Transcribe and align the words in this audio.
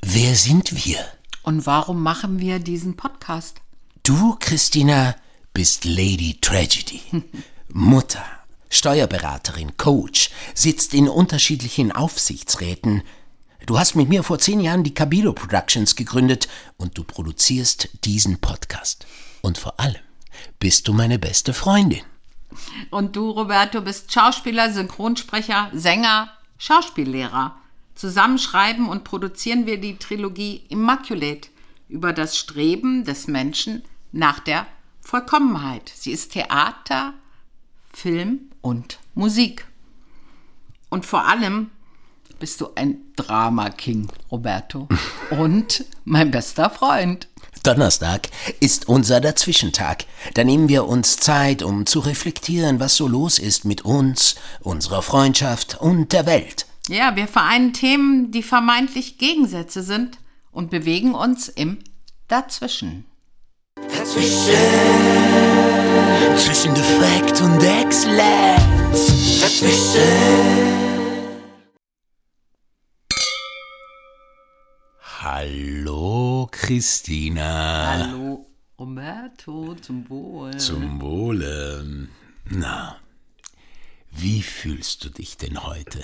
Wer 0.00 0.36
sind 0.36 0.84
wir? 0.84 0.98
Und 1.42 1.66
warum 1.66 2.02
machen 2.02 2.38
wir 2.38 2.60
diesen 2.60 2.96
Podcast? 2.96 3.60
Du, 4.04 4.36
Christina, 4.38 5.16
bist 5.52 5.84
Lady 5.84 6.38
Tragedy. 6.40 7.00
Mutter, 7.68 8.24
Steuerberaterin, 8.70 9.76
Coach, 9.76 10.30
sitzt 10.54 10.94
in 10.94 11.08
unterschiedlichen 11.08 11.90
Aufsichtsräten. 11.90 13.02
Du 13.66 13.78
hast 13.78 13.96
mit 13.96 14.08
mir 14.08 14.22
vor 14.22 14.38
zehn 14.38 14.60
Jahren 14.60 14.84
die 14.84 14.94
Cabilo 14.94 15.32
Productions 15.32 15.96
gegründet 15.96 16.48
und 16.76 16.96
du 16.96 17.02
produzierst 17.02 17.88
diesen 18.04 18.40
Podcast. 18.40 19.06
Und 19.42 19.58
vor 19.58 19.80
allem 19.80 20.00
bist 20.60 20.86
du 20.86 20.92
meine 20.92 21.18
beste 21.18 21.52
Freundin. 21.52 22.02
Und 22.90 23.16
du, 23.16 23.30
Roberto, 23.30 23.80
bist 23.80 24.12
Schauspieler, 24.12 24.72
Synchronsprecher, 24.72 25.70
Sänger, 25.74 26.30
Schauspiellehrer. 26.56 27.56
Zusammen 27.98 28.38
schreiben 28.38 28.88
und 28.88 29.02
produzieren 29.02 29.66
wir 29.66 29.80
die 29.80 29.96
Trilogie 29.96 30.62
Immaculate 30.68 31.48
über 31.88 32.12
das 32.12 32.38
Streben 32.38 33.04
des 33.04 33.26
Menschen 33.26 33.82
nach 34.12 34.38
der 34.38 34.68
Vollkommenheit. 35.00 35.90
Sie 35.96 36.12
ist 36.12 36.30
Theater, 36.32 37.14
Film 37.92 38.52
und 38.60 39.00
Musik. 39.16 39.66
Und 40.90 41.06
vor 41.06 41.26
allem 41.26 41.70
bist 42.38 42.60
du 42.60 42.68
ein 42.76 42.98
Drama-King, 43.16 44.06
Roberto. 44.30 44.86
Und 45.30 45.84
mein 46.04 46.30
bester 46.30 46.70
Freund. 46.70 47.26
Donnerstag 47.64 48.28
ist 48.60 48.86
unser 48.88 49.20
Dazwischentag. 49.20 50.04
Da 50.34 50.44
nehmen 50.44 50.68
wir 50.68 50.86
uns 50.86 51.16
Zeit, 51.16 51.64
um 51.64 51.84
zu 51.84 51.98
reflektieren, 51.98 52.78
was 52.78 52.94
so 52.94 53.08
los 53.08 53.40
ist 53.40 53.64
mit 53.64 53.84
uns, 53.84 54.36
unserer 54.60 55.02
Freundschaft 55.02 55.80
und 55.80 56.12
der 56.12 56.26
Welt. 56.26 56.67
Ja, 56.88 57.14
wir 57.16 57.28
vereinen 57.28 57.74
Themen, 57.74 58.30
die 58.30 58.42
vermeintlich 58.42 59.18
Gegensätze 59.18 59.82
sind 59.82 60.18
und 60.50 60.70
bewegen 60.70 61.14
uns 61.14 61.48
im 61.48 61.80
Dazwischen. 62.28 63.04
Dazwischen. 63.74 64.54
Zwischen 66.38 66.74
Defekt 66.74 67.42
und 67.42 67.62
Exzellenz. 67.62 69.38
Dazwischen. 69.38 70.00
Hallo, 75.20 76.48
Christina. 76.50 77.98
Hallo, 77.98 78.46
Roberto, 78.78 79.74
zum 79.74 80.08
Wohl. 80.08 80.56
Zum 80.56 81.02
Wohle. 81.02 82.08
Na, 82.46 82.96
wie 84.10 84.40
fühlst 84.40 85.04
du 85.04 85.10
dich 85.10 85.36
denn 85.36 85.62
heute? 85.64 86.02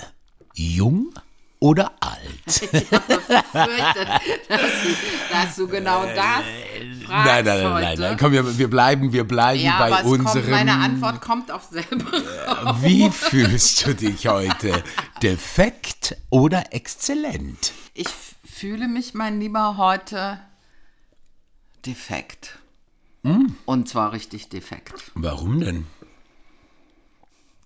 Jung 0.54 1.12
oder 1.60 1.92
alt? 2.00 2.22
Ich 2.46 2.70
befürchte, 2.70 4.04
dass, 4.48 4.60
du- 4.60 5.32
dass 5.32 5.56
du 5.56 5.68
genau 5.68 6.04
das 6.04 6.14
fragst 6.14 7.08
nein, 7.08 7.44
nein, 7.44 7.44
nein, 7.44 7.72
heute. 7.72 7.84
nein, 7.84 7.98
nein. 7.98 8.16
Komm, 8.18 8.32
wir, 8.32 8.58
wir 8.58 8.68
bleiben, 8.70 9.12
wir 9.12 9.24
bleiben 9.26 9.60
ja, 9.60 9.78
bei 9.78 9.92
aber 9.92 10.04
unserem. 10.08 10.42
kommt, 10.42 10.50
meine 10.50 10.74
Antwort 10.74 11.20
kommt 11.20 11.50
auf 11.50 11.64
selber 11.70 12.12
raus. 12.46 12.76
Wie 12.82 13.10
fühlst 13.10 13.86
du 13.86 13.94
dich 13.94 14.26
heute? 14.28 14.82
Defekt 15.22 16.16
oder 16.30 16.72
exzellent? 16.72 17.72
Ich 17.94 18.08
fühle 18.44 18.86
mich, 18.88 19.14
mein 19.14 19.40
Lieber, 19.40 19.76
heute 19.78 20.38
defekt. 21.86 22.58
Hm? 23.24 23.56
Und 23.64 23.88
zwar 23.88 24.12
richtig 24.12 24.48
defekt. 24.50 25.10
Warum 25.14 25.60
denn? 25.60 25.86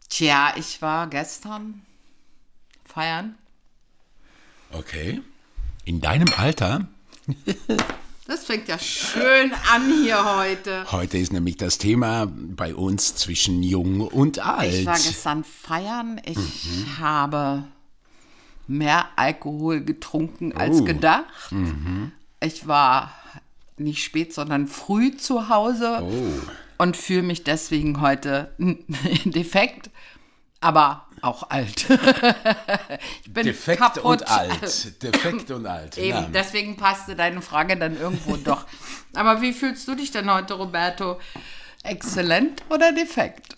Tja, 0.08 0.52
ich 0.56 0.80
war 0.82 1.06
gestern 1.08 1.82
feiern. 2.98 3.36
Okay. 4.72 5.22
In 5.84 6.00
deinem 6.00 6.26
Alter? 6.36 6.88
Das 8.26 8.42
fängt 8.44 8.66
ja 8.66 8.76
schön 8.76 9.52
an 9.72 10.02
hier 10.02 10.36
heute. 10.36 10.84
Heute 10.90 11.16
ist 11.16 11.32
nämlich 11.32 11.56
das 11.56 11.78
Thema 11.78 12.26
bei 12.26 12.74
uns 12.74 13.14
zwischen 13.14 13.62
jung 13.62 14.00
und 14.00 14.40
alt. 14.40 14.74
Ich 14.74 14.84
war 14.86 14.94
gestern 14.96 15.44
feiern. 15.44 16.20
Ich 16.24 16.36
Mhm. 16.36 16.98
habe 16.98 17.64
mehr 18.66 19.06
Alkohol 19.14 19.80
getrunken 19.82 20.52
als 20.56 20.80
Oh. 20.80 20.84
gedacht. 20.84 21.52
Ich 22.40 22.66
war 22.66 23.12
nicht 23.76 24.02
spät, 24.02 24.34
sondern 24.34 24.66
früh 24.66 25.16
zu 25.16 25.48
Hause 25.48 26.00
Oh. 26.02 26.32
und 26.78 26.96
fühle 26.96 27.22
mich 27.22 27.44
deswegen 27.44 28.00
heute 28.00 28.52
defekt, 29.24 29.88
aber 30.60 31.04
auch 31.22 31.50
alt. 31.50 31.86
ich 33.24 33.32
bin 33.32 33.46
Defekt 33.46 33.78
kaputt. 33.80 34.02
und 34.04 34.28
alt. 34.28 35.02
Defekt 35.02 35.50
und 35.50 35.66
alt. 35.66 35.98
Eben, 35.98 36.08
ja. 36.18 36.28
deswegen 36.32 36.76
passte 36.76 37.16
deine 37.16 37.42
Frage 37.42 37.76
dann 37.76 37.98
irgendwo 37.98 38.36
doch. 38.44 38.66
Aber 39.14 39.40
wie 39.42 39.52
fühlst 39.52 39.86
du 39.88 39.94
dich 39.94 40.10
denn 40.10 40.32
heute, 40.32 40.54
Roberto? 40.54 41.18
Exzellent 41.82 42.62
oder 42.70 42.92
defekt? 42.92 43.56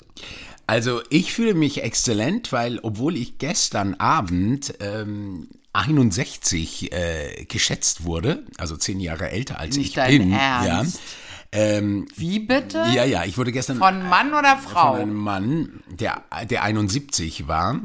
Also 0.66 1.02
ich 1.10 1.32
fühle 1.32 1.54
mich 1.54 1.82
exzellent, 1.82 2.52
weil 2.52 2.78
obwohl 2.82 3.16
ich 3.16 3.38
gestern 3.38 3.94
Abend 3.94 4.74
ähm, 4.80 5.48
61 5.72 6.92
äh, 6.92 7.44
geschätzt 7.46 8.04
wurde, 8.04 8.44
also 8.58 8.76
zehn 8.76 9.00
Jahre 9.00 9.30
älter 9.30 9.58
als 9.58 9.76
Nicht 9.76 9.96
ich 9.96 10.04
bin, 10.04 10.32
Ernst? 10.32 10.96
ja. 10.96 11.00
Ähm, 11.52 12.06
Wie 12.14 12.38
bitte? 12.40 12.78
ja, 12.94 13.04
ja, 13.04 13.24
ich 13.24 13.36
wurde 13.36 13.50
gestern 13.52 13.78
Von 13.78 14.08
Mann 14.08 14.32
oder 14.32 14.56
Frau? 14.56 14.92
von 14.92 15.00
einem 15.00 15.14
Mann, 15.14 15.82
der, 15.88 16.22
der 16.48 16.62
71 16.62 17.48
war. 17.48 17.80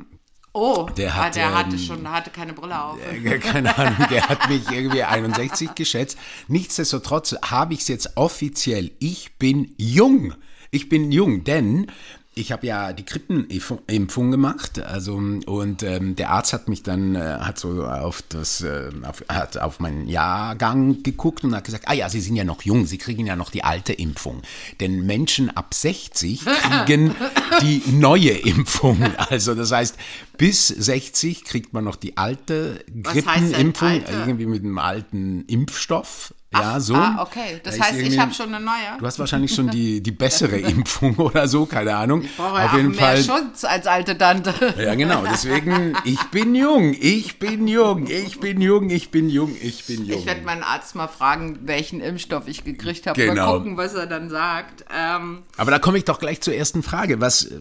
Oh, 0.58 0.88
Der 0.96 1.12
ah, 1.12 1.16
hat, 1.26 1.36
der 1.36 1.53
hatte 1.53 1.76
ähm, 1.76 1.80
schon, 1.81 2.09
hatte 2.09 2.30
keine 2.30 2.53
Brille 2.53 2.81
auf. 2.81 2.98
Äh, 3.12 3.40
Keine 3.40 3.78
Ahnung, 3.78 4.08
der 4.09 4.30
hat 4.30 4.48
mich 4.48 4.70
irgendwie 4.72 5.03
61 5.03 5.76
geschätzt. 5.76 6.18
Nichtsdestotrotz 6.48 7.36
habe 7.44 7.74
ich 7.74 7.81
es 7.81 7.90
jetzt 7.90 8.16
offiziell. 8.16 8.92
Ich 9.00 9.38
bin 9.38 9.74
jung. 9.78 10.34
Ich 10.72 10.88
bin 10.88 11.12
jung, 11.12 11.44
denn 11.44 11.92
ich 12.38 12.51
habe 12.51 12.68
ja 12.68 12.91
die 12.91 13.06
Grippenimpfung 13.06 14.29
gemacht, 14.29 14.79
also 14.79 15.16
und 15.16 15.84
ähm, 15.84 16.18
der 16.18 16.31
Arzt 16.31 16.51
hat 16.51 16.68
mich 16.68 16.84
dann 16.84 17.16
äh, 17.16 17.38
hat 17.40 17.57
so 17.57 17.85
auf 17.85 18.22
das 18.28 18.62
äh, 18.62 18.91
auf, 19.03 19.23
hat 19.29 19.57
auf 19.57 19.79
meinen 19.79 20.09
Jahrgang 20.09 21.01
geguckt 21.01 21.46
und 21.46 21.56
hat 21.56 21.63
gesagt, 21.63 21.85
ah 21.88 21.94
ja, 21.94 22.09
Sie 22.09 22.19
sind 22.19 22.35
ja 22.35 22.44
noch 22.44 22.62
jung, 22.63 22.85
Sie 22.85 22.97
kriegen 22.97 23.25
ja 23.25 23.38
noch 23.38 23.51
die 23.51 23.63
alte 23.63 23.94
Impfung, 23.94 24.41
denn 24.81 25.06
Menschen 25.06 25.50
ab 25.50 25.73
60 25.73 26.44
kriegen 26.44 27.16
die 27.62 27.81
neue 27.91 28.31
Impfung, 28.31 29.02
also 29.29 29.56
das 29.56 29.72
heißt 29.72 29.96
bis 30.38 30.67
60 30.67 31.46
kriegt 31.46 31.72
man 31.72 31.85
noch 31.85 31.96
die 31.96 32.17
alte 32.17 32.84
Grippenimpfung 33.02 34.03
irgendwie 34.07 34.46
mit 34.46 34.63
einem 34.63 34.78
alten 34.78 35.46
Impfstoff. 35.46 36.34
Ja, 36.62 36.80
so. 36.80 36.96
Ah, 36.96 37.22
okay. 37.22 37.60
Das 37.64 37.80
heißt, 37.80 38.00
ich 38.00 38.18
habe 38.20 38.34
schon 38.34 38.54
eine 38.54 38.64
neue. 38.64 38.98
Du 39.00 39.06
hast 39.06 39.20
wahrscheinlich 39.20 39.54
schon 39.54 39.70
die, 39.70 40.02
die 40.02 40.12
bessere 40.12 40.58
Impfung 40.60 41.16
oder 41.18 41.48
so, 41.48 41.66
keine 41.66 41.96
Ahnung. 41.96 42.24
Ich 42.24 42.36
brauche 42.36 42.64
Auf 42.64 42.74
jeden 42.74 42.92
mehr 42.92 43.00
Fall. 43.00 43.24
Schutz 43.24 43.64
als 43.64 43.88
alte 43.88 44.18
Tante. 44.18 44.54
Ja, 44.78 44.96
genau. 44.96 45.24
Deswegen, 45.30 45.96
ich 46.04 46.22
bin 46.26 46.56
jung, 46.56 46.96
ich 47.00 47.40
bin 47.40 47.68
jung, 47.68 48.08
ich 48.08 48.40
bin 48.40 48.62
jung, 48.62 48.90
ich 48.90 49.10
bin 49.12 49.30
jung, 49.30 49.56
ich 49.62 49.86
bin 49.86 50.06
jung. 50.06 50.20
Ich 50.20 50.26
werde 50.26 50.42
meinen 50.42 50.64
Arzt 50.64 50.96
mal 50.96 51.08
fragen, 51.08 51.60
welchen 51.64 52.02
Impfstoff 52.02 52.48
ich 52.48 52.64
gekriegt 52.64 53.08
habe. 53.08 53.20
Genau. 53.20 53.46
Mal 53.46 53.58
gucken, 53.58 53.78
was 53.78 53.94
er 53.94 54.08
dann 54.08 54.30
sagt. 54.30 54.86
Ähm, 54.96 55.44
Aber 55.58 55.72
da 55.72 55.80
komme 55.80 55.98
ich 55.98 56.06
doch 56.06 56.20
gleich 56.20 56.42
zur 56.42 56.54
ersten 56.54 56.84
Frage. 56.84 57.22
Was 57.22 57.46
äh, 57.46 57.60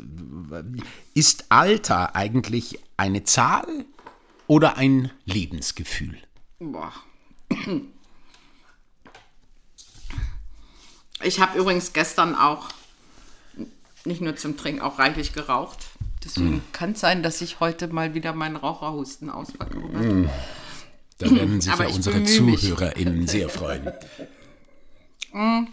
ist 1.14 1.46
Alter 1.48 2.14
eigentlich 2.16 2.78
eine 2.96 3.24
Zahl 3.24 3.66
oder 4.46 4.76
ein 4.76 5.10
Lebensgefühl? 5.24 6.18
boah. 6.60 6.92
Ich 11.24 11.40
habe 11.40 11.58
übrigens 11.58 11.92
gestern 11.92 12.34
auch 12.34 12.68
nicht 14.04 14.20
nur 14.20 14.36
zum 14.36 14.56
Trinken, 14.56 14.82
auch 14.82 14.98
reichlich 14.98 15.32
geraucht. 15.32 15.78
Deswegen 16.24 16.62
kann 16.72 16.92
es 16.92 17.00
sein, 17.00 17.22
dass 17.22 17.40
ich 17.40 17.60
heute 17.60 17.88
mal 17.88 18.14
wieder 18.14 18.32
meinen 18.32 18.56
Raucherhusten 18.56 19.30
auspacke. 19.30 20.30
Da 21.18 21.30
werden 21.30 21.60
sich 21.60 21.74
ja 21.78 21.86
unsere. 21.86 22.24
ZuhörerInnen 22.24 23.26
sehr 23.26 23.48
freuen. 23.48 23.92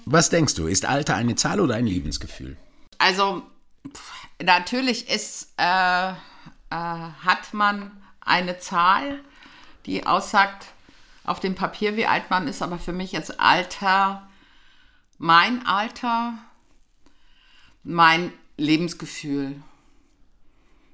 Was 0.06 0.30
denkst 0.30 0.56
du, 0.56 0.68
ist 0.68 0.86
Alter 0.86 1.16
eine 1.16 1.36
Zahl 1.36 1.60
oder 1.60 1.76
ein 1.76 1.86
Lebensgefühl? 1.86 2.58
Also 2.98 3.44
pf, 3.88 4.12
natürlich 4.44 5.10
ist, 5.10 5.54
äh, 5.58 6.12
äh, 6.12 6.14
hat 6.70 7.54
man 7.54 7.92
eine 8.22 8.60
Zahl, 8.60 9.20
die 9.86 10.06
aussagt 10.06 10.68
auf 11.24 11.40
dem 11.40 11.56
Papier, 11.56 11.96
wie 11.96 12.08
alt 12.08 12.30
man 12.30 12.48
ist, 12.48 12.62
aber 12.62 12.80
für 12.80 12.94
mich 12.94 13.14
ist 13.14 13.40
Alter, 13.40 14.28
mein 15.22 15.68
Alter, 15.68 16.34
mein 17.84 18.34
Lebensgefühl 18.58 19.62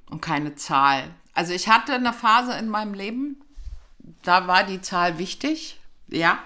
und 0.10 0.22
keine 0.22 0.56
Zahl. 0.56 1.16
Also 1.34 1.54
ich 1.54 1.70
hatte 1.70 1.94
eine 1.94 2.12
Phase 2.12 2.52
in 2.58 2.68
meinem 2.68 2.94
Leben, 2.94 3.42
da 4.24 4.46
war 4.48 4.66
die 4.66 4.82
Zahl 4.82 5.18
wichtig, 5.18 5.80
ja. 6.10 6.40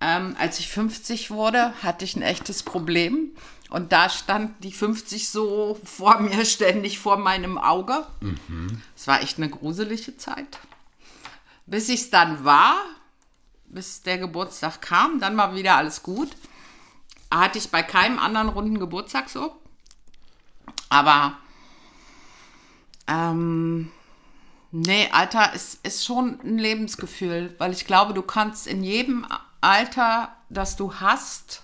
Ähm, 0.00 0.36
als 0.38 0.60
ich 0.60 0.68
50 0.68 1.32
wurde, 1.32 1.74
hatte 1.82 2.04
ich 2.04 2.14
ein 2.14 2.22
echtes 2.22 2.62
Problem. 2.62 3.32
Und 3.70 3.90
da 3.90 4.08
stand 4.08 4.62
die 4.62 4.70
50 4.70 5.28
so 5.30 5.76
vor 5.82 6.20
mir, 6.20 6.44
ständig 6.44 7.00
vor 7.00 7.16
meinem 7.16 7.58
Auge. 7.58 8.06
Es 8.94 9.08
war 9.08 9.22
echt 9.22 9.38
eine 9.38 9.50
gruselige 9.50 10.16
Zeit. 10.16 10.60
bis 11.66 11.88
ich 11.88 12.02
es 12.02 12.10
dann 12.10 12.44
war, 12.44 12.76
bis 13.70 14.02
der 14.02 14.18
Geburtstag 14.18 14.80
kam, 14.82 15.20
dann 15.20 15.36
war 15.36 15.54
wieder 15.54 15.76
alles 15.76 16.02
gut. 16.02 16.30
Hatte 17.30 17.58
ich 17.58 17.70
bei 17.70 17.82
keinem 17.82 18.18
anderen 18.18 18.48
runden 18.48 18.78
Geburtstag 18.78 19.28
so. 19.28 19.52
Aber 20.88 21.38
ähm, 23.06 23.90
nee, 24.70 25.08
Alter 25.12 25.52
ist, 25.54 25.84
ist 25.84 26.04
schon 26.04 26.40
ein 26.42 26.58
Lebensgefühl, 26.58 27.54
weil 27.58 27.72
ich 27.72 27.86
glaube, 27.86 28.14
du 28.14 28.22
kannst 28.22 28.66
in 28.66 28.82
jedem 28.82 29.26
Alter, 29.60 30.34
das 30.48 30.76
du 30.76 30.94
hast, 30.94 31.62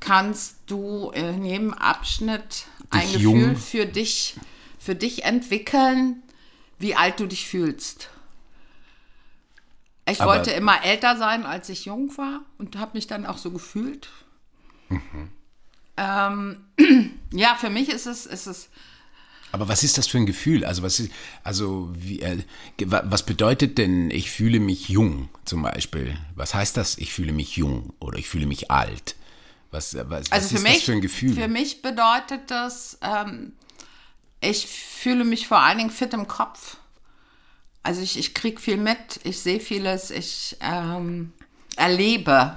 kannst 0.00 0.58
du 0.66 1.10
in 1.10 1.44
jedem 1.44 1.72
Abschnitt 1.72 2.66
ein 2.90 3.00
Dich 3.00 3.14
Gefühl 3.14 3.42
jung. 3.42 3.56
für 3.56 3.86
dich, 3.86 4.36
für 4.78 4.94
dich 4.94 5.24
entwickeln, 5.24 6.22
wie 6.78 6.94
alt 6.94 7.18
du 7.18 7.26
dich 7.26 7.48
fühlst. 7.48 8.10
Ich 10.08 10.20
Aber- 10.20 10.32
wollte 10.34 10.50
immer 10.52 10.84
älter 10.84 11.16
sein, 11.16 11.44
als 11.44 11.68
ich 11.68 11.84
jung 11.86 12.16
war 12.16 12.40
und 12.58 12.76
habe 12.76 12.92
mich 12.94 13.06
dann 13.06 13.26
auch 13.26 13.38
so 13.38 13.50
gefühlt. 13.50 14.08
Ähm, 15.96 16.64
ja, 17.32 17.54
für 17.56 17.70
mich 17.70 17.88
ist 17.88 18.06
es, 18.06 18.26
ist 18.26 18.46
es 18.46 18.68
Aber 19.52 19.68
was 19.68 19.82
ist 19.82 19.98
das 19.98 20.06
für 20.06 20.18
ein 20.18 20.26
Gefühl? 20.26 20.64
Also 20.64 20.82
was 20.82 21.00
ist, 21.00 21.10
also 21.42 21.90
wie, 21.94 22.20
äh, 22.20 22.38
was 22.78 23.24
bedeutet 23.24 23.78
denn, 23.78 24.10
ich 24.10 24.30
fühle 24.30 24.60
mich 24.60 24.88
jung 24.88 25.28
zum 25.44 25.62
Beispiel? 25.62 26.16
Was 26.34 26.54
heißt 26.54 26.76
das, 26.76 26.98
ich 26.98 27.12
fühle 27.12 27.32
mich 27.32 27.56
jung 27.56 27.92
oder 27.98 28.18
ich 28.18 28.28
fühle 28.28 28.46
mich 28.46 28.70
alt? 28.70 29.16
Was, 29.70 29.94
äh, 29.94 30.04
was, 30.08 30.30
Also 30.30 30.44
was 30.44 30.48
für 30.50 30.56
ist 30.58 30.62
mich, 30.62 30.74
das 30.74 30.82
für 30.84 30.92
ein 30.92 31.00
Gefühl? 31.00 31.34
Für 31.34 31.48
mich 31.48 31.82
bedeutet 31.82 32.50
das, 32.50 32.98
ähm, 33.02 33.54
ich 34.40 34.66
fühle 34.66 35.24
mich 35.24 35.48
vor 35.48 35.58
allen 35.60 35.78
Dingen 35.78 35.90
fit 35.90 36.12
im 36.14 36.28
Kopf. 36.28 36.76
Also 37.86 38.02
ich, 38.02 38.18
ich 38.18 38.34
kriege 38.34 38.60
viel 38.60 38.78
mit, 38.78 39.20
ich 39.22 39.38
sehe 39.38 39.60
vieles, 39.60 40.10
ich 40.10 40.56
ähm, 40.60 41.32
erlebe 41.76 42.56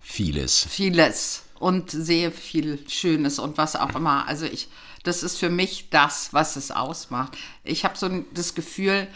Vieles. 0.00 0.66
vieles 0.66 1.42
und 1.58 1.90
sehe 1.90 2.30
viel 2.30 2.88
Schönes 2.88 3.38
und 3.38 3.58
was 3.58 3.76
auch 3.76 3.94
immer. 3.94 4.26
Also 4.26 4.46
ich, 4.46 4.68
das 5.02 5.22
ist 5.22 5.36
für 5.36 5.50
mich 5.50 5.90
das, 5.90 6.32
was 6.32 6.56
es 6.56 6.70
ausmacht. 6.70 7.36
Ich 7.64 7.84
habe 7.84 7.98
so 7.98 8.08
das 8.32 8.54
Gefühl, 8.54 9.08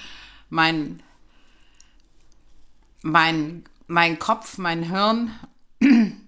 mein, 0.50 1.02
mein, 3.00 3.64
mein 3.86 4.18
Kopf, 4.18 4.58
mein 4.58 4.82
Hirn 4.82 5.34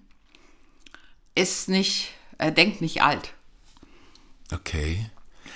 ist 1.35 1.69
nicht, 1.69 2.15
äh, 2.39 2.51
denkt 2.51 2.81
nicht 2.81 3.03
alt. 3.03 3.35
Okay. 4.51 5.05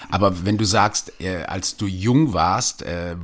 Aber 0.09 0.45
wenn 0.45 0.57
du 0.57 0.65
sagst, 0.65 1.11
äh, 1.19 1.43
als 1.43 1.77
du 1.77 1.87
jung 1.87 2.33
warst, 2.33 2.81
äh, 2.83 3.15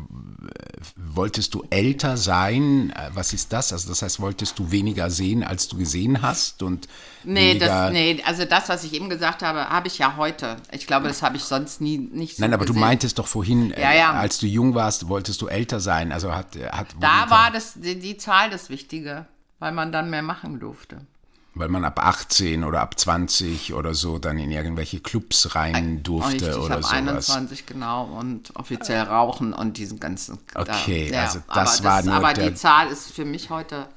wolltest 0.95 1.53
du 1.53 1.63
älter 1.69 2.17
sein? 2.17 2.91
Äh, 2.95 3.09
was 3.13 3.33
ist 3.33 3.53
das? 3.53 3.71
Also 3.73 3.89
das 3.89 4.01
heißt, 4.01 4.19
wolltest 4.19 4.57
du 4.59 4.71
weniger 4.71 5.09
sehen, 5.09 5.43
als 5.43 5.67
du 5.67 5.77
gesehen 5.77 6.21
hast? 6.21 6.63
Und 6.63 6.87
Nee, 7.23 7.57
das, 7.59 7.91
nee, 7.91 8.19
also 8.25 8.45
das, 8.45 8.67
was 8.69 8.83
ich 8.83 8.93
eben 8.93 9.07
gesagt 9.09 9.43
habe, 9.43 9.69
habe 9.69 9.87
ich 9.87 9.99
ja 9.99 10.15
heute. 10.17 10.57
Ich 10.71 10.87
glaube, 10.87 11.07
das 11.07 11.21
habe 11.21 11.37
ich 11.37 11.43
sonst 11.43 11.79
nie 11.79 11.97
nicht 11.99 12.37
so 12.37 12.41
Nein, 12.41 12.53
aber 12.53 12.65
du 12.65 12.73
gesehen. 12.73 12.81
meintest 12.81 13.19
doch 13.19 13.27
vorhin, 13.27 13.71
äh, 13.71 13.81
Ja, 13.81 13.93
ja. 13.93 14.11
als 14.13 14.39
du 14.39 14.47
jung 14.47 14.73
warst, 14.73 15.07
wolltest 15.07 15.39
du 15.41 15.47
älter 15.47 15.79
sein. 15.79 16.11
Also 16.11 16.33
hat, 16.33 16.57
hat 16.71 16.87
Da 16.99 17.29
war 17.29 17.51
das, 17.51 17.73
die, 17.75 17.99
die 17.99 18.17
Zahl 18.17 18.49
das 18.49 18.69
Wichtige, 18.69 19.27
weil 19.59 19.71
man 19.71 19.91
dann 19.91 20.09
mehr 20.09 20.23
machen 20.23 20.59
durfte. 20.59 21.05
Weil 21.53 21.67
man 21.67 21.83
ab 21.83 21.99
18 22.01 22.63
oder 22.63 22.81
ab 22.81 22.97
20 22.97 23.73
oder 23.73 23.93
so 23.93 24.19
dann 24.19 24.39
in 24.39 24.51
irgendwelche 24.51 25.01
Clubs 25.01 25.53
rein 25.53 26.01
durfte 26.01 26.47
Richtig, 26.47 26.55
oder 26.55 26.75
ab 26.75 26.83
sowas. 26.83 26.91
21 26.91 27.65
genau 27.65 28.05
und 28.05 28.55
offiziell 28.55 29.01
rauchen 29.01 29.53
und 29.53 29.77
diesen 29.77 29.99
ganzen. 29.99 30.39
Okay, 30.55 31.09
da, 31.11 31.23
also 31.23 31.39
das 31.53 31.79
aber 31.79 31.89
war 31.89 32.03
nur 32.03 32.13
Aber 32.13 32.33
die 32.33 32.53
Zahl 32.53 32.87
ist 32.87 33.11
für 33.11 33.25
mich 33.25 33.49
heute. 33.49 33.87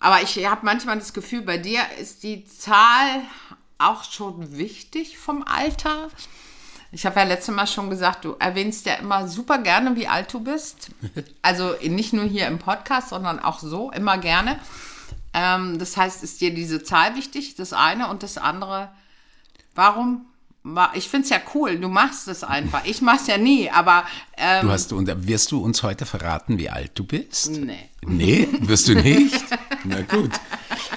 Aber 0.00 0.20
ich 0.20 0.44
habe 0.44 0.64
manchmal 0.64 0.98
das 0.98 1.12
Gefühl, 1.12 1.42
bei 1.42 1.58
dir 1.58 1.82
ist 2.00 2.24
die 2.24 2.44
Zahl 2.44 3.20
auch 3.78 4.02
schon 4.02 4.56
wichtig 4.58 5.18
vom 5.18 5.44
Alter. 5.44 6.08
Ich 6.90 7.06
habe 7.06 7.20
ja 7.20 7.26
letztes 7.26 7.54
Mal 7.54 7.68
schon 7.68 7.88
gesagt, 7.88 8.24
du 8.24 8.34
erwähnst 8.38 8.84
ja 8.84 8.94
immer 8.94 9.28
super 9.28 9.58
gerne, 9.58 9.94
wie 9.94 10.08
alt 10.08 10.32
du 10.32 10.40
bist. 10.40 10.90
Also 11.42 11.74
nicht 11.82 12.12
nur 12.12 12.24
hier 12.24 12.46
im 12.46 12.58
Podcast, 12.58 13.08
sondern 13.10 13.40
auch 13.40 13.58
so, 13.58 13.90
immer 13.90 14.18
gerne. 14.18 14.60
Ähm, 15.34 15.78
das 15.78 15.96
heißt, 15.96 16.22
ist 16.22 16.40
dir 16.40 16.52
diese 16.52 16.82
Zahl 16.82 17.14
wichtig, 17.16 17.54
das 17.54 17.72
eine 17.72 18.08
und 18.08 18.22
das 18.22 18.38
andere, 18.38 18.90
warum? 19.74 20.26
Ich 20.94 21.08
finde 21.08 21.24
es 21.24 21.30
ja 21.30 21.40
cool, 21.54 21.78
du 21.78 21.88
machst 21.88 22.28
es 22.28 22.44
einfach. 22.44 22.84
Ich 22.84 23.02
mache 23.02 23.16
es 23.20 23.26
ja 23.26 23.36
nie, 23.36 23.68
aber 23.68 24.04
ähm, 24.36 24.66
Du 24.66 24.70
hast, 24.70 24.92
und 24.92 25.26
wirst 25.26 25.50
du 25.50 25.60
uns 25.60 25.82
heute 25.82 26.06
verraten, 26.06 26.56
wie 26.58 26.70
alt 26.70 26.92
du 26.94 27.04
bist? 27.04 27.50
nee. 27.50 27.88
Nee, 28.04 28.48
wirst 28.60 28.88
du 28.88 28.94
nicht? 28.94 29.44
Na 29.84 30.02
gut. 30.02 30.30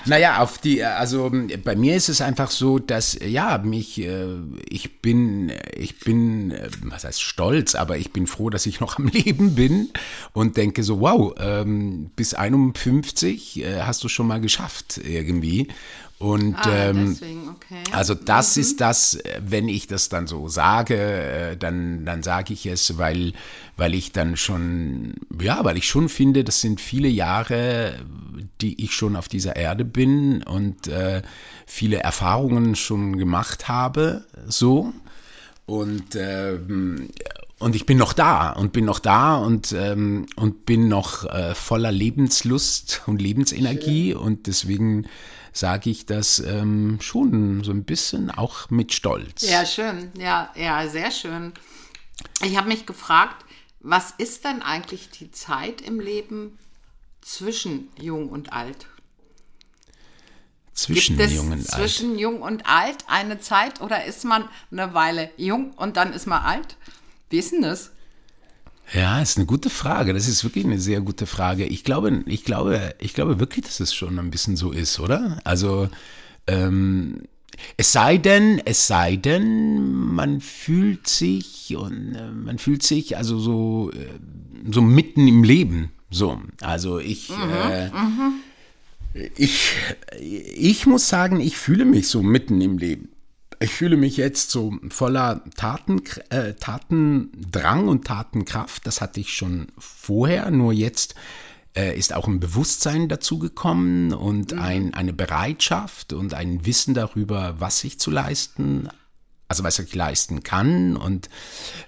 Naja, 0.05 0.39
auf 0.39 0.57
die, 0.57 0.83
also 0.83 1.31
bei 1.63 1.75
mir 1.75 1.95
ist 1.95 2.09
es 2.09 2.21
einfach 2.21 2.49
so, 2.49 2.79
dass, 2.79 3.17
ja, 3.23 3.57
mich, 3.59 3.99
äh, 4.01 4.25
ich 4.67 5.01
bin, 5.01 5.51
ich 5.75 5.99
bin, 5.99 6.51
äh, 6.51 6.69
was 6.83 7.03
heißt 7.03 7.21
stolz, 7.21 7.75
aber 7.75 7.97
ich 7.97 8.11
bin 8.11 8.25
froh, 8.27 8.49
dass 8.49 8.65
ich 8.65 8.79
noch 8.79 8.97
am 8.97 9.07
Leben 9.07 9.55
bin 9.55 9.89
und 10.33 10.57
denke 10.57 10.83
so, 10.83 10.99
wow, 10.99 11.33
ähm, 11.39 12.11
bis 12.15 12.33
51 12.33 13.63
äh, 13.63 13.81
hast 13.81 14.03
du 14.03 14.07
schon 14.09 14.27
mal 14.27 14.41
geschafft 14.41 14.99
irgendwie. 15.03 15.67
Und 16.25 16.55
Ah, 16.55 16.89
ähm, 16.89 17.15
okay. 17.55 17.83
also 17.91 18.15
das 18.15 18.57
ist 18.57 18.81
das, 18.81 19.13
äh, 19.13 19.41
wenn 19.45 19.69
ich 19.69 19.85
das 19.85 20.09
dann 20.09 20.25
so 20.25 20.47
sage, 20.47 20.95
äh, 20.97 21.55
dann, 21.55 22.03
dann 22.03 22.23
sage 22.23 22.51
ich 22.53 22.65
es, 22.65 22.97
weil, 22.97 23.33
weil 23.77 23.93
ich 23.93 24.11
dann 24.11 24.35
schon, 24.35 25.13
ja, 25.39 25.63
weil 25.63 25.77
ich 25.77 25.87
schon 25.87 26.09
finde, 26.09 26.43
das 26.43 26.61
sind 26.61 26.81
viele 26.81 27.09
Jahre, 27.09 27.99
die 28.59 28.83
ich 28.83 28.93
schon 28.95 29.15
auf 29.15 29.27
dieser 29.27 29.55
Erde 29.55 29.85
bin 29.85 30.41
und 30.41 30.87
äh, 30.87 31.21
viele 31.67 31.97
Erfahrungen 31.97 32.73
schon 32.75 33.19
gemacht 33.19 33.67
habe, 33.67 34.25
so. 34.47 34.93
Und, 35.67 36.15
ähm, 36.15 37.09
und 37.59 37.75
ich 37.75 37.85
bin 37.85 37.97
noch 37.97 38.13
da 38.13 38.51
und 38.51 38.73
bin 38.73 38.85
noch 38.85 38.99
da 38.99 39.37
und, 39.37 39.71
ähm, 39.71 40.25
und 40.35 40.65
bin 40.65 40.87
noch 40.87 41.25
äh, 41.25 41.55
voller 41.55 41.91
Lebenslust 41.91 43.01
und 43.05 43.21
Lebensenergie 43.21 44.13
und 44.13 44.47
deswegen 44.47 45.07
sage 45.53 45.89
ich 45.89 46.05
das 46.05 46.39
ähm, 46.39 46.97
schon 47.01 47.63
so 47.63 47.71
ein 47.71 47.85
bisschen 47.85 48.29
auch 48.29 48.69
mit 48.69 48.93
Stolz. 48.93 49.49
Ja, 49.49 49.65
schön. 49.65 50.11
Ja, 50.17 50.51
ja, 50.55 50.87
sehr 50.89 51.11
schön. 51.11 51.53
Ich 52.43 52.57
habe 52.57 52.67
mich 52.67 52.85
gefragt, 52.85 53.45
was 53.79 54.11
ist 54.17 54.43
denn 54.43 54.61
eigentlich 54.61 55.09
die 55.11 55.31
Zeit 55.31 55.81
im 55.81 55.99
Leben 55.99 56.57
zwischen 57.21 57.89
jung 57.99 58.29
und 58.29 58.51
alt? 58.51 58.87
zwischen 60.73 61.17
Jung 61.17 61.51
und 61.51 61.59
Alt. 61.59 61.67
zwischen 61.67 62.19
jung 62.19 62.41
und 62.41 62.65
alt 62.67 63.05
eine 63.07 63.39
Zeit 63.39 63.79
oder 63.79 64.03
ist 64.03 64.25
man 64.25 64.49
eine 64.71 64.93
Weile 64.93 65.31
jung 65.37 65.71
und 65.71 65.95
dann 65.95 66.11
ist 66.11 66.27
man 66.27 66.43
alt? 66.43 66.75
Wie 67.35 67.39
ist 67.39 67.51
denn 67.51 67.63
das? 67.63 67.91
Ja, 68.93 69.21
ist 69.21 69.35
eine 69.35 69.45
gute 69.45 69.69
Frage. 69.69 70.13
Das 70.13 70.29
ist 70.29 70.45
wirklich 70.45 70.63
eine 70.63 70.79
sehr 70.79 71.01
gute 71.01 71.25
Frage. 71.25 71.65
Ich 71.65 71.83
glaube, 71.83 72.23
ich 72.27 72.45
glaube, 72.45 72.95
ich 72.97 73.13
glaube 73.13 73.41
wirklich, 73.41 73.65
dass 73.65 73.81
es 73.81 73.93
schon 73.93 74.17
ein 74.19 74.31
bisschen 74.31 74.55
so 74.55 74.71
ist, 74.71 75.01
oder? 75.01 75.41
Also, 75.43 75.89
ähm, 76.47 77.23
es 77.75 77.91
sei 77.91 78.17
denn, 78.19 78.61
es 78.63 78.87
sei 78.87 79.17
denn, 79.17 79.91
man 79.91 80.39
fühlt 80.39 81.09
sich 81.09 81.75
und 81.75 82.15
äh, 82.15 82.31
man 82.31 82.57
fühlt 82.57 82.83
sich 82.83 83.17
also 83.17 83.37
so, 83.37 83.91
äh, 83.91 84.71
so 84.71 84.81
mitten 84.81 85.27
im 85.27 85.43
Leben. 85.43 85.91
So, 86.09 86.39
also 86.61 86.99
ich, 86.99 87.31
äh, 87.31 87.89
ich, 89.35 89.73
ich 90.21 90.85
muss 90.85 91.09
sagen, 91.09 91.41
ich 91.41 91.57
fühle 91.57 91.83
mich 91.83 92.07
so 92.07 92.23
mitten 92.23 92.61
im 92.61 92.77
Leben. 92.77 93.09
Ich 93.65 93.73
fühle 93.73 93.97
mich 93.97 94.15
jetzt 94.15 94.51
so 94.51 94.75
voller 94.89 95.41
Taten, 95.57 96.03
äh, 96.29 96.53
Tatendrang 96.53 97.87
und 97.87 98.05
Tatenkraft. 98.05 98.85
Das 98.85 99.01
hatte 99.01 99.19
ich 99.19 99.33
schon 99.33 99.69
vorher, 99.79 100.51
nur 100.51 100.71
jetzt 100.71 101.15
äh, 101.75 101.97
ist 101.97 102.13
auch 102.13 102.27
ein 102.27 102.39
Bewusstsein 102.39 103.09
dazu 103.09 103.39
gekommen 103.39 104.13
und 104.13 104.53
ein, 104.53 104.93
eine 104.93 105.13
Bereitschaft 105.13 106.13
und 106.13 106.35
ein 106.35 106.67
Wissen 106.67 106.93
darüber, 106.93 107.55
was 107.57 107.83
ich 107.83 107.99
zu 107.99 108.11
leisten 108.11 108.87
also 109.47 109.63
was 109.63 109.79
ich 109.79 109.93
leisten 109.93 110.43
kann 110.43 110.95
und 110.95 111.29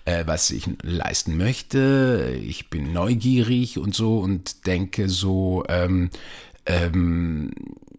äh, 0.06 0.26
was 0.28 0.52
ich 0.52 0.68
leisten 0.82 1.38
möchte. 1.38 2.40
Ich 2.44 2.70
bin 2.72 2.94
neugierig 2.94 3.78
und 3.78 3.96
so 3.96 4.20
und 4.20 4.68
denke 4.68 5.10
so, 5.10 5.64
ähm, 5.68 6.12
ähm, 6.68 7.52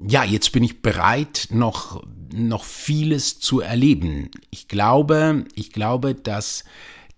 ja, 0.06 0.24
jetzt 0.24 0.52
bin 0.52 0.62
ich 0.62 0.82
bereit, 0.82 1.48
noch, 1.50 2.04
noch 2.32 2.64
vieles 2.64 3.40
zu 3.40 3.60
erleben. 3.60 4.30
Ich 4.50 4.68
glaube, 4.68 5.44
ich 5.54 5.72
glaube, 5.72 6.14
dass, 6.14 6.64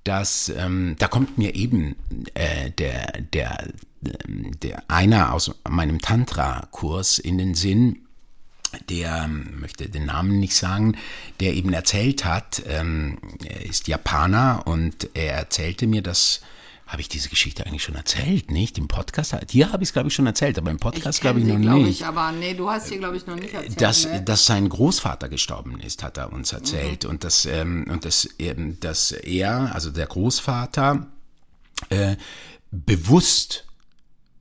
dass 0.05 0.51
ähm, 0.57 0.97
da 0.99 1.09
kommt 1.09 1.37
mir 1.37 1.55
eben 1.55 1.97
äh, 2.35 2.71
der, 2.71 3.21
der, 3.33 3.69
der 4.01 4.83
einer 4.89 5.33
aus 5.35 5.55
meinem 5.69 6.01
Tantra-Kurs 6.01 7.19
in 7.19 7.39
den 7.39 7.55
Sinn, 7.55 8.07
der 8.89 9.25
ähm, 9.25 9.61
möchte 9.61 9.89
den 9.89 10.07
Namen 10.07 10.39
nicht 10.39 10.55
sagen, 10.55 10.97
der 11.41 11.55
eben 11.55 11.73
erzählt 11.73 12.25
hat, 12.25 12.63
ähm, 12.67 13.19
er 13.45 13.67
ist 13.67 13.89
Japaner 13.89 14.63
und 14.67 15.11
er 15.15 15.35
erzählte 15.35 15.87
mir, 15.87 16.03
das 16.03 16.41
habe 16.91 17.03
ich 17.03 17.09
diese 17.09 17.29
Geschichte 17.29 17.65
eigentlich 17.67 17.85
schon 17.85 17.95
erzählt, 17.95 18.51
nicht? 18.51 18.77
Im 18.77 18.89
Podcast? 18.89 19.37
Hier 19.49 19.71
habe 19.71 19.85
ich 19.85 19.91
es, 19.91 19.93
glaube 19.93 20.09
ich, 20.09 20.15
schon 20.15 20.27
erzählt, 20.27 20.59
aber 20.59 20.73
im 20.73 20.81
Podcast, 20.81 21.21
glaube 21.21 21.39
ich, 21.39 21.47
kenn 21.47 21.61
noch 21.61 21.61
sie, 21.61 21.67
glaub 21.69 21.79
nicht. 21.79 22.01
Ich, 22.01 22.07
aber 22.07 22.33
nee, 22.33 22.53
du 22.53 22.69
hast 22.69 22.89
sie, 22.89 22.99
glaube 22.99 23.17
ich, 23.17 23.27
noch 23.29 23.37
nicht 23.37 23.55
erzählt. 23.55 23.81
dass, 23.81 24.07
ne? 24.07 24.23
dass 24.23 24.45
sein 24.45 24.69
Großvater 24.69 25.29
gestorben 25.29 25.79
ist, 25.79 26.03
hat 26.03 26.19
er 26.19 26.33
uns 26.33 26.53
erzählt. 26.53 27.05
Mhm. 27.05 27.11
Und, 27.11 27.23
dass, 27.23 27.47
ähm, 27.47 27.87
und 27.89 28.05
dass, 28.05 28.29
ähm, 28.41 28.81
dass 28.81 29.13
er, 29.13 29.73
also 29.73 29.93
der 29.93 30.07
Großvater, 30.07 31.07
äh, 31.91 32.17
bewusst, 32.73 33.67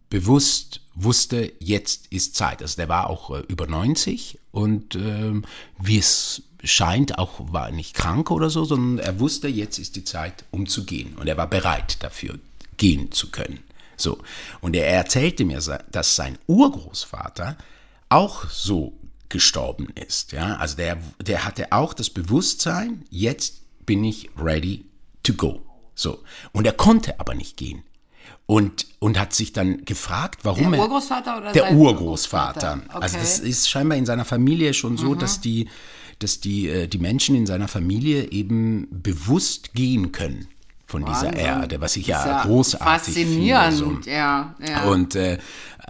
bewusst 0.09 0.81
wusste, 0.95 1.53
jetzt 1.59 2.07
ist 2.07 2.33
Zeit. 2.35 2.63
Also 2.63 2.77
der 2.77 2.89
war 2.89 3.11
auch 3.11 3.29
äh, 3.29 3.43
über 3.47 3.67
90 3.67 4.39
und 4.49 4.95
ähm, 4.95 5.45
wie 5.77 5.99
es 5.99 6.41
scheint, 6.63 7.17
auch 7.17 7.53
war 7.53 7.71
nicht 7.71 7.93
krank 7.95 8.31
oder 8.31 8.49
so, 8.49 8.65
sondern 8.65 9.03
er 9.05 9.19
wusste, 9.19 9.47
jetzt 9.47 9.79
ist 9.79 9.95
die 9.95 10.03
Zeit, 10.03 10.45
um 10.51 10.67
zu 10.67 10.85
gehen. 10.85 11.15
Und 11.15 11.27
er 11.27 11.37
war 11.37 11.47
bereit 11.47 12.03
dafür, 12.03 12.39
gehen 12.77 13.11
zu 13.11 13.31
können. 13.31 13.59
So. 13.97 14.19
Und 14.61 14.75
er 14.75 14.87
erzählte 14.87 15.45
mir, 15.45 15.59
dass 15.91 16.15
sein 16.15 16.37
Urgroßvater 16.47 17.57
auch 18.09 18.49
so 18.49 18.93
gestorben 19.29 19.89
ist. 19.95 20.31
Ja, 20.31 20.55
also 20.55 20.75
der, 20.75 20.97
der 21.21 21.45
hatte 21.45 21.71
auch 21.71 21.93
das 21.93 22.09
Bewusstsein, 22.09 23.05
jetzt 23.09 23.61
bin 23.85 24.03
ich 24.03 24.29
ready 24.37 24.85
to 25.23 25.33
go. 25.33 25.61
So. 25.95 26.23
Und 26.51 26.65
er 26.65 26.73
konnte 26.73 27.19
aber 27.19 27.35
nicht 27.35 27.57
gehen. 27.57 27.83
Und, 28.45 28.87
und 28.97 29.19
hat 29.19 29.33
sich 29.33 29.53
dann 29.53 29.85
gefragt, 29.85 30.39
warum 30.43 30.71
Der 30.71 30.79
er. 30.79 30.85
Urgroßvater 30.85 31.37
oder 31.37 31.51
Der 31.51 31.71
Urgroßvater. 31.73 32.77
Urgroßvater? 32.77 32.95
Also 33.01 33.17
Okay. 33.17 33.25
das 33.25 33.39
ist 33.39 33.69
scheinbar 33.69 33.97
in 33.97 34.07
seiner 34.07 34.25
Familie 34.25 34.73
schon 34.73 34.97
so, 34.97 35.13
dass 35.13 35.39
die, 35.39 35.69
dass 36.19 36.39
die, 36.39 36.67
äh, 36.67 36.87
die 36.87 36.99
Menschen 36.99 37.35
in 37.35 37.45
seiner 37.45 37.67
Familie 37.67 38.31
eben 38.31 38.87
bewusst 38.91 39.73
gehen 39.73 40.11
können 40.11 40.47
von 40.89 41.05
dieser 41.05 41.27
Wahnsinn. 41.27 41.45
Erde, 41.45 41.81
was 41.81 41.95
ich 41.95 42.03
Ist 42.03 42.09
ja, 42.09 42.43
großartig 42.43 43.13
Faszinierend, 43.13 43.77
finde. 43.77 44.03
So. 44.03 44.09
ja. 44.09 44.55
ja. 44.67 44.83
Und, 44.85 45.15
äh, 45.15 45.37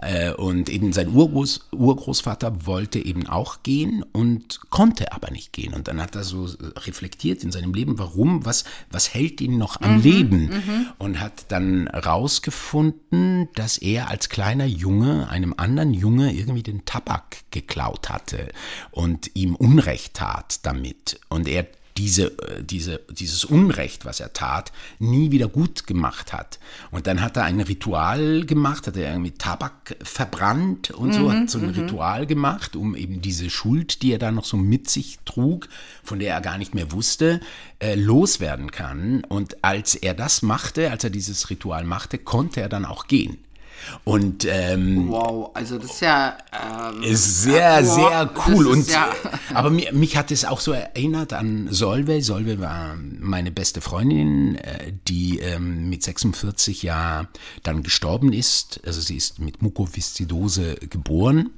äh, 0.02 0.32
und 0.32 0.68
eben 0.68 0.92
sein 0.92 1.08
Urgroß, 1.08 1.68
Urgroßvater 1.72 2.66
wollte 2.66 2.98
eben 2.98 3.26
auch 3.26 3.62
gehen 3.62 4.04
und 4.12 4.60
konnte 4.68 5.12
aber 5.12 5.30
nicht 5.30 5.54
gehen. 5.54 5.72
Und 5.72 5.88
dann 5.88 6.02
hat 6.02 6.16
er 6.16 6.24
so 6.24 6.48
reflektiert 6.76 7.42
in 7.44 7.50
seinem 7.50 7.72
Leben, 7.72 7.98
warum, 7.98 8.44
was, 8.44 8.64
was 8.90 9.14
hält 9.14 9.40
ihn 9.40 9.56
noch 9.56 9.80
am 9.80 10.02
Leben? 10.02 10.50
Und 10.98 11.18
hat 11.18 11.46
dann 11.48 11.88
rausgefunden, 11.88 13.48
dass 13.54 13.78
er 13.78 14.10
als 14.10 14.28
kleiner 14.28 14.66
Junge 14.66 15.28
einem 15.30 15.54
anderen 15.56 15.94
Junge 15.94 16.32
irgendwie 16.34 16.62
den 16.62 16.84
Tabak 16.84 17.38
geklaut 17.50 18.10
hatte 18.10 18.50
und 18.90 19.30
ihm 19.34 19.54
Unrecht 19.54 20.14
tat 20.14 20.60
damit. 20.64 21.20
Und 21.28 21.48
er 21.48 21.66
diese, 22.00 22.38
äh, 22.48 22.64
diese, 22.64 23.00
dieses 23.10 23.44
Unrecht, 23.44 24.06
was 24.06 24.20
er 24.20 24.32
tat, 24.32 24.72
nie 24.98 25.30
wieder 25.30 25.48
gut 25.48 25.86
gemacht 25.86 26.32
hat. 26.32 26.58
Und 26.90 27.06
dann 27.06 27.20
hat 27.20 27.36
er 27.36 27.44
ein 27.44 27.60
Ritual 27.60 28.46
gemacht, 28.46 28.86
hat 28.86 28.96
er 28.96 29.12
irgendwie 29.12 29.32
Tabak 29.32 29.96
verbrannt 30.02 30.90
und 30.90 31.12
so, 31.12 31.30
hat 31.30 31.50
so 31.50 31.58
ein 31.58 31.68
Ritual 31.68 32.26
gemacht, 32.26 32.74
um 32.74 32.96
eben 32.96 33.20
diese 33.20 33.50
Schuld, 33.50 34.00
die 34.00 34.12
er 34.12 34.18
da 34.18 34.30
noch 34.30 34.46
so 34.46 34.56
mit 34.56 34.88
sich 34.88 35.18
trug, 35.26 35.68
von 36.02 36.18
der 36.18 36.32
er 36.32 36.40
gar 36.40 36.56
nicht 36.56 36.74
mehr 36.74 36.90
wusste, 36.90 37.40
äh, 37.80 37.96
loswerden 37.96 38.70
kann. 38.70 39.22
Und 39.28 39.62
als 39.62 39.94
er 39.94 40.14
das 40.14 40.40
machte, 40.40 40.90
als 40.90 41.04
er 41.04 41.10
dieses 41.10 41.50
Ritual 41.50 41.84
machte, 41.84 42.16
konnte 42.16 42.62
er 42.62 42.70
dann 42.70 42.86
auch 42.86 43.08
gehen. 43.08 43.36
Und 44.04 44.44
ähm, 44.48 45.08
wow, 45.08 45.50
also 45.54 45.78
das 45.78 45.92
ist 45.92 46.00
ja. 46.00 46.36
Ähm, 46.90 47.02
ist 47.02 47.42
sehr, 47.42 47.84
wow, 47.84 47.94
sehr 47.94 48.30
cool. 48.48 48.66
Und, 48.66 48.88
ja- 48.88 49.12
aber 49.54 49.70
mir, 49.70 49.92
mich 49.92 50.16
hat 50.16 50.30
es 50.30 50.44
auch 50.44 50.60
so 50.60 50.72
erinnert 50.72 51.32
an 51.32 51.68
Solveig. 51.70 52.22
Solveig 52.22 52.60
war 52.60 52.96
meine 53.20 53.50
beste 53.50 53.80
Freundin, 53.80 54.56
äh, 54.56 54.92
die 55.08 55.38
ähm, 55.40 55.88
mit 55.88 56.02
46 56.02 56.82
ja 56.82 57.26
dann 57.62 57.82
gestorben 57.82 58.32
ist. 58.32 58.80
Also 58.86 59.00
sie 59.00 59.16
ist 59.16 59.38
mit 59.38 59.62
Mukoviszidose 59.62 60.76
geboren 60.88 61.50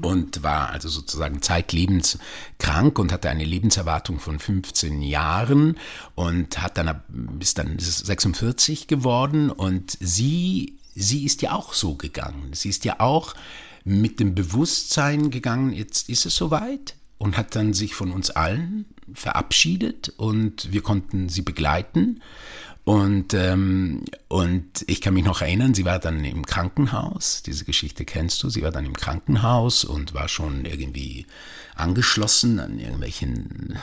und 0.00 0.42
war 0.42 0.70
also 0.70 0.88
sozusagen 0.88 1.42
zeitlebens 1.42 2.18
krank 2.58 2.98
und 2.98 3.12
hatte 3.12 3.28
eine 3.28 3.44
Lebenserwartung 3.44 4.18
von 4.18 4.38
15 4.38 5.02
Jahren 5.02 5.76
und 6.14 6.62
hat 6.62 6.78
dann 6.78 7.00
ist 7.38 7.58
dann 7.58 7.78
46 7.78 8.86
geworden 8.86 9.50
und 9.50 9.98
sie 10.00 10.77
sie 10.98 11.24
ist 11.24 11.42
ja 11.42 11.52
auch 11.52 11.72
so 11.72 11.94
gegangen. 11.94 12.50
Sie 12.52 12.68
ist 12.68 12.84
ja 12.84 12.96
auch 12.98 13.34
mit 13.84 14.20
dem 14.20 14.34
Bewusstsein 14.34 15.30
gegangen, 15.30 15.72
jetzt 15.72 16.08
ist 16.08 16.26
es 16.26 16.36
soweit 16.36 16.94
und 17.16 17.36
hat 17.36 17.56
dann 17.56 17.72
sich 17.72 17.94
von 17.94 18.12
uns 18.12 18.30
allen 18.30 18.84
verabschiedet 19.14 20.12
und 20.16 20.72
wir 20.72 20.82
konnten 20.82 21.28
sie 21.28 21.42
begleiten. 21.42 22.20
Und, 22.84 23.34
ähm, 23.34 24.04
und 24.28 24.84
ich 24.86 25.02
kann 25.02 25.12
mich 25.12 25.24
noch 25.24 25.42
erinnern, 25.42 25.74
sie 25.74 25.84
war 25.84 25.98
dann 25.98 26.24
im 26.24 26.46
Krankenhaus, 26.46 27.42
diese 27.42 27.66
Geschichte 27.66 28.06
kennst 28.06 28.42
du, 28.42 28.48
sie 28.48 28.62
war 28.62 28.70
dann 28.70 28.86
im 28.86 28.96
Krankenhaus 28.96 29.84
und 29.84 30.14
war 30.14 30.28
schon 30.28 30.64
irgendwie 30.64 31.26
angeschlossen 31.74 32.58
an 32.60 32.78
irgendwelchen, 32.78 33.78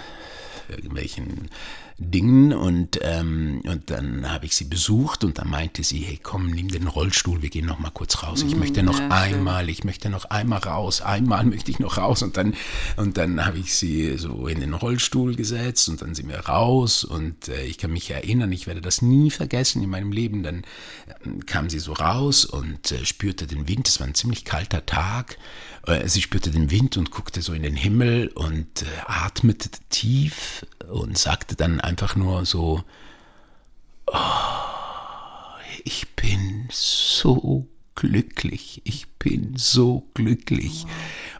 irgendwelchen 0.69 1.49
Dingen 1.97 2.51
und, 2.51 2.99
ähm, 3.03 3.61
und 3.65 3.89
dann 3.89 4.29
habe 4.29 4.45
ich 4.45 4.55
sie 4.55 4.65
besucht 4.65 5.23
und 5.23 5.37
dann 5.37 5.49
meinte 5.49 5.81
sie, 5.81 5.99
hey 5.99 6.19
komm, 6.21 6.51
nimm 6.51 6.67
den 6.67 6.87
Rollstuhl, 6.87 7.41
wir 7.41 7.49
gehen 7.49 7.65
noch 7.65 7.79
mal 7.79 7.89
kurz 7.89 8.21
raus. 8.21 8.43
Ich 8.45 8.57
möchte 8.57 8.83
noch 8.83 8.99
ja, 8.99 9.07
einmal, 9.11 9.69
ich 9.69 9.85
möchte 9.85 10.09
noch 10.09 10.25
einmal 10.25 10.59
raus, 10.59 11.01
einmal 11.01 11.45
möchte 11.45 11.71
ich 11.71 11.79
noch 11.79 11.97
raus. 11.97 12.21
Und 12.21 12.35
dann, 12.35 12.53
und 12.97 13.15
dann 13.15 13.45
habe 13.45 13.59
ich 13.59 13.75
sie 13.75 14.17
so 14.17 14.47
in 14.47 14.59
den 14.59 14.73
Rollstuhl 14.73 15.35
gesetzt 15.35 15.87
und 15.87 16.01
dann 16.01 16.15
sind 16.15 16.27
wir 16.27 16.39
raus. 16.39 17.05
Und 17.05 17.47
äh, 17.47 17.63
ich 17.63 17.77
kann 17.77 17.93
mich 17.93 18.11
erinnern, 18.11 18.51
ich 18.51 18.67
werde 18.67 18.81
das 18.81 19.01
nie 19.01 19.31
vergessen 19.31 19.81
in 19.81 19.89
meinem 19.89 20.11
Leben, 20.11 20.43
dann 20.43 20.63
ähm, 21.23 21.45
kam 21.45 21.69
sie 21.69 21.79
so 21.79 21.93
raus 21.93 22.43
und 22.43 22.91
äh, 22.91 23.05
spürte 23.05 23.47
den 23.47 23.69
Wind, 23.69 23.87
es 23.87 24.01
war 24.01 24.07
ein 24.07 24.15
ziemlich 24.15 24.43
kalter 24.43 24.85
Tag, 24.85 25.37
äh, 25.87 26.09
sie 26.09 26.21
spürte 26.21 26.51
den 26.51 26.71
Wind 26.71 26.97
und 26.97 27.11
guckte 27.11 27.41
so 27.41 27.53
in 27.53 27.63
den 27.63 27.75
Himmel 27.75 28.31
und 28.35 28.81
äh, 28.81 28.85
atmete 29.05 29.69
tief 29.89 30.65
und 30.91 31.17
sagte 31.17 31.55
dann 31.55 31.79
einfach 31.85 32.15
nur 32.15 32.45
so, 32.45 32.83
ich 35.83 36.15
bin 36.15 36.67
so 36.71 37.67
glücklich, 37.95 38.81
ich 38.83 39.07
bin 39.17 39.53
so 39.55 40.07
glücklich. 40.13 40.85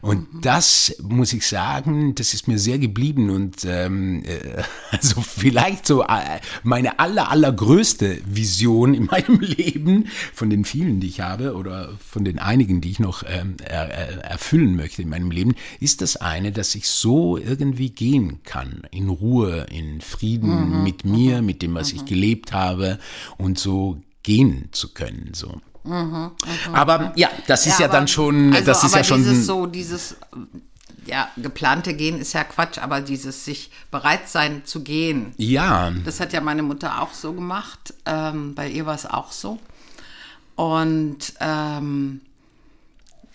Und 0.02 0.26
das 0.42 0.96
muss 1.02 1.32
ich 1.32 1.46
sagen, 1.46 2.14
das 2.14 2.34
ist 2.34 2.48
mir 2.48 2.58
sehr 2.58 2.78
geblieben 2.78 3.30
und 3.30 3.64
ähm, 3.64 4.24
äh, 4.24 4.62
also 4.90 5.20
vielleicht 5.20 5.86
so 5.86 6.02
äh, 6.02 6.40
meine 6.62 6.98
aller 6.98 7.30
allergrößte 7.30 8.18
Vision 8.26 8.94
in 8.94 9.04
meinem 9.10 9.40
Leben 9.40 10.08
von 10.32 10.50
den 10.50 10.64
vielen, 10.64 11.00
die 11.00 11.08
ich 11.08 11.20
habe 11.20 11.54
oder 11.54 11.90
von 11.98 12.24
den 12.24 12.38
einigen, 12.38 12.80
die 12.80 12.90
ich 12.90 13.00
noch 13.00 13.22
ähm, 13.26 13.56
er, 13.62 13.88
er, 13.90 14.24
erfüllen 14.24 14.76
möchte 14.76 15.02
in 15.02 15.08
meinem 15.08 15.30
Leben, 15.30 15.54
ist 15.78 16.00
das 16.00 16.16
eine, 16.16 16.52
dass 16.52 16.74
ich 16.74 16.88
so 16.88 17.36
irgendwie 17.36 17.90
gehen 17.90 18.42
kann, 18.42 18.82
in 18.90 19.08
Ruhe, 19.08 19.66
in 19.70 20.00
Frieden 20.00 20.82
mit 20.82 21.04
mir, 21.04 21.42
mit 21.42 21.62
dem, 21.62 21.74
was 21.74 21.92
ich 21.92 22.04
gelebt 22.04 22.52
habe 22.52 22.98
und 23.38 23.58
so 23.58 24.00
gehen 24.22 24.70
zu 24.72 24.92
können. 24.92 25.30
So. 25.34 25.60
Aber 26.72 27.12
ja, 27.16 27.28
das 27.46 27.66
ist 27.66 27.78
ja, 27.78 27.86
aber- 27.86 27.94
dann 27.94 28.08
schon, 28.08 28.52
also, 28.52 28.64
das 28.66 28.84
ist 28.84 28.92
aber 28.92 28.98
ja 28.98 29.04
schon. 29.04 29.18
Dieses 29.18 29.46
so, 29.46 29.66
dieses 29.66 30.16
ja, 31.06 31.28
geplante 31.36 31.94
Gehen 31.94 32.18
ist 32.20 32.32
ja 32.32 32.42
Quatsch, 32.44 32.78
aber 32.78 33.00
dieses 33.00 33.44
sich 33.44 33.70
bereit 33.92 34.28
sein 34.28 34.62
zu 34.64 34.82
gehen, 34.82 35.32
ja, 35.36 35.92
das 36.04 36.18
hat 36.18 36.32
ja 36.32 36.40
meine 36.40 36.62
Mutter 36.64 37.00
auch 37.00 37.12
so 37.12 37.32
gemacht. 37.32 37.94
Ähm, 38.06 38.54
bei 38.56 38.68
ihr 38.68 38.86
war 38.86 38.94
es 38.96 39.06
auch 39.06 39.30
so. 39.30 39.58
Und 40.56 41.34
ähm, 41.40 42.22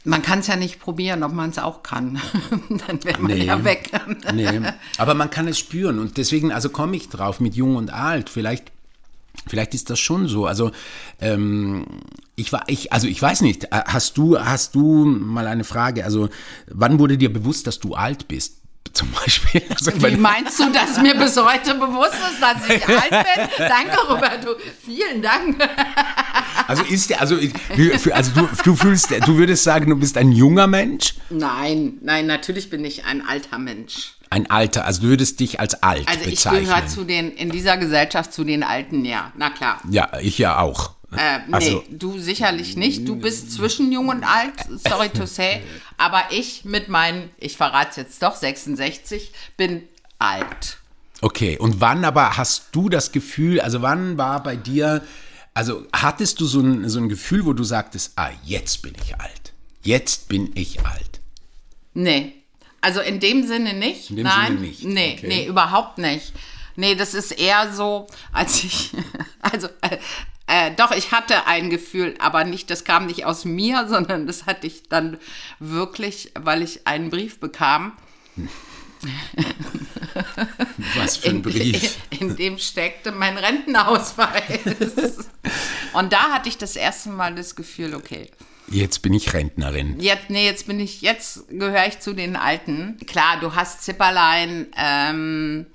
man 0.03 0.21
kann 0.23 0.39
es 0.39 0.47
ja 0.47 0.55
nicht 0.55 0.79
probieren, 0.79 1.23
ob 1.23 1.31
man 1.31 1.51
es 1.51 1.59
auch 1.59 1.83
kann. 1.83 2.19
Dann 2.87 3.03
wäre 3.03 3.21
man 3.21 3.31
Nee. 3.31 3.45
ja 3.45 3.63
weg. 3.63 3.91
nee, 4.33 4.49
aber 4.97 5.13
man 5.13 5.29
kann 5.29 5.47
es 5.47 5.59
spüren 5.59 5.99
und 5.99 6.17
deswegen, 6.17 6.51
also 6.51 6.69
komme 6.69 6.97
ich 6.97 7.07
drauf 7.09 7.39
mit 7.39 7.55
Jung 7.55 7.75
und 7.75 7.93
Alt. 7.93 8.29
Vielleicht, 8.29 8.71
vielleicht 9.47 9.73
ist 9.73 9.89
das 9.89 9.99
schon 9.99 10.27
so. 10.27 10.45
Also 10.45 10.71
ähm, 11.19 11.85
ich 12.35 12.51
war, 12.53 12.63
ich, 12.67 12.91
also 12.93 13.07
ich 13.07 13.21
weiß 13.21 13.41
nicht. 13.41 13.65
äh, 13.65 13.81
Hast 13.85 14.17
du, 14.17 14.39
hast 14.39 14.75
du 14.75 15.05
mal 15.05 15.47
eine 15.47 15.63
Frage? 15.63 16.05
Also 16.05 16.29
wann 16.67 16.99
wurde 16.99 17.17
dir 17.17 17.31
bewusst, 17.31 17.67
dass 17.67 17.79
du 17.79 17.93
alt 17.95 18.27
bist? 18.27 18.60
Zum 18.93 19.09
Beispiel. 19.11 19.63
Also, 19.69 19.91
Wie 20.03 20.15
meinst 20.17 20.59
du, 20.59 20.69
dass 20.71 20.97
mir 21.01 21.15
bis 21.15 21.37
heute 21.37 21.75
bewusst 21.75 22.13
ist, 22.13 22.41
dass 22.41 22.57
ich 22.67 22.85
alt 22.89 23.09
bin? 23.09 23.47
Danke, 23.57 23.97
Roberto. 24.09 24.49
Vielen 24.85 25.21
Dank. 25.21 25.55
also 26.67 26.83
ist 26.83 27.09
der, 27.09 27.21
also, 27.21 27.37
ich- 27.37 27.53
also 28.13 28.31
du, 28.31 28.49
du 28.63 28.75
fühlst, 28.75 29.09
du 29.11 29.37
würdest 29.37 29.63
sagen, 29.63 29.89
du 29.89 29.95
bist 29.95 30.17
ein 30.17 30.31
junger 30.33 30.67
Mensch, 30.67 31.15
Nein, 31.29 31.99
nein, 32.01 32.27
natürlich 32.27 32.69
bin 32.69 32.83
ich 32.83 33.05
ein 33.05 33.25
alter 33.25 33.57
Mensch. 33.57 34.15
ein 34.29 34.49
alter. 34.51 34.85
Also 34.85 35.03
du 35.03 35.07
würdest 35.07 35.39
dich 35.39 35.59
als 35.61 35.81
alt 35.81 36.07
Also 36.07 36.21
ich 36.25 36.31
bezeichnen. 36.31 36.65
gehöre 36.65 36.87
zu 36.87 37.03
den, 37.05 37.31
in 37.31 37.49
dieser 37.49 37.77
Gesellschaft 37.77 38.33
zu 38.33 38.43
den 38.43 38.61
Alten, 38.63 39.05
ja. 39.05 39.31
Na 39.37 39.49
klar. 39.51 39.79
Ja, 39.89 40.09
ich 40.21 40.37
ja 40.37 40.59
auch. 40.59 40.91
Äh, 41.17 41.39
nee, 41.47 41.53
Also- 41.53 41.83
du 41.89 42.19
sicherlich 42.19 42.77
nicht. 42.77 43.07
Du 43.07 43.15
bist 43.17 43.51
zwischen 43.51 43.91
jung 43.91 44.07
und 44.09 44.23
alt, 44.23 44.53
sorry 44.87 45.09
to 45.09 45.25
say. 45.25 45.61
Aber 45.97 46.23
ich 46.31 46.63
mit 46.65 46.87
meinen, 46.87 47.29
ich 47.37 47.57
verrate 47.57 47.89
es 47.91 47.95
jetzt 47.97 48.23
doch, 48.23 48.35
66, 48.35 49.31
bin 49.57 49.83
alt. 50.19 50.77
Okay, 51.21 51.57
und 51.57 51.81
wann 51.81 52.03
aber 52.05 52.37
hast 52.37 52.67
du 52.71 52.89
das 52.89 53.11
Gefühl, 53.11 53.59
also 53.61 53.81
wann 53.81 54.17
war 54.17 54.41
bei 54.41 54.55
dir 54.55 55.03
Also 55.53 55.85
hattest 55.91 56.39
du 56.39 56.45
so 56.45 56.61
ein, 56.61 56.87
so 56.87 56.97
ein 56.99 57.09
Gefühl, 57.09 57.45
wo 57.45 57.51
du 57.51 57.65
sagtest, 57.65 58.13
ah, 58.15 58.29
jetzt 58.45 58.81
bin 58.83 58.93
ich 59.03 59.19
alt. 59.19 59.51
Jetzt 59.83 60.29
bin 60.29 60.49
ich 60.55 60.79
alt. 60.85 61.19
Nee. 61.93 62.33
Also 62.79 63.01
in 63.01 63.19
dem 63.19 63.45
Sinne 63.45 63.73
nicht. 63.73 64.09
In 64.11 64.15
dem 64.15 64.23
Nein. 64.23 64.47
Sinne 64.53 64.59
nicht. 64.61 64.83
Nee, 64.85 65.15
Okay. 65.17 65.27
nee, 65.27 65.45
überhaupt 65.47 65.97
nicht. 65.97 66.31
Nee, 66.77 66.95
das 66.95 67.13
ist 67.13 67.31
eher 67.33 67.73
so, 67.73 68.07
als 68.31 68.63
ich, 68.63 68.91
also, 69.41 69.67
äh, 70.47 70.71
doch, 70.75 70.91
ich 70.91 71.11
hatte 71.11 71.47
ein 71.47 71.69
Gefühl, 71.69 72.15
aber 72.19 72.43
nicht, 72.43 72.69
das 72.69 72.83
kam 72.83 73.05
nicht 73.05 73.25
aus 73.25 73.45
mir, 73.45 73.87
sondern 73.89 74.27
das 74.27 74.45
hatte 74.45 74.67
ich 74.67 74.83
dann 74.89 75.17
wirklich, 75.59 76.31
weil 76.39 76.61
ich 76.61 76.87
einen 76.87 77.09
Brief 77.09 77.39
bekam, 77.39 77.93
Was 80.95 81.17
für 81.17 81.29
ein 81.29 81.37
in, 81.37 81.41
Brief. 81.41 81.97
in 82.11 82.35
dem 82.35 82.57
steckte 82.57 83.11
mein 83.11 83.37
Rentenausweis. 83.37 85.29
Und 85.93 86.13
da 86.13 86.31
hatte 86.31 86.49
ich 86.49 86.57
das 86.57 86.75
erste 86.75 87.09
Mal 87.09 87.33
das 87.35 87.55
Gefühl, 87.55 87.95
okay, 87.95 88.29
Jetzt 88.67 89.01
bin 89.01 89.13
ich 89.13 89.33
Rentnerin. 89.33 89.99
Jetzt, 89.99 90.29
nee, 90.29 90.45
jetzt 90.45 90.65
bin 90.65 90.79
ich, 90.79 91.01
jetzt 91.01 91.49
gehöre 91.49 91.87
ich 91.87 91.99
zu 91.99 92.13
den 92.13 92.37
Alten. 92.37 92.97
Klar, 93.05 93.37
du 93.41 93.53
hast 93.53 93.83
Zipperlein 93.83 94.67
ähm, 94.77 95.65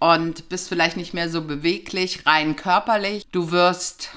und 0.00 0.48
bist 0.48 0.68
vielleicht 0.68 0.96
nicht 0.96 1.14
mehr 1.14 1.28
so 1.28 1.42
beweglich, 1.42 2.26
rein 2.26 2.56
körperlich. 2.56 3.26
Du 3.30 3.52
wirst 3.52 4.10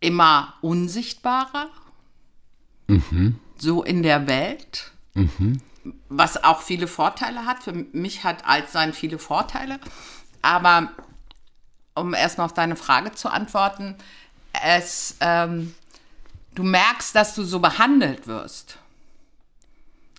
immer 0.00 0.54
unsichtbarer. 0.60 1.70
So 3.56 3.82
in 3.82 4.02
der 4.02 4.26
Welt. 4.26 4.90
Was 6.08 6.42
auch 6.42 6.60
viele 6.60 6.88
Vorteile 6.88 7.46
hat. 7.46 7.62
Für 7.62 7.72
mich 7.72 8.24
hat 8.24 8.44
Altsein 8.44 8.92
viele 8.92 9.18
Vorteile. 9.18 9.78
Aber 10.42 10.90
um 11.94 12.12
erstmal 12.12 12.46
auf 12.46 12.54
deine 12.54 12.76
Frage 12.76 13.12
zu 13.12 13.30
antworten, 13.30 13.96
es, 14.64 15.16
ähm, 15.20 15.74
du 16.54 16.64
merkst, 16.64 17.14
dass 17.14 17.34
du 17.34 17.44
so 17.44 17.60
behandelt 17.60 18.26
wirst 18.26 18.78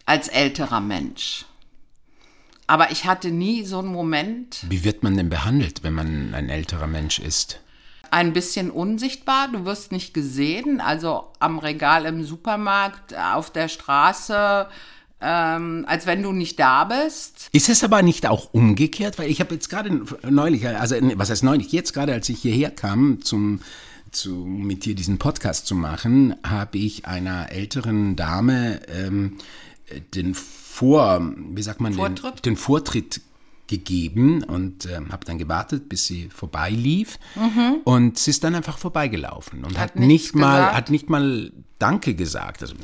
als 0.06 0.30
älterer 0.30 0.80
Mensch. 0.80 1.46
Aber 2.68 2.92
ich 2.92 3.06
hatte 3.06 3.32
nie 3.32 3.64
so 3.64 3.80
einen 3.80 3.90
Moment, 3.90 4.66
Wie 4.70 4.84
wird 4.84 5.04
man 5.04 5.16
denn 5.18 5.30
behandelt, 5.30 5.84
wenn 5.84 5.94
man 5.94 6.34
ein 6.34 6.50
älterer 6.50 6.88
Mensch 6.88 7.20
ist? 7.20 7.60
ein 8.12 8.32
bisschen 8.32 8.72
unsichtbar, 8.72 9.50
du 9.52 9.66
wirst 9.66 9.92
nicht 9.92 10.14
gesehen, 10.14 10.80
also 10.80 11.26
am 11.40 11.60
Regal 11.60 12.06
im 12.06 12.24
Supermarkt, 12.24 13.14
auf 13.14 13.52
der 13.52 13.68
Straße, 13.68 14.68
ähm, 15.20 15.86
als 15.88 16.06
wenn 16.06 16.24
du 16.24 16.32
nicht 16.32 16.60
da 16.60 16.86
bist. 16.86 17.50
Ist 17.52 17.68
es 17.68 17.84
aber 17.84 18.02
nicht 18.04 18.26
auch 18.26 18.54
umgekehrt? 18.54 19.20
Weil 19.20 19.30
ich 19.30 19.42
habe 19.42 19.56
jetzt 19.56 19.70
gerade 19.70 20.02
neulich, 20.30 20.66
also 20.68 20.96
was 21.16 21.30
heißt 21.30 21.44
neulich, 21.44 21.72
jetzt 21.74 21.94
gerade 21.94 22.14
als 22.14 22.30
ich 22.30 22.42
hierher 22.42 22.72
kam, 22.72 23.22
zum, 23.22 23.60
zu, 24.12 24.34
mit 24.34 24.86
dir 24.86 24.96
diesen 24.96 25.18
Podcast 25.18 25.68
zu 25.68 25.76
machen, 25.76 26.36
habe 26.42 26.78
ich 26.78 27.06
einer 27.06 27.52
älteren 27.52 28.16
Dame 28.16 28.80
ähm, 28.88 29.40
den 30.14 30.36
Vor, 30.76 31.22
wie 31.56 31.62
sagt 31.62 31.80
man, 31.82 31.94
Vortritt? 31.94 32.46
Den, 32.46 32.54
den 32.54 32.58
Vortritt 32.58 33.22
gegeben 33.68 34.44
und 34.44 34.86
ähm, 34.86 35.12
habe 35.12 35.26
dann 35.26 35.38
gewartet, 35.40 35.90
bis 35.90 36.06
sie 36.06 36.30
vorbeilief 36.30 37.18
und 37.84 38.18
sie 38.20 38.30
ist 38.32 38.44
dann 38.44 38.54
einfach 38.56 38.78
vorbeigelaufen 38.78 39.64
und 39.66 39.80
hat, 39.80 39.96
Mhm. 39.96 40.02
Hat 40.02 40.08
nicht 40.08 40.36
mal 40.36 40.58
gesagt? 40.60 40.76
hat 40.78 40.90
nicht 40.92 41.10
mal 41.10 41.52
Danke 41.80 42.14
gesagt. 42.14 42.62
Also 42.62 42.76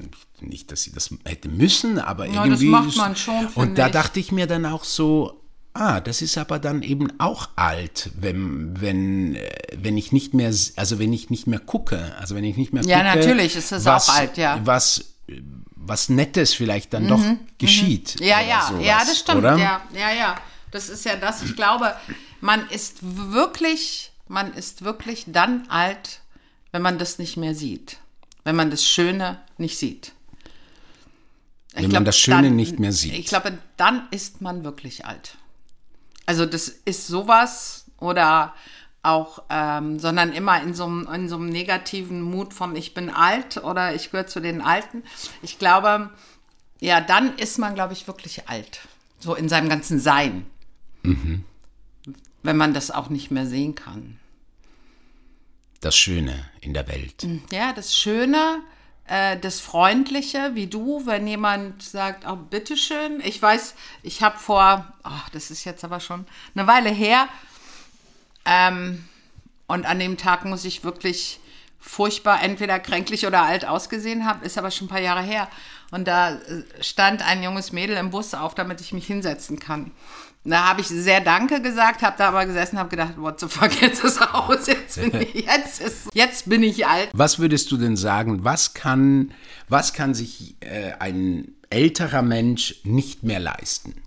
nicht, 0.41 0.71
dass 0.71 0.83
sie 0.83 0.91
das 0.91 1.09
hätte 1.25 1.49
müssen, 1.49 1.99
aber 1.99 2.25
Ja, 2.25 2.33
das 2.37 2.45
irgendwie. 2.61 2.65
macht 2.69 2.89
ist- 2.89 2.97
man 2.97 3.15
schon, 3.15 3.45
Und 3.55 3.77
da 3.77 3.87
ich. 3.87 3.91
dachte 3.93 4.19
ich 4.19 4.31
mir 4.31 4.47
dann 4.47 4.65
auch 4.65 4.83
so, 4.83 5.41
ah, 5.73 5.99
das 6.01 6.21
ist 6.21 6.37
aber 6.37 6.57
dann 6.59 6.81
eben 6.81 7.07
auch 7.19 7.49
alt, 7.55 8.09
wenn, 8.19 8.81
wenn, 8.81 9.35
äh, 9.35 9.49
wenn 9.77 9.97
ich 9.97 10.11
nicht 10.11 10.33
mehr, 10.33 10.47
also 10.75 10.97
wenn 10.99 11.13
ich 11.13 11.29
nicht 11.29 11.45
mehr 11.47 11.59
gucke, 11.59 12.15
also 12.19 12.35
wenn 12.35 12.43
ich 12.43 12.57
nicht 12.57 12.73
mehr 12.73 12.83
Ja, 12.83 13.03
gucke. 13.03 13.17
natürlich 13.19 13.55
ist 13.55 13.71
es 13.71 13.85
auch 13.87 14.09
alt, 14.09 14.35
ja. 14.37 14.57
Mhm, 14.57 14.65
Was, 14.67 15.10
was 15.75 16.09
Nettes 16.09 16.53
vielleicht 16.53 16.93
dann 16.93 17.07
doch 17.07 17.21
geschieht. 17.57 18.19
Ja, 18.19 18.37
oder 18.37 18.47
ja, 18.47 18.61
sowas, 18.67 18.85
ja, 18.85 18.99
das 18.99 19.19
stimmt. 19.19 19.37
Oder? 19.39 19.57
Ja, 19.57 19.81
ja, 19.93 20.11
ja. 20.11 20.35
Das 20.71 20.89
ist 20.89 21.05
ja 21.05 21.15
das. 21.15 21.41
Ich 21.43 21.55
glaube, 21.55 21.95
man 22.39 22.67
ist 22.69 22.97
wirklich, 23.01 24.11
man 24.27 24.53
ist 24.53 24.83
wirklich 24.83 25.25
dann 25.27 25.67
alt, 25.69 26.21
wenn 26.71 26.81
man 26.81 26.97
das 26.97 27.19
nicht 27.19 27.37
mehr 27.37 27.55
sieht. 27.55 27.97
Wenn 28.43 28.55
man 28.55 28.71
das 28.71 28.85
Schöne 28.85 29.39
nicht 29.57 29.77
sieht. 29.77 30.13
Ich 31.69 31.75
Wenn 31.75 31.83
man 31.83 31.89
glaub, 31.91 32.05
das 32.05 32.17
Schöne 32.17 32.43
dann- 32.43 32.55
nicht 32.55 32.79
mehr 32.79 32.91
sieht. 32.91 33.13
Ich 33.13 33.27
glaube, 33.27 33.57
dann 33.77 34.07
ist 34.11 34.41
man 34.41 34.63
wirklich 34.63 35.05
alt. 35.05 35.35
Also 36.25 36.45
das 36.45 36.67
ist 36.67 37.07
sowas 37.07 37.85
oder 37.99 38.53
auch, 39.03 39.43
ähm, 39.49 39.99
sondern 39.99 40.31
immer 40.31 40.61
in 40.61 40.73
so, 40.73 40.85
einem, 40.85 41.07
in 41.11 41.29
so 41.29 41.35
einem 41.35 41.49
negativen 41.49 42.21
Mut 42.21 42.53
von 42.53 42.75
ich 42.75 42.93
bin 42.93 43.09
alt 43.09 43.57
oder 43.57 43.95
ich 43.95 44.11
gehöre 44.11 44.27
zu 44.27 44.39
den 44.39 44.61
Alten. 44.61 45.03
Ich 45.41 45.57
glaube, 45.57 46.11
ja, 46.79 47.01
dann 47.01 47.35
ist 47.37 47.57
man, 47.57 47.73
glaube 47.73 47.93
ich, 47.93 48.07
wirklich 48.07 48.47
alt. 48.47 48.81
So 49.19 49.35
in 49.35 49.49
seinem 49.49 49.69
ganzen 49.69 49.99
Sein. 49.99 50.45
Wenn 52.43 52.57
man 52.57 52.73
das 52.73 52.91
auch 52.91 53.09
nicht 53.09 53.31
mehr 53.31 53.45
sehen 53.45 53.75
kann. 53.75 54.19
Das 55.79 55.95
Schöne 55.95 56.45
in 56.59 56.73
der 56.73 56.87
Welt. 56.87 57.25
Ja, 57.51 57.73
das 57.73 57.95
Schöne, 57.95 58.61
äh, 59.05 59.37
das 59.37 59.59
Freundliche, 59.59 60.51
wie 60.53 60.67
du, 60.67 61.05
wenn 61.05 61.25
jemand 61.25 61.81
sagt, 61.81 62.25
oh, 62.27 62.35
bitteschön. 62.35 63.19
Ich 63.23 63.41
weiß, 63.41 63.73
ich 64.03 64.21
habe 64.21 64.37
vor, 64.37 64.93
ach, 65.01 65.29
das 65.29 65.49
ist 65.49 65.63
jetzt 65.65 65.83
aber 65.83 65.99
schon 65.99 66.25
eine 66.55 66.67
Weile 66.67 66.89
her, 66.89 67.27
ähm, 68.45 69.05
und 69.67 69.85
an 69.85 69.99
dem 69.99 70.17
Tag 70.17 70.45
muss 70.45 70.65
ich 70.65 70.83
wirklich 70.83 71.39
furchtbar 71.79 72.43
entweder 72.43 72.79
kränklich 72.79 73.25
oder 73.25 73.41
alt 73.41 73.65
ausgesehen 73.65 74.25
haben, 74.25 74.43
ist 74.43 74.57
aber 74.57 74.69
schon 74.69 74.85
ein 74.85 74.89
paar 74.89 75.01
Jahre 75.01 75.21
her. 75.21 75.47
Und 75.91 76.07
da 76.07 76.35
äh, 76.35 76.63
stand 76.79 77.25
ein 77.25 77.43
junges 77.43 77.71
Mädel 77.71 77.97
im 77.97 78.11
Bus 78.11 78.33
auf, 78.33 78.55
damit 78.55 78.79
ich 78.81 78.93
mich 78.93 79.07
hinsetzen 79.07 79.59
kann. 79.59 79.91
Da 80.43 80.69
habe 80.69 80.81
ich 80.81 80.87
sehr 80.87 81.21
Danke 81.21 81.61
gesagt, 81.61 82.01
habe 82.01 82.15
da 82.17 82.29
aber 82.29 82.45
gesessen, 82.45 82.79
habe 82.79 82.89
gedacht, 82.89 83.13
what 83.17 83.39
the 83.39 83.47
fuck, 83.47 83.79
jetzt 83.81 84.03
ist 84.03 84.21
aus, 84.21 84.67
jetzt 84.67 84.99
bin 84.99 85.21
ich, 85.33 85.45
jetzt 85.45 85.81
ist, 85.81 86.09
jetzt 86.13 86.49
bin 86.49 86.63
ich 86.63 86.87
alt. 86.87 87.09
Was 87.13 87.37
würdest 87.37 87.71
du 87.71 87.77
denn 87.77 87.95
sagen, 87.95 88.43
was 88.43 88.73
kann, 88.73 89.33
was 89.69 89.93
kann 89.93 90.13
sich 90.13 90.55
äh, 90.61 90.93
ein 90.99 91.53
älterer 91.69 92.23
Mensch 92.23 92.75
nicht 92.83 93.23
mehr 93.23 93.39
leisten? 93.39 94.01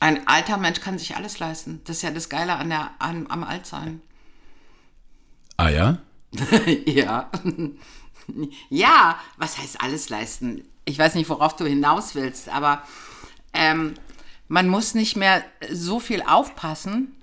Ein 0.00 0.26
alter 0.28 0.58
Mensch 0.58 0.80
kann 0.80 0.98
sich 0.98 1.16
alles 1.16 1.38
leisten. 1.38 1.80
Das 1.84 1.96
ist 1.96 2.02
ja 2.02 2.10
das 2.10 2.28
Geile 2.28 2.56
an 2.56 2.68
der, 2.68 2.90
an, 2.98 3.26
am 3.28 3.44
Altsein. 3.44 4.02
Ah 5.56 5.70
ja? 5.70 5.98
ja. 6.86 7.30
ja, 8.68 9.18
was 9.38 9.58
heißt 9.58 9.80
alles 9.80 10.08
leisten? 10.08 10.62
Ich 10.84 10.98
weiß 10.98 11.14
nicht, 11.14 11.28
worauf 11.30 11.56
du 11.56 11.64
hinaus 11.64 12.14
willst, 12.14 12.48
aber 12.48 12.82
ähm, 13.52 13.94
man 14.48 14.68
muss 14.68 14.94
nicht 14.94 15.16
mehr 15.16 15.42
so 15.72 15.98
viel 15.98 16.22
aufpassen, 16.22 17.16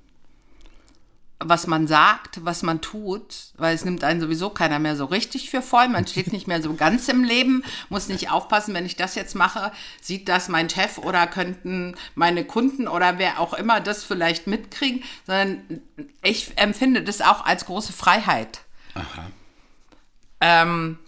was 1.45 1.67
man 1.67 1.87
sagt, 1.87 2.43
was 2.45 2.63
man 2.63 2.81
tut, 2.81 3.53
weil 3.57 3.75
es 3.75 3.85
nimmt 3.85 4.03
einen 4.03 4.21
sowieso 4.21 4.49
keiner 4.49 4.79
mehr 4.79 4.95
so 4.95 5.05
richtig 5.05 5.49
für 5.49 5.61
voll. 5.61 5.87
Man 5.89 6.07
steht 6.07 6.31
nicht 6.31 6.47
mehr 6.47 6.61
so 6.61 6.73
ganz 6.73 7.07
im 7.09 7.23
Leben, 7.23 7.63
muss 7.89 8.07
nicht 8.07 8.31
aufpassen, 8.31 8.73
wenn 8.73 8.85
ich 8.85 8.95
das 8.95 9.15
jetzt 9.15 9.35
mache, 9.35 9.71
sieht 10.01 10.29
das 10.29 10.49
mein 10.49 10.69
Chef 10.69 10.97
oder 10.97 11.27
könnten 11.27 11.95
meine 12.15 12.45
Kunden 12.45 12.87
oder 12.87 13.17
wer 13.19 13.39
auch 13.39 13.53
immer 13.53 13.81
das 13.81 14.03
vielleicht 14.03 14.47
mitkriegen, 14.47 15.03
sondern 15.25 15.81
ich 16.21 16.57
empfinde 16.57 17.03
das 17.03 17.21
auch 17.21 17.45
als 17.45 17.65
große 17.65 17.93
Freiheit. 17.93 18.61
Ähm, 20.41 20.99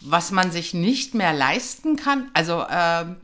was 0.00 0.30
man 0.30 0.50
sich 0.50 0.74
nicht 0.74 1.14
mehr 1.14 1.32
leisten 1.32 1.96
kann, 1.96 2.30
also 2.34 2.64
ähm, 2.70 3.16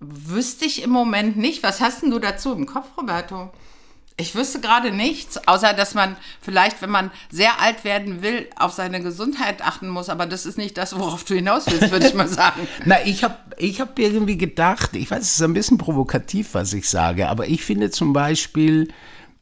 wüsste 0.00 0.64
ich 0.64 0.82
im 0.82 0.90
Moment 0.90 1.36
nicht. 1.36 1.62
Was 1.62 1.80
hast 1.80 2.02
denn 2.02 2.10
du 2.10 2.18
dazu 2.18 2.52
im 2.52 2.66
Kopf, 2.66 2.86
Roberto? 2.96 3.52
Ich 4.20 4.34
wüsste 4.34 4.60
gerade 4.60 4.92
nichts, 4.92 5.40
außer 5.48 5.72
dass 5.72 5.94
man 5.94 6.16
vielleicht, 6.42 6.82
wenn 6.82 6.90
man 6.90 7.10
sehr 7.30 7.60
alt 7.60 7.84
werden 7.84 8.22
will, 8.22 8.46
auf 8.56 8.72
seine 8.72 9.00
Gesundheit 9.02 9.62
achten 9.62 9.88
muss. 9.88 10.10
Aber 10.10 10.26
das 10.26 10.44
ist 10.44 10.58
nicht 10.58 10.76
das, 10.76 10.98
worauf 10.98 11.24
du 11.24 11.34
hinaus 11.34 11.64
willst, 11.66 11.90
würde 11.90 12.06
ich 12.06 12.14
mal 12.14 12.28
sagen. 12.28 12.68
Na, 12.84 12.96
ich 13.04 13.24
habe 13.24 13.36
ich 13.56 13.80
hab 13.80 13.98
irgendwie 13.98 14.36
gedacht, 14.36 14.94
ich 14.94 15.10
weiß, 15.10 15.22
es 15.22 15.34
ist 15.36 15.42
ein 15.42 15.54
bisschen 15.54 15.78
provokativ, 15.78 16.52
was 16.52 16.72
ich 16.74 16.88
sage, 16.88 17.28
aber 17.28 17.48
ich 17.48 17.64
finde 17.64 17.90
zum 17.90 18.12
Beispiel, 18.12 18.88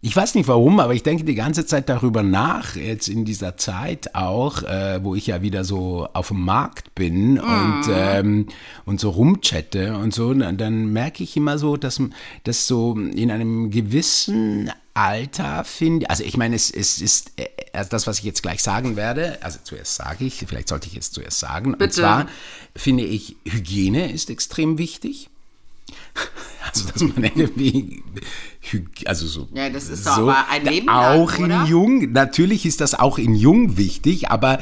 ich 0.00 0.14
weiß 0.14 0.36
nicht 0.36 0.46
warum, 0.46 0.78
aber 0.78 0.94
ich 0.94 1.02
denke 1.02 1.24
die 1.24 1.34
ganze 1.34 1.66
Zeit 1.66 1.88
darüber 1.88 2.22
nach, 2.22 2.76
jetzt 2.76 3.08
in 3.08 3.24
dieser 3.24 3.56
Zeit 3.56 4.14
auch, 4.14 4.62
äh, 4.62 5.02
wo 5.02 5.16
ich 5.16 5.26
ja 5.26 5.42
wieder 5.42 5.64
so 5.64 6.08
auf 6.12 6.28
dem 6.28 6.44
Markt 6.44 6.94
bin 6.94 7.40
und, 7.40 7.82
ähm, 7.90 8.46
und 8.84 9.00
so 9.00 9.10
rumchatte 9.10 9.96
und 9.96 10.14
so, 10.14 10.32
dann, 10.34 10.56
dann 10.56 10.92
merke 10.92 11.24
ich 11.24 11.36
immer 11.36 11.58
so, 11.58 11.76
dass, 11.76 12.00
dass 12.44 12.68
so 12.68 12.94
in 12.94 13.32
einem 13.32 13.70
gewissen 13.70 14.70
Alter 14.94 15.64
finde, 15.64 16.08
also 16.10 16.22
ich 16.22 16.36
meine, 16.36 16.54
es, 16.54 16.70
es 16.70 17.00
ist 17.00 17.32
äh, 17.36 17.46
also 17.72 17.90
das, 17.90 18.06
was 18.06 18.18
ich 18.18 18.24
jetzt 18.24 18.42
gleich 18.42 18.62
sagen 18.62 18.96
werde, 18.96 19.38
also 19.42 19.58
zuerst 19.62 19.96
sage 19.96 20.24
ich, 20.24 20.44
vielleicht 20.46 20.68
sollte 20.68 20.88
ich 20.88 20.96
es 20.96 21.10
zuerst 21.10 21.40
sagen, 21.40 21.72
und 21.72 21.78
Bitte. 21.78 21.94
zwar 21.94 22.26
finde 22.74 23.04
ich, 23.04 23.36
Hygiene 23.44 24.12
ist 24.12 24.30
extrem 24.30 24.78
wichtig. 24.78 25.28
Also, 26.70 26.86
dass 26.92 27.00
man 27.02 27.24
irgendwie, 27.24 28.02
also 29.06 29.26
so. 29.26 29.48
Ja, 29.54 29.70
das 29.70 29.88
ist 29.88 30.04
so, 30.04 30.10
doch 30.10 30.28
aber 30.28 30.48
ein 30.50 30.66
Leben 30.66 30.86
lang, 30.86 31.18
Auch 31.18 31.38
oder? 31.38 31.62
in 31.62 31.66
Jung, 31.66 32.12
natürlich 32.12 32.66
ist 32.66 32.82
das 32.82 32.94
auch 32.94 33.16
in 33.16 33.34
Jung 33.34 33.78
wichtig, 33.78 34.30
aber, 34.30 34.58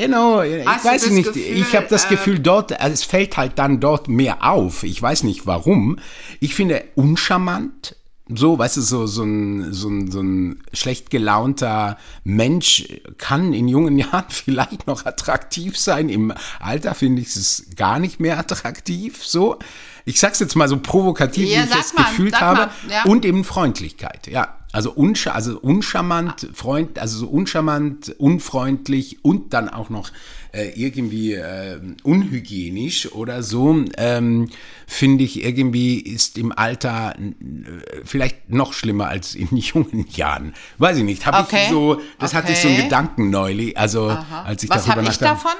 you 0.00 0.08
know, 0.08 0.40
ich 0.40 0.66
Hast 0.66 0.86
weiß 0.86 1.10
nicht, 1.10 1.34
Gefühl, 1.34 1.42
ich 1.42 1.76
habe 1.76 1.86
das 1.90 2.06
äh, 2.06 2.08
Gefühl, 2.08 2.38
dort, 2.38 2.80
also 2.80 2.94
es 2.94 3.04
fällt 3.04 3.36
halt 3.36 3.58
dann 3.58 3.78
dort 3.78 4.08
mehr 4.08 4.42
auf. 4.42 4.84
Ich 4.84 5.00
weiß 5.02 5.24
nicht 5.24 5.46
warum. 5.46 5.98
Ich 6.40 6.54
finde 6.54 6.82
uncharmant, 6.94 7.94
so, 8.28 8.58
weißt 8.58 8.78
du, 8.78 8.80
so, 8.80 9.06
so, 9.06 9.22
ein, 9.22 9.72
so, 9.74 9.88
ein, 9.88 10.10
so 10.10 10.20
ein 10.22 10.62
schlecht 10.72 11.10
gelaunter 11.10 11.98
Mensch 12.24 12.88
kann 13.18 13.52
in 13.52 13.68
jungen 13.68 13.98
Jahren 13.98 14.24
vielleicht 14.30 14.86
noch 14.86 15.04
attraktiv 15.04 15.78
sein. 15.78 16.08
Im 16.08 16.32
Alter 16.58 16.94
finde 16.94 17.20
ich 17.20 17.28
es 17.28 17.66
gar 17.76 17.98
nicht 17.98 18.20
mehr 18.20 18.38
attraktiv, 18.38 19.24
so. 19.24 19.58
Ich 20.06 20.20
sag's 20.20 20.38
jetzt 20.40 20.54
mal 20.54 20.68
so 20.68 20.78
provokativ, 20.78 21.48
Ja, 21.48 21.64
wie 21.64 21.70
ich 21.70 21.74
es 21.80 21.94
gefühlt 21.94 22.40
habe. 22.40 22.70
ja. 22.90 23.04
Und 23.04 23.24
eben 23.24 23.44
Freundlichkeit, 23.44 24.26
ja. 24.26 24.58
Also, 24.72 24.90
unscha 24.90 25.30
also 25.30 25.56
uncharmant, 25.60 26.48
freund, 26.52 26.98
also 26.98 27.16
so 27.18 27.26
uncharmant, 27.28 28.08
unfreundlich 28.18 29.24
und 29.24 29.54
dann 29.54 29.68
auch 29.68 29.88
noch 29.88 30.10
äh, 30.52 30.70
irgendwie 30.74 31.34
äh, 31.34 31.78
unhygienisch 32.02 33.12
oder 33.12 33.42
so, 33.44 33.84
ähm, 33.96 34.48
finde 34.86 35.22
ich 35.24 35.44
irgendwie 35.44 36.00
ist 36.00 36.38
im 36.38 36.50
Alter 36.50 37.14
äh, 37.18 38.02
vielleicht 38.04 38.50
noch 38.50 38.72
schlimmer 38.72 39.06
als 39.08 39.34
in 39.36 39.48
jungen 39.56 40.06
Jahren. 40.10 40.54
Weiß 40.78 40.96
ich 40.98 41.04
nicht. 41.04 41.24
Habe 41.26 41.38
Okay. 41.44 41.64
ich 41.64 41.70
so, 41.70 42.00
das 42.18 42.34
hatte 42.34 42.50
ich 42.52 42.58
so 42.58 42.66
einen 42.68 42.76
Okay. 42.78 42.84
Gedanken 42.84 43.30
neulich, 43.30 43.78
also 43.78 44.08
als 44.44 44.62
ich 44.64 44.70
Was 44.70 44.78
darüber 44.86 44.92
habe 44.92 45.02
ich 45.02 45.20
nachdachte. 45.20 45.44
davon? 45.44 45.52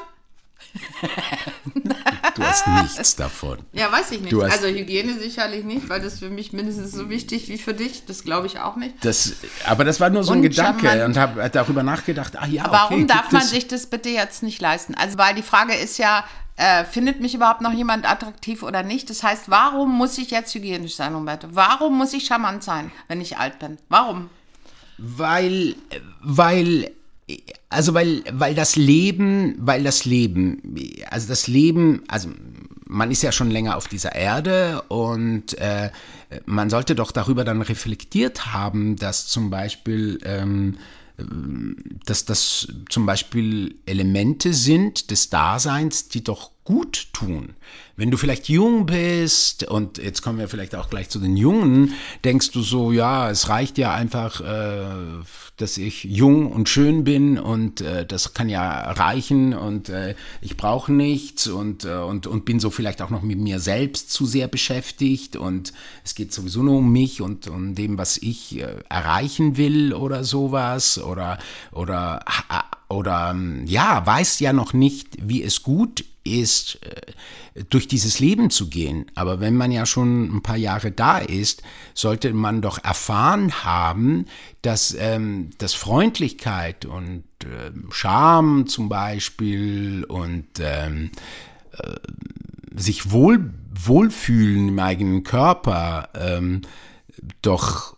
Du 2.34 2.42
hast 2.42 2.66
nichts 2.66 3.16
davon. 3.16 3.58
Ja, 3.72 3.90
weiß 3.92 4.10
ich 4.12 4.20
nicht. 4.20 4.34
Also 4.34 4.66
Hygiene 4.66 5.18
sicherlich 5.18 5.64
nicht, 5.64 5.88
weil 5.88 6.00
das 6.00 6.18
für 6.18 6.30
mich 6.30 6.52
mindestens 6.52 6.92
so 6.92 7.08
wichtig 7.08 7.48
wie 7.48 7.58
für 7.58 7.74
dich. 7.74 8.04
Das 8.06 8.24
glaube 8.24 8.46
ich 8.46 8.58
auch 8.60 8.76
nicht. 8.76 8.94
Das, 9.04 9.34
aber 9.66 9.84
das 9.84 10.00
war 10.00 10.10
nur 10.10 10.24
so 10.24 10.32
ein 10.32 10.38
Und 10.38 10.42
Gedanke 10.42 11.04
und 11.04 11.16
habe 11.16 11.48
darüber 11.50 11.82
nachgedacht, 11.82 12.37
ah 12.37 12.46
ja, 12.46 12.64
Warum 12.70 13.04
okay, 13.04 13.06
darf 13.06 13.30
man 13.32 13.42
es- 13.42 13.50
sich 13.50 13.68
das 13.68 13.87
bitte 13.87 14.08
jetzt 14.08 14.42
nicht 14.42 14.60
leisten? 14.60 14.94
Also, 14.94 15.16
weil 15.18 15.34
die 15.34 15.42
Frage 15.42 15.74
ist 15.74 15.98
ja, 15.98 16.24
äh, 16.56 16.84
findet 16.84 17.20
mich 17.20 17.34
überhaupt 17.34 17.60
noch 17.60 17.72
jemand 17.72 18.08
attraktiv 18.10 18.62
oder 18.62 18.82
nicht? 18.82 19.10
Das 19.10 19.22
heißt, 19.22 19.50
warum 19.50 19.96
muss 19.96 20.18
ich 20.18 20.30
jetzt 20.30 20.54
hygienisch 20.54 20.96
sein, 20.96 21.14
Humberto? 21.14 21.48
Warum 21.52 21.96
muss 21.98 22.12
ich 22.12 22.26
charmant 22.26 22.62
sein, 22.64 22.90
wenn 23.08 23.20
ich 23.20 23.38
alt 23.38 23.58
bin? 23.58 23.78
Warum? 23.88 24.30
Weil, 24.98 25.74
weil, 26.20 26.90
also 27.74 27.92
weil, 27.94 28.22
weil 28.32 28.54
das 28.54 28.76
Leben, 28.76 29.56
weil 29.58 29.82
das 29.82 30.04
Leben, 30.04 30.76
also 31.10 31.28
das 31.28 31.48
Leben, 31.48 32.02
also 32.08 32.30
man 32.87 33.10
ist 33.10 33.22
ja 33.22 33.32
schon 33.32 33.50
länger 33.50 33.76
auf 33.76 33.88
dieser 33.88 34.14
Erde 34.14 34.82
und 34.88 35.58
äh, 35.58 35.90
man 36.46 36.70
sollte 36.70 36.94
doch 36.94 37.10
darüber 37.10 37.44
dann 37.44 37.62
reflektiert 37.62 38.52
haben, 38.52 38.96
dass 38.96 39.26
zum 39.26 39.50
Beispiel, 39.50 40.18
ähm, 40.24 40.78
dass 42.06 42.24
das 42.24 42.68
zum 42.88 43.06
Beispiel 43.06 43.76
Elemente 43.87 44.52
sind 44.52 45.10
des 45.10 45.30
Daseins, 45.30 46.08
die 46.08 46.24
doch 46.24 46.50
gut 46.64 47.09
tun. 47.12 47.55
Wenn 47.96 48.11
du 48.11 48.16
vielleicht 48.16 48.48
jung 48.48 48.87
bist 48.87 49.64
und 49.64 49.98
jetzt 49.98 50.22
kommen 50.22 50.38
wir 50.38 50.48
vielleicht 50.48 50.74
auch 50.74 50.88
gleich 50.88 51.11
zu 51.11 51.20
den 51.20 51.37
Jungen, 51.37 51.94
denkst 52.24 52.50
du 52.50 52.62
so, 52.62 52.90
ja, 52.90 53.31
es 53.31 53.48
reicht 53.48 53.79
ja 53.79 53.94
einfach, 53.94 54.40
äh, 54.40 55.22
dass 55.59 55.77
ich 55.77 56.05
jung 56.05 56.50
und 56.50 56.68
schön 56.68 57.05
bin 57.05 57.38
und 57.38 57.83
äh, 57.83 58.05
das 58.05 58.35
kann 58.35 58.48
ja 58.48 58.90
reichen 58.92 59.55
und 59.55 59.90
äh, 59.90 60.14
ich 60.40 60.57
brauche 60.57 60.92
nichts 60.92 61.46
und, 61.46 61.85
äh, 61.85 61.98
und, 61.98 62.27
und 62.27 62.44
bin 62.44 62.59
so 62.59 62.70
vielleicht 62.70 63.03
auch 63.03 63.11
noch 63.11 63.22
mit 63.22 63.38
mir 63.38 63.61
selbst 63.61 64.11
zu 64.11 64.27
sehr 64.27 64.48
beschäftigt 64.48 65.37
und 65.37 65.72
es 66.03 66.14
geht 66.14 66.33
sowieso 66.33 66.62
nur 66.62 66.79
um 66.79 66.90
mich 66.90 67.20
und 67.20 67.46
um 67.46 67.74
dem, 67.74 67.98
was 67.98 68.16
ich 68.16 68.59
äh, 68.59 68.74
erreichen 68.88 69.57
will 69.57 69.92
oder 69.92 70.24
sowas 70.24 70.98
oder, 70.98 71.38
oder, 71.70 72.24
oder 72.94 73.30
ähm, 73.30 73.66
ja, 73.66 74.07
weiß 74.07 74.40
ja 74.40 74.52
noch 74.52 74.72
nicht, 74.72 75.16
wie 75.20 75.42
es 75.42 75.62
gut 75.62 76.04
ist, 76.22 76.78
äh, 76.83 77.64
durch 77.68 77.87
dieses 77.87 78.18
Leben 78.18 78.50
zu 78.50 78.68
gehen. 78.68 79.07
Aber 79.14 79.40
wenn 79.40 79.57
man 79.57 79.70
ja 79.70 79.85
schon 79.85 80.37
ein 80.37 80.42
paar 80.42 80.57
Jahre 80.57 80.90
da 80.90 81.18
ist, 81.18 81.62
sollte 81.92 82.33
man 82.33 82.62
doch 82.62 82.83
erfahren 82.83 83.64
haben, 83.64 84.26
dass, 84.62 84.96
ähm, 84.98 85.50
dass 85.59 85.74
Freundlichkeit 85.74 86.87
und 86.87 87.24
ähm, 87.44 87.88
Charme 87.90 88.66
zum 88.66 88.88
Beispiel 88.88 90.04
und 90.04 90.46
ähm, 90.61 91.11
äh, 91.72 91.94
sich 92.74 93.11
wohl, 93.11 93.52
wohlfühlen 93.74 94.68
im 94.68 94.78
eigenen 94.78 95.24
Körper 95.24 96.09
ähm, 96.14 96.62
doch, 97.42 97.96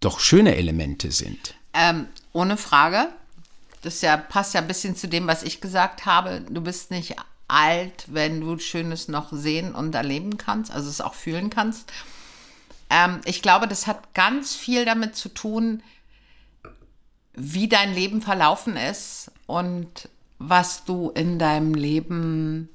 doch 0.00 0.20
schöne 0.20 0.56
Elemente 0.56 1.10
sind. 1.10 1.54
Ähm, 1.74 2.06
ohne 2.32 2.56
Frage. 2.56 3.08
Das 3.84 4.00
ja, 4.00 4.16
passt 4.16 4.54
ja 4.54 4.60
ein 4.60 4.68
bisschen 4.68 4.96
zu 4.96 5.08
dem, 5.08 5.26
was 5.26 5.42
ich 5.42 5.60
gesagt 5.60 6.06
habe. 6.06 6.42
Du 6.48 6.60
bist 6.60 6.90
nicht 6.90 7.16
alt, 7.48 8.06
wenn 8.08 8.40
du 8.40 8.58
Schönes 8.58 9.08
noch 9.08 9.32
sehen 9.32 9.74
und 9.74 9.94
erleben 9.94 10.38
kannst, 10.38 10.70
also 10.70 10.88
es 10.88 11.00
auch 11.00 11.14
fühlen 11.14 11.50
kannst. 11.50 11.92
Ähm, 12.90 13.20
ich 13.24 13.42
glaube, 13.42 13.68
das 13.68 13.86
hat 13.86 14.14
ganz 14.14 14.54
viel 14.54 14.84
damit 14.84 15.16
zu 15.16 15.28
tun, 15.28 15.82
wie 17.34 17.68
dein 17.68 17.92
Leben 17.94 18.22
verlaufen 18.22 18.76
ist 18.76 19.30
und 19.46 20.08
was 20.38 20.84
du 20.84 21.10
in 21.10 21.38
deinem 21.38 21.74
Leben 21.74 22.68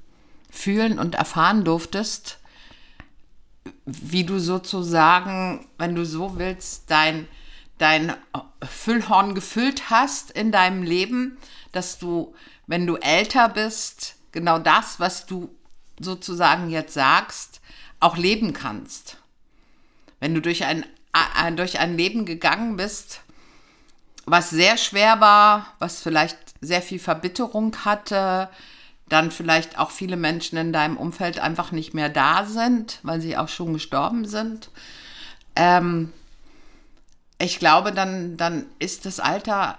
fühlen 0.50 0.98
und 0.98 1.14
erfahren 1.14 1.64
durftest, 1.64 2.38
wie 3.86 4.24
du 4.24 4.38
sozusagen, 4.38 5.66
wenn 5.78 5.94
du 5.94 6.04
so 6.04 6.38
willst, 6.38 6.90
dein, 6.90 7.26
dein 7.80 8.14
Füllhorn 8.62 9.34
gefüllt 9.34 9.90
hast 9.90 10.30
in 10.30 10.52
deinem 10.52 10.82
Leben, 10.82 11.38
dass 11.72 11.98
du, 11.98 12.34
wenn 12.66 12.86
du 12.86 12.96
älter 12.96 13.48
bist, 13.48 14.16
genau 14.32 14.58
das, 14.58 15.00
was 15.00 15.26
du 15.26 15.54
sozusagen 15.98 16.68
jetzt 16.70 16.94
sagst, 16.94 17.60
auch 18.00 18.16
leben 18.16 18.52
kannst. 18.52 19.16
Wenn 20.18 20.34
du 20.34 20.42
durch 20.42 20.64
ein, 20.64 20.84
durch 21.56 21.78
ein 21.78 21.96
Leben 21.96 22.26
gegangen 22.26 22.76
bist, 22.76 23.22
was 24.26 24.50
sehr 24.50 24.76
schwer 24.76 25.20
war, 25.20 25.74
was 25.78 26.02
vielleicht 26.02 26.38
sehr 26.60 26.82
viel 26.82 26.98
Verbitterung 26.98 27.74
hatte, 27.84 28.50
dann 29.08 29.30
vielleicht 29.30 29.78
auch 29.78 29.90
viele 29.90 30.16
Menschen 30.16 30.56
in 30.58 30.72
deinem 30.72 30.96
Umfeld 30.96 31.38
einfach 31.40 31.72
nicht 31.72 31.94
mehr 31.94 32.10
da 32.10 32.44
sind, 32.44 33.00
weil 33.02 33.20
sie 33.20 33.36
auch 33.36 33.48
schon 33.48 33.72
gestorben 33.72 34.26
sind. 34.26 34.70
Ähm, 35.56 36.12
ich 37.40 37.58
glaube, 37.58 37.92
dann, 37.92 38.36
dann 38.36 38.66
ist 38.78 39.06
das 39.06 39.18
Alter 39.18 39.78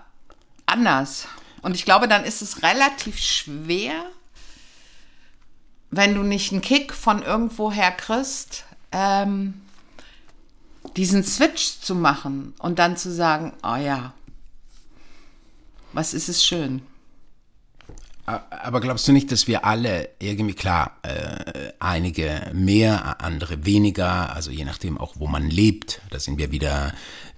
anders. 0.66 1.28
Und 1.62 1.76
ich 1.76 1.86
glaube, 1.86 2.08
dann 2.08 2.24
ist 2.24 2.42
es 2.42 2.64
relativ 2.64 3.20
schwer, 3.20 4.06
wenn 5.92 6.16
du 6.16 6.24
nicht 6.24 6.52
einen 6.52 6.62
Kick 6.62 6.94
von 6.94 7.22
irgendwoher 7.22 7.92
kriegst, 7.92 8.66
ähm, 8.92 9.62
diesen 10.96 11.24
Switch 11.24 11.80
zu 11.82 11.94
machen 11.94 12.56
und 12.58 12.80
dann 12.80 12.98
zu 12.98 13.14
sagen, 13.14 13.54
oh 13.64 13.76
ja, 13.76 14.14
was 15.94 16.14
ist 16.14 16.30
es 16.30 16.44
schön. 16.44 16.82
Aber 18.26 18.80
glaubst 18.80 19.08
du 19.08 19.12
nicht, 19.12 19.32
dass 19.32 19.48
wir 19.48 19.66
alle 19.66 20.10
irgendwie 20.20 20.54
klar, 20.54 20.98
äh, 21.02 21.74
einige 21.80 22.50
mehr, 22.54 23.22
andere 23.22 23.66
weniger, 23.66 24.34
also 24.34 24.52
je 24.52 24.64
nachdem 24.64 24.98
auch, 24.98 25.16
wo 25.18 25.28
man 25.28 25.50
lebt, 25.50 26.02
da 26.12 26.20
sind 26.20 26.38
wir 26.38 26.52
wieder 26.52 26.94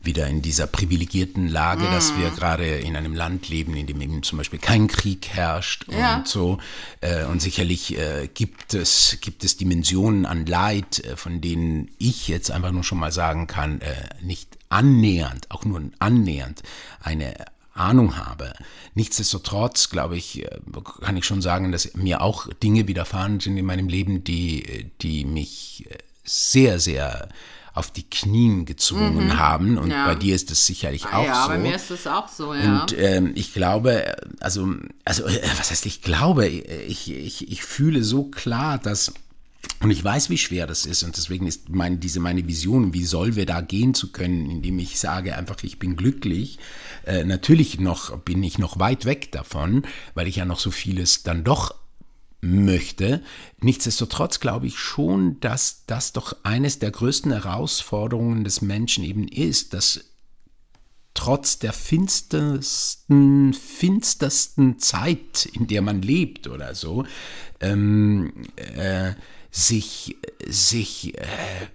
wieder 0.06 0.28
in 0.28 0.42
dieser 0.42 0.68
privilegierten 0.68 1.48
Lage, 1.48 1.84
dass 1.86 2.18
wir 2.18 2.30
gerade 2.32 2.66
in 2.80 2.96
einem 2.96 3.16
Land 3.16 3.50
leben, 3.50 3.76
in 3.76 3.88
dem 3.88 4.02
eben 4.02 4.22
zum 4.24 4.38
Beispiel 4.38 4.60
kein 4.60 4.88
Krieg 4.88 5.30
herrscht 5.30 5.86
Ja. 5.92 6.18
und 6.18 6.28
so. 6.28 6.58
Äh, 7.02 7.26
und 7.26 7.42
sicherlich 7.42 7.98
äh, 7.98 8.28
gibt 8.34 8.74
es 8.74 9.18
gibt 9.22 9.44
es 9.44 9.58
Dimensionen 9.58 10.26
an 10.26 10.46
Leid, 10.46 11.00
äh, 11.00 11.16
von 11.16 11.40
denen 11.42 11.90
ich 12.00 12.28
jetzt 12.28 12.52
einfach 12.52 12.72
nur 12.72 12.84
schon 12.84 13.00
mal 13.00 13.12
sagen 13.12 13.48
kann, 13.48 13.82
nicht 14.22 14.58
annähernd, 14.70 15.50
auch 15.50 15.66
nur 15.66 15.82
annähernd 16.00 16.64
eine 17.02 17.34
Ahnung 17.74 18.18
habe. 18.18 18.54
Nichtsdestotrotz, 18.94 19.90
glaube 19.90 20.18
ich, 20.18 20.46
kann 21.02 21.18
ich 21.18 21.26
schon 21.26 21.42
sagen, 21.42 21.72
dass 21.72 21.94
mir 21.96 22.22
auch 22.22 22.48
Dinge 22.62 22.88
widerfahren 22.88 23.40
sind 23.40 23.58
in 23.58 23.66
meinem 23.66 23.88
Leben, 23.88 24.24
die, 24.24 24.92
die 25.02 25.26
mich 25.26 25.88
sehr, 26.24 26.80
sehr 26.80 27.30
auf 27.74 27.92
die 27.92 28.04
Knien 28.04 28.66
gezwungen 28.66 29.38
haben. 29.40 29.78
Und 29.78 29.86
Mhm. 29.86 29.92
Ja. 29.92 30.06
bei 30.08 30.16
dir 30.16 30.36
ist 30.36 30.52
das 30.52 30.66
sicherlich 30.66 31.06
auch 31.08 31.26
ja, 31.26 31.44
so. 31.44 31.50
bei 31.50 31.58
mir 31.58 31.76
ist 31.76 31.90
es 31.92 32.06
auch 32.08 32.28
so, 32.28 32.54
ja. 32.54 32.82
Und 32.82 32.96
ähm, 32.98 33.32
ich 33.36 33.54
glaube, 33.54 34.16
also, 34.40 34.74
also 35.06 35.26
äh, 35.26 35.42
was 35.58 35.72
heißt 35.72 35.86
ich 35.86 36.02
glaube, 36.02 36.48
ich, 36.48 37.12
ich, 37.12 37.52
ich 37.52 37.64
fühle 37.64 38.04
so 38.04 38.26
klar, 38.26 38.78
dass 38.78 39.14
und 39.80 39.92
ich 39.92 40.04
weiß, 40.04 40.30
wie 40.30 40.38
schwer 40.38 40.68
das 40.68 40.86
ist 40.86 41.04
und 41.04 41.16
deswegen 41.16 41.48
ist 41.48 41.70
meine, 41.70 41.98
diese 41.98 42.20
meine 42.20 42.46
Vision, 42.48 42.94
wie 42.94 43.06
soll 43.06 43.36
wir 43.36 43.46
da 43.46 43.62
gehen 43.62 43.94
zu 43.94 44.12
können, 44.12 44.50
indem 44.50 44.78
ich 44.78 45.00
sage 45.00 45.36
einfach, 45.36 45.56
ich 45.64 45.80
bin 45.80 45.96
glücklich. 45.96 46.60
Äh, 47.06 47.24
natürlich 47.24 47.80
noch 47.80 48.18
bin 48.20 48.44
ich 48.44 48.58
noch 48.60 48.80
weit 48.80 49.06
weg 49.06 49.32
davon, 49.32 49.84
weil 50.16 50.28
ich 50.28 50.36
ja 50.36 50.46
noch 50.46 50.60
so 50.60 50.70
vieles 50.70 51.24
dann 51.24 51.44
doch 51.46 51.76
möchte. 52.44 53.24
Nichtsdestotrotz 53.62 54.40
glaube 54.40 54.68
ich 54.68 54.78
schon, 54.78 55.40
dass 55.40 55.86
das 55.88 56.12
doch 56.12 56.36
eines 56.44 56.78
der 56.78 56.92
größten 56.92 57.32
Herausforderungen 57.32 58.44
des 58.44 58.62
Menschen 58.62 59.04
eben 59.04 59.28
ist, 59.28 59.74
dass 59.74 60.04
trotz 61.14 61.60
der 61.60 61.74
finstersten, 61.74 63.54
finstersten 63.54 64.80
Zeit, 64.80 65.46
in 65.54 65.68
der 65.68 65.82
man 65.82 66.02
lebt 66.02 66.48
oder 66.48 66.76
so, 66.76 67.06
ähm, 67.62 68.34
äh, 68.56 69.14
sich, 69.50 70.18
sich, 70.46 71.18
äh, 71.18 71.68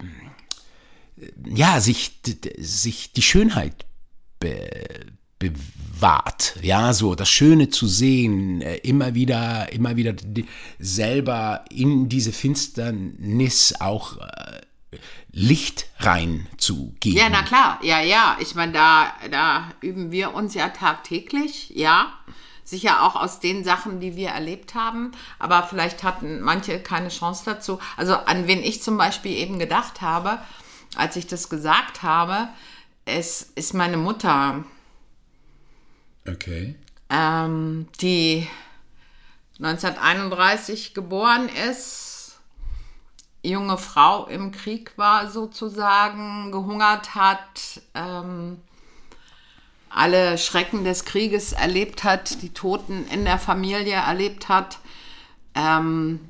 ja, 1.47 1.81
sich, 1.81 2.21
sich 2.59 3.13
die 3.13 3.23
Schönheit 3.23 3.87
be, 4.39 4.69
bewahrt. 5.39 6.57
Ja, 6.63 6.93
so 6.93 7.15
das 7.15 7.29
Schöne 7.29 7.69
zu 7.69 7.87
sehen, 7.87 8.61
äh, 8.61 8.77
immer 8.79 9.15
wieder, 9.15 9.73
immer 9.73 9.97
wieder 9.97 10.15
selber 10.79 11.65
in 11.71 12.09
diese 12.09 12.33
Finsternis 12.33 13.75
auch 13.81 14.17
äh, 14.19 14.61
Licht 15.31 15.87
reinzugeben. 15.99 17.19
Ja, 17.19 17.29
na 17.29 17.43
klar, 17.43 17.79
ja, 17.83 18.01
ja. 18.01 18.37
Ich 18.41 18.55
meine, 18.55 18.73
da, 18.73 19.13
da 19.31 19.71
üben 19.81 20.11
wir 20.11 20.35
uns 20.35 20.55
ja 20.55 20.69
tagtäglich, 20.69 21.71
ja. 21.71 22.13
Sicher 22.65 23.03
auch 23.03 23.17
aus 23.17 23.41
den 23.41 23.65
Sachen, 23.65 23.99
die 23.99 24.15
wir 24.15 24.29
erlebt 24.29 24.75
haben. 24.75 25.13
Aber 25.39 25.63
vielleicht 25.63 26.03
hatten 26.03 26.41
manche 26.41 26.81
keine 26.81 27.09
Chance 27.09 27.43
dazu. 27.47 27.79
Also 27.97 28.15
an 28.15 28.47
wen 28.47 28.63
ich 28.63 28.83
zum 28.83 28.99
Beispiel 28.99 29.33
eben 29.33 29.59
gedacht 29.59 30.03
habe, 30.03 30.39
als 30.95 31.17
ich 31.17 31.27
das 31.27 31.49
gesagt 31.49 32.03
habe, 32.03 32.49
es 33.07 33.53
ist 33.55 33.73
meine 33.73 33.97
Mutter. 33.97 34.65
Okay. 36.33 36.75
Ähm, 37.11 37.89
die 38.01 38.47
1931 39.61 40.95
geboren 40.95 41.49
ist, 41.71 42.39
junge 43.43 43.79
Frau 43.79 44.27
im 44.27 44.53
Krieg 44.53 44.93
war 44.97 45.31
sozusagen, 45.31 46.53
gehungert 46.53 47.15
hat, 47.15 47.81
ähm, 47.95 48.59
alle 49.91 50.39
Schrecken 50.39 50.85
des 50.85 51.05
Krieges 51.05 51.53
erlebt 51.53 52.05
hat, 52.05 52.43
die 52.43 52.53
Toten 52.53 53.07
in 53.09 53.25
der 53.25 53.39
Familie 53.39 53.95
erlebt 53.95 54.49
hat. 54.49 54.79
Ähm, 55.55 56.29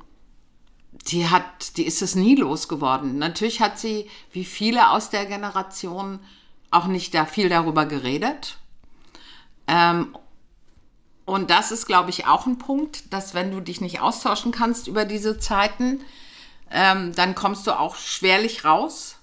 die 1.07 1.27
hat, 1.27 1.77
die 1.77 1.85
ist 1.85 2.01
es 2.01 2.15
nie 2.15 2.35
losgeworden. 2.35 3.17
Natürlich 3.17 3.61
hat 3.61 3.79
sie, 3.79 4.09
wie 4.31 4.45
viele 4.45 4.89
aus 4.89 5.09
der 5.09 5.25
Generation, 5.25 6.19
auch 6.71 6.87
nicht 6.87 7.13
da 7.13 7.25
viel 7.25 7.49
darüber 7.49 7.85
geredet. 7.85 8.57
Ähm, 9.69 10.15
und 11.25 11.51
das 11.51 11.71
ist, 11.71 11.85
glaube 11.85 12.09
ich, 12.09 12.25
auch 12.25 12.47
ein 12.47 12.57
Punkt, 12.57 13.13
dass 13.13 13.35
wenn 13.35 13.51
du 13.51 13.61
dich 13.61 13.81
nicht 13.81 14.01
austauschen 14.01 14.51
kannst 14.51 14.87
über 14.87 15.05
diese 15.05 15.37
Zeiten, 15.37 16.01
ähm, 16.71 17.13
dann 17.13 17.35
kommst 17.35 17.67
du 17.67 17.79
auch 17.79 17.95
schwerlich 17.95 18.65
raus. 18.65 19.17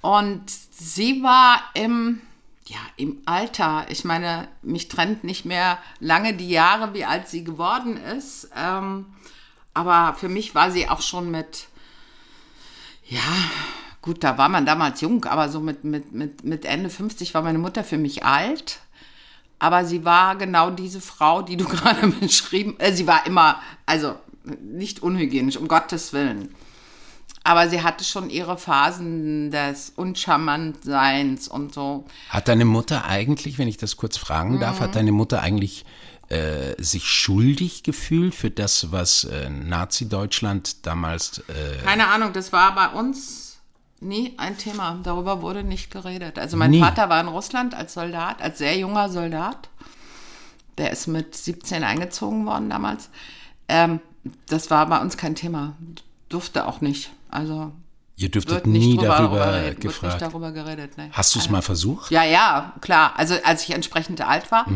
Und 0.00 0.50
sie 0.50 1.22
war 1.22 1.62
im, 1.74 2.20
ja, 2.66 2.80
im 2.96 3.22
Alter, 3.26 3.86
ich 3.90 4.04
meine, 4.04 4.48
mich 4.62 4.88
trennt 4.88 5.22
nicht 5.22 5.44
mehr 5.44 5.78
lange 6.00 6.34
die 6.34 6.50
Jahre, 6.50 6.92
wie 6.92 7.04
alt 7.04 7.28
sie 7.28 7.44
geworden 7.44 7.96
ist. 7.96 8.50
Ähm, 8.56 9.06
aber 9.72 10.14
für 10.14 10.28
mich 10.28 10.54
war 10.56 10.72
sie 10.72 10.88
auch 10.88 11.00
schon 11.00 11.30
mit, 11.30 11.68
ja, 13.06 13.20
gut, 14.02 14.24
da 14.24 14.36
war 14.36 14.48
man 14.48 14.66
damals 14.66 15.00
jung, 15.00 15.24
aber 15.24 15.48
so 15.48 15.60
mit, 15.60 15.84
mit, 15.84 16.12
mit, 16.12 16.42
mit 16.42 16.64
Ende 16.64 16.90
50 16.90 17.34
war 17.34 17.42
meine 17.42 17.58
Mutter 17.58 17.84
für 17.84 17.98
mich 17.98 18.24
alt. 18.24 18.80
Aber 19.58 19.84
sie 19.84 20.04
war 20.04 20.36
genau 20.36 20.70
diese 20.70 21.00
Frau, 21.00 21.42
die 21.42 21.56
du 21.56 21.64
gerade 21.68 22.06
beschrieben 22.08 22.74
äh, 22.78 22.92
Sie 22.92 23.06
war 23.06 23.26
immer, 23.26 23.60
also 23.86 24.16
nicht 24.60 25.02
unhygienisch, 25.02 25.56
um 25.56 25.68
Gottes 25.68 26.12
Willen. 26.12 26.54
Aber 27.46 27.68
sie 27.68 27.82
hatte 27.82 28.04
schon 28.04 28.30
ihre 28.30 28.56
Phasen 28.56 29.50
des 29.50 29.92
Uncharmantseins 29.96 31.46
und 31.46 31.74
so. 31.74 32.06
Hat 32.30 32.48
deine 32.48 32.64
Mutter 32.64 33.04
eigentlich, 33.04 33.58
wenn 33.58 33.68
ich 33.68 33.76
das 33.76 33.98
kurz 33.98 34.16
fragen 34.16 34.60
darf, 34.60 34.80
mhm. 34.80 34.84
hat 34.84 34.96
deine 34.96 35.12
Mutter 35.12 35.42
eigentlich 35.42 35.84
äh, 36.30 36.74
sich 36.82 37.04
schuldig 37.04 37.82
gefühlt 37.82 38.34
für 38.34 38.50
das, 38.50 38.92
was 38.92 39.24
äh, 39.24 39.50
Nazi-Deutschland 39.50 40.86
damals. 40.86 41.40
Äh 41.48 41.84
Keine 41.84 42.08
Ahnung, 42.08 42.32
das 42.32 42.50
war 42.50 42.74
bei 42.74 42.88
uns 42.88 43.43
nie 44.04 44.34
ein 44.38 44.56
Thema. 44.58 44.98
Darüber 45.02 45.42
wurde 45.42 45.64
nicht 45.64 45.90
geredet. 45.90 46.38
Also 46.38 46.56
mein 46.56 46.70
Nie. 46.70 46.80
Vater 46.80 47.08
war 47.08 47.20
in 47.20 47.28
Russland 47.28 47.74
als 47.74 47.94
Soldat, 47.94 48.40
als 48.42 48.58
sehr 48.58 48.76
junger 48.78 49.08
Soldat. 49.08 49.68
Der 50.78 50.90
ist 50.90 51.06
mit 51.06 51.34
17 51.36 51.82
eingezogen 51.84 52.46
worden 52.46 52.70
damals. 52.70 53.08
Ähm, 53.68 54.00
das 54.48 54.70
war 54.70 54.86
bei 54.86 55.00
uns 55.00 55.16
kein 55.16 55.34
Thema. 55.34 55.74
Durfte 56.28 56.66
auch 56.66 56.80
nicht. 56.80 57.10
Also 57.30 57.72
Ihr 58.16 58.30
dürftet 58.30 58.66
nie 58.66 58.96
drüber 58.96 59.08
darüber 59.08 59.54
reden, 59.54 59.80
gefragt. 59.80 60.22
darüber 60.22 60.52
geredet, 60.52 60.96
ne. 60.96 61.10
Hast 61.12 61.34
du 61.34 61.40
es 61.40 61.50
mal 61.50 61.62
versucht? 61.62 62.10
Ja, 62.12 62.22
ja, 62.24 62.72
klar. 62.80 63.12
Also 63.16 63.34
als 63.44 63.64
ich 63.64 63.74
entsprechend 63.74 64.20
alt 64.20 64.50
war. 64.52 64.66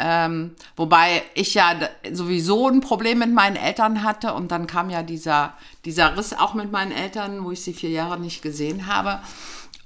Ähm, 0.00 0.54
wobei 0.76 1.22
ich 1.34 1.54
ja 1.54 1.74
sowieso 2.12 2.68
ein 2.68 2.80
Problem 2.80 3.18
mit 3.18 3.34
meinen 3.34 3.56
Eltern 3.56 4.04
hatte 4.04 4.32
und 4.34 4.52
dann 4.52 4.68
kam 4.68 4.90
ja 4.90 5.02
dieser, 5.02 5.54
dieser 5.84 6.16
Riss 6.16 6.32
auch 6.32 6.54
mit 6.54 6.70
meinen 6.70 6.92
Eltern, 6.92 7.44
wo 7.44 7.50
ich 7.50 7.62
sie 7.62 7.72
vier 7.72 7.90
Jahre 7.90 8.18
nicht 8.18 8.42
gesehen 8.42 8.86
habe. 8.86 9.18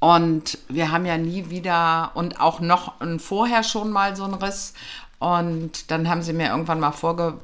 Und 0.00 0.58
wir 0.68 0.90
haben 0.90 1.06
ja 1.06 1.16
nie 1.16 1.48
wieder 1.48 2.10
und 2.14 2.40
auch 2.40 2.60
noch 2.60 2.94
vorher 3.18 3.62
schon 3.62 3.90
mal 3.90 4.14
so 4.16 4.24
einen 4.24 4.34
Riss. 4.34 4.74
Und 5.18 5.90
dann 5.90 6.08
haben 6.08 6.22
sie 6.22 6.32
mir 6.32 6.48
irgendwann 6.48 6.80
mal 6.80 6.92
vorge 6.92 7.38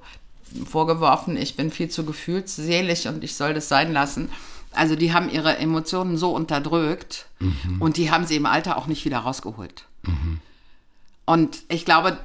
vorgeworfen, 0.69 1.37
ich 1.37 1.57
bin 1.57 1.71
viel 1.71 1.91
zu 1.91 2.05
gefühlsselig 2.05 3.07
und 3.07 3.23
ich 3.23 3.35
soll 3.37 3.53
das 3.55 3.69
sein 3.69 3.93
lassen. 3.93 4.31
Also 4.73 4.97
die 4.97 5.13
haben 5.13 5.31
ihre 5.31 5.59
Emotionen 5.59 6.17
so 6.17 6.35
unterdrückt 6.35 7.27
und 7.81 7.97
die 7.97 8.11
haben 8.11 8.27
sie 8.27 8.37
im 8.37 8.47
Alter 8.47 8.77
auch 8.77 8.87
nicht 8.87 9.05
wieder 9.05 9.19
rausgeholt. 9.19 9.85
Und 11.27 11.59
ich 11.69 11.85
glaube, 11.85 12.19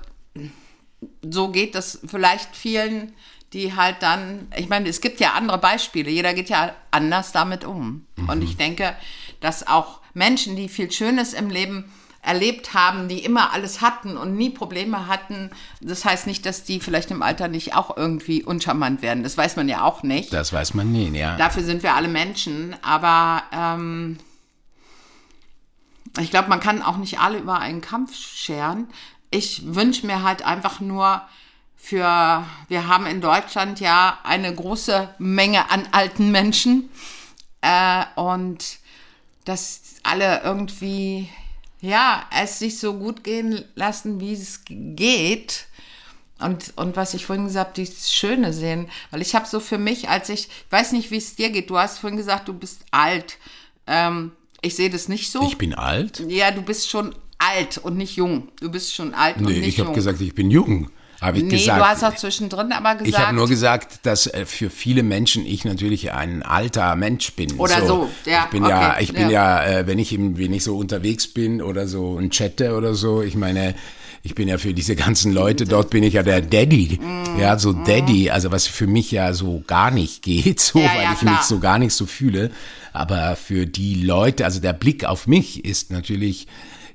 so 1.22 1.50
geht 1.50 1.76
das 1.76 2.00
vielleicht 2.06 2.56
vielen, 2.56 3.14
die 3.54 3.76
halt 3.76 3.98
dann, 4.02 4.48
ich 4.58 4.68
meine, 4.68 4.90
es 4.90 5.00
gibt 5.00 5.20
ja 5.20 5.34
andere 5.34 5.60
Beispiele, 5.60 6.10
jeder 6.10 6.34
geht 6.34 6.50
ja 6.50 6.74
anders 6.92 7.32
damit 7.32 7.66
um. 7.66 8.06
Und 8.28 8.42
ich 8.42 8.58
denke, 8.58 8.96
dass 9.42 9.68
auch 9.68 10.00
Menschen, 10.14 10.56
die 10.56 10.70
viel 10.70 10.92
Schönes 10.92 11.34
im 11.34 11.50
Leben 11.50 11.92
erlebt 12.24 12.74
haben, 12.74 13.10
die 13.10 13.20
immer 13.20 13.52
alles 13.52 13.82
hatten 13.82 14.16
und 14.16 14.36
nie 14.36 14.50
Probleme 14.50 15.08
hatten, 15.08 15.52
das 15.82 16.06
heißt 16.06 16.26
nicht, 16.26 16.46
dass 16.46 16.64
die 16.64 16.80
vielleicht 16.80 17.12
im 17.12 17.22
Alter 17.22 17.50
nicht 17.50 17.76
auch 17.76 17.98
irgendwie 17.98 18.44
uncharmant 18.44 19.02
werden. 19.02 19.24
Das 19.24 19.38
weiß 19.38 19.58
man 19.58 19.68
ja 19.68 19.84
auch 19.84 20.04
nicht. 20.04 20.32
Das 20.32 20.54
weiß 20.54 20.74
man 20.74 20.92
nie, 20.92 21.10
ja. 21.10 21.36
Dafür 21.36 21.64
sind 21.64 21.84
wir 21.84 21.96
alle 21.96 22.08
Menschen, 22.08 22.76
aber 22.82 23.44
ähm, 23.52 24.18
ich 26.20 26.32
glaube, 26.32 26.48
man 26.48 26.62
kann 26.62 26.82
auch 26.82 26.98
nicht 26.98 27.20
alle 27.20 27.40
über 27.40 27.60
einen 27.60 27.82
Kampf 27.82 28.16
scheren. 28.16 28.88
Ich 29.34 29.74
wünsche 29.76 30.06
mir 30.06 30.24
halt 30.24 30.46
einfach 30.46 30.80
nur 30.80 31.22
für, 31.76 32.46
wir 32.70 32.88
haben 32.88 33.06
in 33.08 33.20
Deutschland 33.20 33.80
ja 33.80 34.20
eine 34.24 34.54
große 34.54 35.10
Menge 35.18 35.70
an 35.70 35.88
alten 35.92 36.32
Menschen 36.32 36.90
äh, 37.62 38.06
und 38.16 38.78
dass 39.46 39.82
alle 40.04 40.42
irgendwie, 40.44 41.30
ja, 41.82 42.24
es 42.32 42.60
sich 42.60 42.80
so 42.80 42.94
gut 42.94 43.24
gehen 43.24 43.66
lassen, 43.76 44.20
wie 44.20 44.34
es 44.34 44.62
geht. 44.68 45.66
Und, 46.40 46.74
und 46.78 46.96
was 46.96 47.14
ich 47.14 47.26
vorhin 47.26 47.46
gesagt 47.46 47.78
habe, 47.78 47.88
das 47.88 48.14
Schöne 48.14 48.54
sehen. 48.54 48.90
Weil 49.12 49.22
ich 49.22 49.34
habe 49.34 49.48
so 49.48 49.60
für 49.60 49.78
mich, 49.78 50.10
als 50.10 50.30
ich, 50.30 50.48
ich 50.48 50.72
weiß 50.72 50.92
nicht, 50.92 51.12
wie 51.12 51.18
es 51.18 51.36
dir 51.36 51.50
geht, 51.50 51.70
du 51.70 51.78
hast 51.78 52.00
vorhin 52.00 52.18
gesagt, 52.18 52.48
du 52.48 52.54
bist 52.54 52.82
alt. 52.92 53.38
Ähm, 53.88 54.32
ich 54.62 54.76
sehe 54.76 54.90
das 54.90 55.08
nicht 55.10 55.32
so. 55.32 55.42
Ich 55.44 55.58
bin 55.58 55.74
alt? 55.74 56.22
ja, 56.28 56.52
du 56.52 56.62
bist 56.62 56.90
schon 56.90 57.14
alt 57.52 57.78
und 57.78 57.98
nicht 57.98 58.16
jung. 58.16 58.50
Du 58.60 58.70
bist 58.72 58.94
schon 58.94 59.14
alt 59.14 59.38
und 59.38 59.46
Nee, 59.46 59.60
nicht 59.60 59.68
ich 59.70 59.80
habe 59.80 59.88
jung. 59.88 59.96
gesagt, 59.96 60.22
ich 60.22 60.34
bin 60.36 60.50
jung. 60.52 60.90
Habe 61.22 61.38
ich 61.38 61.44
nee, 61.46 61.52
gesagt. 61.52 61.80
du 61.80 61.86
hast 61.86 62.04
auch 62.04 62.16
zwischendrin 62.16 62.74
aber 62.74 62.96
gesagt. 62.96 63.08
ich 63.08 63.18
habe 63.18 63.34
nur 63.36 63.48
gesagt, 63.48 64.00
dass 64.06 64.28
äh, 64.28 64.46
für 64.46 64.70
viele 64.70 65.04
Menschen 65.04 65.46
ich 65.46 65.64
natürlich 65.64 66.12
ein 66.12 66.44
alter 66.44 66.96
Mensch 66.98 67.32
bin. 67.34 67.54
Oder 67.60 67.86
so, 67.86 68.10
ja, 68.26 68.44
Ich 68.46 68.50
bin 68.52 68.66
ja, 68.66 68.92
okay, 68.92 69.04
ich 69.04 69.14
bin 69.14 69.30
ja. 69.30 69.64
ja, 69.66 69.80
äh, 69.80 69.88
wenn 69.88 70.00
ich 70.00 70.12
eben, 70.12 70.38
wenn 70.38 70.54
ich 70.54 70.66
so 70.66 70.76
unterwegs 70.78 71.28
bin 71.28 71.62
oder 71.62 71.88
so 71.88 72.10
und 72.10 72.34
chatte 72.34 72.76
oder 72.76 72.94
so, 72.94 73.22
ich 73.22 73.36
meine, 73.36 73.74
ich 74.22 74.36
bin 74.36 74.50
ja 74.50 74.58
für 74.58 74.74
diese 74.74 74.98
ganzen 74.98 75.32
Leute, 75.34 75.64
dort 75.64 75.92
bin 75.92 76.04
ich 76.04 76.16
ja 76.16 76.24
der 76.24 76.42
Daddy. 76.42 77.00
Mhm. 77.02 77.40
Ja, 77.40 77.58
so 77.58 77.72
Daddy, 77.72 78.30
also 78.30 78.52
was 78.52 78.68
für 78.68 78.88
mich 78.88 79.10
ja 79.12 79.34
so 79.34 79.64
gar 79.66 79.92
nicht 79.92 80.24
geht, 80.24 80.60
so, 80.62 80.80
Ja, 80.80 80.90
weil 80.94 81.04
ja, 81.04 81.14
ich 81.14 81.20
klar. 81.20 81.34
mich 81.36 81.42
so 81.44 81.60
gar 81.60 81.80
nicht 81.80 81.94
so 81.94 82.06
fühle. 82.06 82.52
Aber 82.92 83.38
für 83.38 83.66
die 83.66 83.96
Leute, 84.04 84.44
also 84.44 84.60
der 84.60 84.74
Blick 84.74 85.06
auf 85.06 85.26
mich 85.26 85.64
ist 85.64 85.90
natürlich 85.90 86.48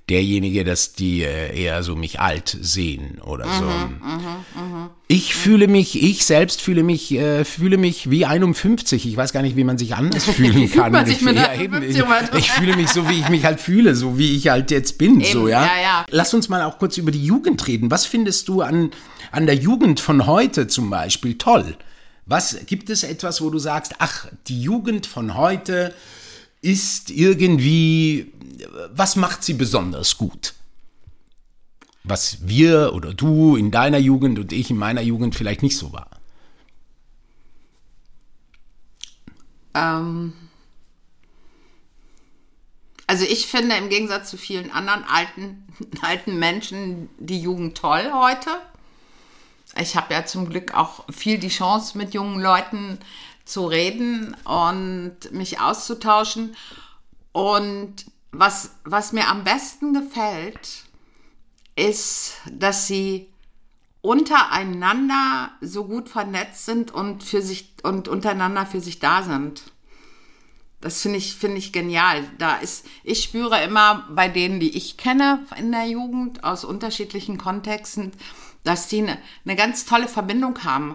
derjenige, 0.08 0.64
dass 0.64 0.92
die 0.94 1.22
äh, 1.22 1.58
eher 1.60 1.82
so 1.82 1.94
mich 1.94 2.20
alt 2.20 2.56
sehen 2.60 3.18
oder 3.24 3.44
so. 3.44 3.64
Mhm, 3.64 4.90
Ich 5.08 5.34
fühle 5.34 5.68
mich, 5.68 6.02
ich 6.02 6.24
selbst 6.24 6.62
fühle 6.62 6.82
mich, 6.82 7.12
äh, 7.12 7.44
fühle 7.44 7.76
mich 7.76 8.10
wie 8.10 8.24
51. 8.24 9.06
Ich 9.06 9.16
weiß 9.16 9.32
gar 9.32 9.42
nicht, 9.42 9.56
wie 9.56 9.64
man 9.64 9.78
sich 9.78 9.94
anders 9.94 10.24
fühlen 10.24 10.70
kann. 10.70 10.92
man 10.92 11.06
sich 11.06 11.18
ich, 11.18 11.22
mit 11.22 11.36
ja, 11.36 11.48
51 11.48 11.98
eben, 11.98 12.32
ich, 12.32 12.38
ich 12.38 12.50
fühle 12.50 12.76
mich 12.76 12.88
so, 12.90 13.08
wie 13.08 13.20
ich 13.20 13.28
mich 13.28 13.44
halt 13.44 13.60
fühle, 13.60 13.94
so 13.94 14.18
wie 14.18 14.36
ich 14.36 14.48
halt 14.48 14.70
jetzt 14.70 14.98
bin, 14.98 15.22
so, 15.22 15.48
ja? 15.48 15.64
ja, 15.64 15.80
ja. 15.82 16.06
Lass 16.10 16.32
uns 16.34 16.48
mal 16.48 16.62
auch 16.62 16.78
kurz 16.78 16.96
über 16.96 17.10
die 17.10 17.24
Jugend 17.24 17.66
reden. 17.66 17.90
Was 17.90 18.06
findest 18.06 18.48
du 18.48 18.62
an, 18.62 18.90
an 19.30 19.46
der 19.46 19.56
Jugend 19.56 20.00
von 20.00 20.26
heute 20.26 20.66
zum 20.68 20.90
Beispiel 20.90 21.36
toll? 21.36 21.76
Was 22.24 22.58
gibt 22.66 22.90
es 22.90 23.04
etwas, 23.04 23.40
wo 23.40 23.48
du 23.48 23.58
sagst, 23.58 23.94
ach, 24.00 24.26
die 24.48 24.60
Jugend 24.60 25.06
von 25.06 25.34
heute 25.34 25.94
ist 26.60 27.10
irgendwie, 27.10 28.32
was 28.90 29.16
macht 29.16 29.44
sie 29.44 29.54
besonders 29.54 30.18
gut? 30.18 30.54
Was 32.04 32.48
wir 32.48 32.92
oder 32.94 33.14
du 33.14 33.56
in 33.56 33.70
deiner 33.70 33.98
Jugend 33.98 34.38
und 34.38 34.52
ich 34.52 34.70
in 34.70 34.78
meiner 34.78 35.02
Jugend 35.02 35.34
vielleicht 35.34 35.62
nicht 35.62 35.76
so 35.76 35.92
war. 35.92 36.08
Ähm, 39.74 40.32
also 43.06 43.24
ich 43.24 43.46
finde 43.46 43.76
im 43.76 43.88
Gegensatz 43.88 44.30
zu 44.30 44.36
vielen 44.36 44.70
anderen 44.70 45.04
alten, 45.04 45.66
alten 46.02 46.38
Menschen 46.38 47.08
die 47.18 47.40
Jugend 47.40 47.76
toll 47.76 48.10
heute. 48.12 48.50
Ich 49.80 49.96
habe 49.96 50.12
ja 50.12 50.26
zum 50.26 50.48
Glück 50.48 50.74
auch 50.74 51.04
viel 51.10 51.38
die 51.38 51.48
Chance, 51.48 51.96
mit 51.96 52.14
jungen 52.14 52.40
Leuten 52.40 52.98
zu 53.48 53.66
reden 53.66 54.36
und 54.44 55.32
mich 55.32 55.60
auszutauschen. 55.60 56.54
Und 57.32 58.06
was, 58.30 58.74
was 58.84 59.12
mir 59.12 59.28
am 59.28 59.42
besten 59.44 59.94
gefällt, 59.94 60.84
ist, 61.74 62.34
dass 62.52 62.86
sie 62.86 63.32
untereinander 64.02 65.50
so 65.60 65.84
gut 65.84 66.08
vernetzt 66.08 66.66
sind 66.66 66.90
und 66.90 67.24
für 67.24 67.42
sich 67.42 67.72
und 67.82 68.08
untereinander 68.08 68.66
für 68.66 68.80
sich 68.80 68.98
da 68.98 69.22
sind. 69.22 69.62
Das 70.80 71.02
finde 71.02 71.18
ich, 71.18 71.34
finde 71.34 71.56
ich 71.56 71.72
genial. 71.72 72.24
Da 72.38 72.56
ist, 72.56 72.86
ich 73.02 73.22
spüre 73.22 73.62
immer 73.64 74.06
bei 74.10 74.28
denen, 74.28 74.60
die 74.60 74.76
ich 74.76 74.96
kenne 74.96 75.44
in 75.56 75.72
der 75.72 75.86
Jugend 75.86 76.44
aus 76.44 76.64
unterschiedlichen 76.64 77.38
Kontexten, 77.38 78.12
dass 78.62 78.88
die 78.88 78.98
eine, 78.98 79.18
eine 79.44 79.56
ganz 79.56 79.86
tolle 79.86 80.06
Verbindung 80.06 80.62
haben 80.64 80.94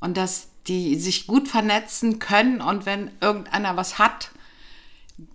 und 0.00 0.16
dass 0.16 0.48
die 0.68 0.96
sich 0.96 1.26
gut 1.26 1.48
vernetzen 1.48 2.18
können 2.18 2.60
und 2.60 2.86
wenn 2.86 3.10
irgendeiner 3.20 3.76
was 3.76 3.98
hat, 3.98 4.30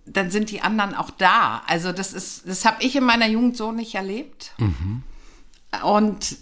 dann 0.04 0.30
sind 0.30 0.50
die 0.50 0.60
anderen 0.60 0.94
auch 0.94 1.10
da. 1.10 1.62
Also 1.66 1.92
das 1.92 2.12
ist, 2.12 2.48
das 2.48 2.64
habe 2.64 2.82
ich 2.82 2.94
in 2.96 3.04
meiner 3.04 3.26
Jugend 3.26 3.56
so 3.56 3.72
nicht 3.72 3.94
erlebt. 3.94 4.52
Mhm. 4.58 5.02
Und 5.82 6.36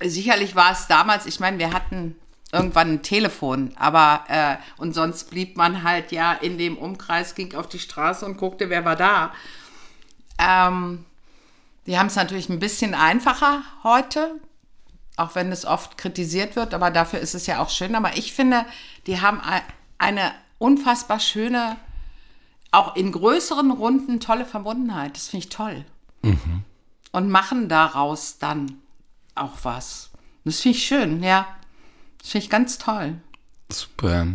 sicherlich 0.00 0.56
war 0.56 0.72
es 0.72 0.86
damals, 0.86 1.26
ich 1.26 1.40
meine, 1.40 1.58
wir 1.58 1.72
hatten 1.72 2.16
irgendwann 2.52 2.92
ein 2.92 3.02
Telefon, 3.02 3.72
aber 3.76 4.24
äh, 4.28 4.56
und 4.76 4.94
sonst 4.94 5.30
blieb 5.30 5.56
man 5.56 5.82
halt 5.82 6.12
ja 6.12 6.32
in 6.32 6.56
dem 6.56 6.78
Umkreis, 6.78 7.34
ging 7.34 7.54
auf 7.54 7.68
die 7.68 7.80
Straße 7.80 8.24
und 8.24 8.36
guckte, 8.36 8.70
wer 8.70 8.84
war 8.84 8.96
da. 8.96 9.32
Ähm, 10.38 11.04
die 11.86 11.98
haben 11.98 12.06
es 12.06 12.16
natürlich 12.16 12.48
ein 12.48 12.60
bisschen 12.60 12.94
einfacher 12.94 13.62
heute, 13.82 14.40
auch 15.16 15.34
wenn 15.34 15.52
es 15.52 15.64
oft 15.64 15.96
kritisiert 15.96 16.56
wird, 16.56 16.74
aber 16.74 16.90
dafür 16.90 17.20
ist 17.20 17.34
es 17.34 17.46
ja 17.46 17.60
auch 17.60 17.70
schön. 17.70 17.94
Aber 17.94 18.16
ich 18.16 18.32
finde, 18.32 18.64
die 19.06 19.20
haben 19.20 19.40
eine 19.98 20.32
unfassbar 20.58 21.20
schöne, 21.20 21.76
auch 22.72 22.96
in 22.96 23.12
größeren 23.12 23.70
Runden 23.70 24.20
tolle 24.20 24.44
Verbundenheit. 24.44 25.16
Das 25.16 25.28
finde 25.28 25.46
ich 25.46 25.50
toll. 25.50 25.84
Mhm. 26.22 26.64
Und 27.12 27.30
machen 27.30 27.68
daraus 27.68 28.38
dann 28.38 28.78
auch 29.36 29.58
was. 29.62 30.10
Das 30.44 30.60
finde 30.60 30.78
ich 30.78 30.86
schön, 30.86 31.22
ja. 31.22 31.46
Das 32.18 32.30
finde 32.30 32.44
ich 32.44 32.50
ganz 32.50 32.78
toll. 32.78 33.14
Super. 33.70 34.26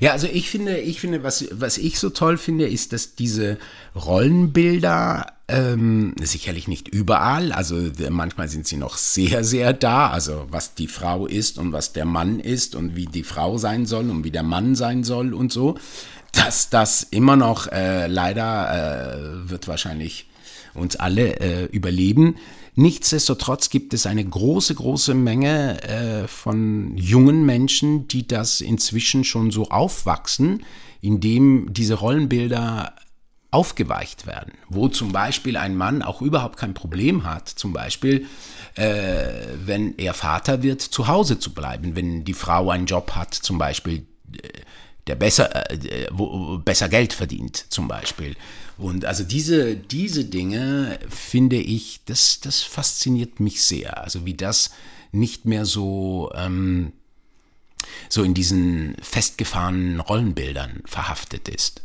Ja, 0.00 0.12
also 0.12 0.26
ich 0.26 0.50
finde, 0.50 0.78
ich 0.78 1.00
finde, 1.00 1.22
was, 1.22 1.46
was 1.50 1.78
ich 1.78 1.98
so 1.98 2.10
toll 2.10 2.36
finde, 2.36 2.66
ist, 2.66 2.92
dass 2.92 3.14
diese 3.14 3.58
Rollenbilder 3.94 5.32
ähm, 5.48 6.14
sicherlich 6.20 6.68
nicht 6.68 6.88
überall, 6.88 7.52
also 7.52 7.90
manchmal 8.10 8.48
sind 8.48 8.66
sie 8.66 8.76
noch 8.76 8.96
sehr, 8.96 9.44
sehr 9.44 9.72
da, 9.72 10.10
also 10.10 10.46
was 10.50 10.74
die 10.74 10.88
Frau 10.88 11.26
ist 11.26 11.58
und 11.58 11.72
was 11.72 11.92
der 11.92 12.04
Mann 12.04 12.40
ist 12.40 12.74
und 12.74 12.96
wie 12.96 13.06
die 13.06 13.22
Frau 13.22 13.58
sein 13.58 13.86
soll 13.86 14.10
und 14.10 14.24
wie 14.24 14.30
der 14.30 14.42
Mann 14.42 14.74
sein 14.74 15.04
soll 15.04 15.34
und 15.34 15.52
so, 15.52 15.78
dass 16.32 16.70
das 16.70 17.02
immer 17.10 17.36
noch 17.36 17.66
äh, 17.70 18.06
leider 18.06 19.44
äh, 19.44 19.50
wird 19.50 19.68
wahrscheinlich 19.68 20.26
uns 20.74 20.96
alle 20.96 21.40
äh, 21.40 21.64
überleben. 21.66 22.36
Nichtsdestotrotz 22.74 23.68
gibt 23.68 23.92
es 23.92 24.06
eine 24.06 24.24
große, 24.24 24.74
große 24.74 25.14
Menge 25.14 25.82
äh, 25.82 26.26
von 26.26 26.96
jungen 26.96 27.44
Menschen, 27.44 28.08
die 28.08 28.26
das 28.26 28.62
inzwischen 28.62 29.24
schon 29.24 29.50
so 29.50 29.68
aufwachsen, 29.68 30.64
indem 31.02 31.72
diese 31.74 31.94
Rollenbilder 31.94 32.94
aufgeweicht 33.50 34.26
werden, 34.26 34.54
wo 34.70 34.88
zum 34.88 35.12
Beispiel 35.12 35.58
ein 35.58 35.76
Mann 35.76 36.00
auch 36.00 36.22
überhaupt 36.22 36.56
kein 36.56 36.72
Problem 36.72 37.24
hat, 37.24 37.50
zum 37.50 37.74
Beispiel, 37.74 38.26
äh, 38.76 39.28
wenn 39.66 39.98
er 39.98 40.14
Vater 40.14 40.62
wird, 40.62 40.80
zu 40.80 41.06
Hause 41.06 41.38
zu 41.38 41.52
bleiben, 41.52 41.94
wenn 41.94 42.24
die 42.24 42.32
Frau 42.32 42.70
einen 42.70 42.86
Job 42.86 43.12
hat, 43.14 43.34
zum 43.34 43.58
Beispiel, 43.58 44.06
äh, 44.32 44.48
der 45.06 45.16
besser, 45.16 45.70
äh, 45.70 46.06
wo, 46.10 46.56
besser 46.58 46.88
Geld 46.88 47.12
verdient, 47.12 47.66
zum 47.68 47.88
Beispiel. 47.88 48.34
Und 48.78 49.04
also 49.04 49.24
diese, 49.24 49.76
diese 49.76 50.24
Dinge 50.24 50.98
finde 51.08 51.56
ich, 51.56 52.00
das, 52.06 52.40
das 52.40 52.62
fasziniert 52.62 53.40
mich 53.40 53.62
sehr. 53.62 54.02
Also 54.02 54.24
wie 54.24 54.34
das 54.34 54.70
nicht 55.12 55.44
mehr 55.44 55.66
so, 55.66 56.32
ähm, 56.34 56.92
so 58.08 58.22
in 58.22 58.34
diesen 58.34 58.96
festgefahrenen 59.02 60.00
Rollenbildern 60.00 60.82
verhaftet 60.86 61.48
ist. 61.48 61.82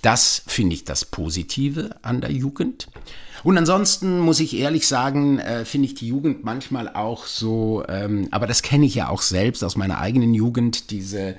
Das 0.00 0.42
finde 0.46 0.74
ich 0.74 0.84
das 0.84 1.04
Positive 1.04 1.96
an 2.02 2.20
der 2.20 2.32
Jugend. 2.32 2.88
Und 3.44 3.56
ansonsten 3.56 4.18
muss 4.18 4.40
ich 4.40 4.56
ehrlich 4.56 4.86
sagen, 4.86 5.38
äh, 5.38 5.64
finde 5.64 5.86
ich 5.86 5.94
die 5.94 6.08
Jugend 6.08 6.44
manchmal 6.44 6.88
auch 6.88 7.26
so, 7.26 7.84
ähm, 7.88 8.28
aber 8.30 8.46
das 8.46 8.62
kenne 8.62 8.86
ich 8.86 8.96
ja 8.96 9.08
auch 9.08 9.22
selbst 9.22 9.62
aus 9.62 9.76
meiner 9.76 9.98
eigenen 9.98 10.34
Jugend, 10.34 10.90
diese 10.90 11.36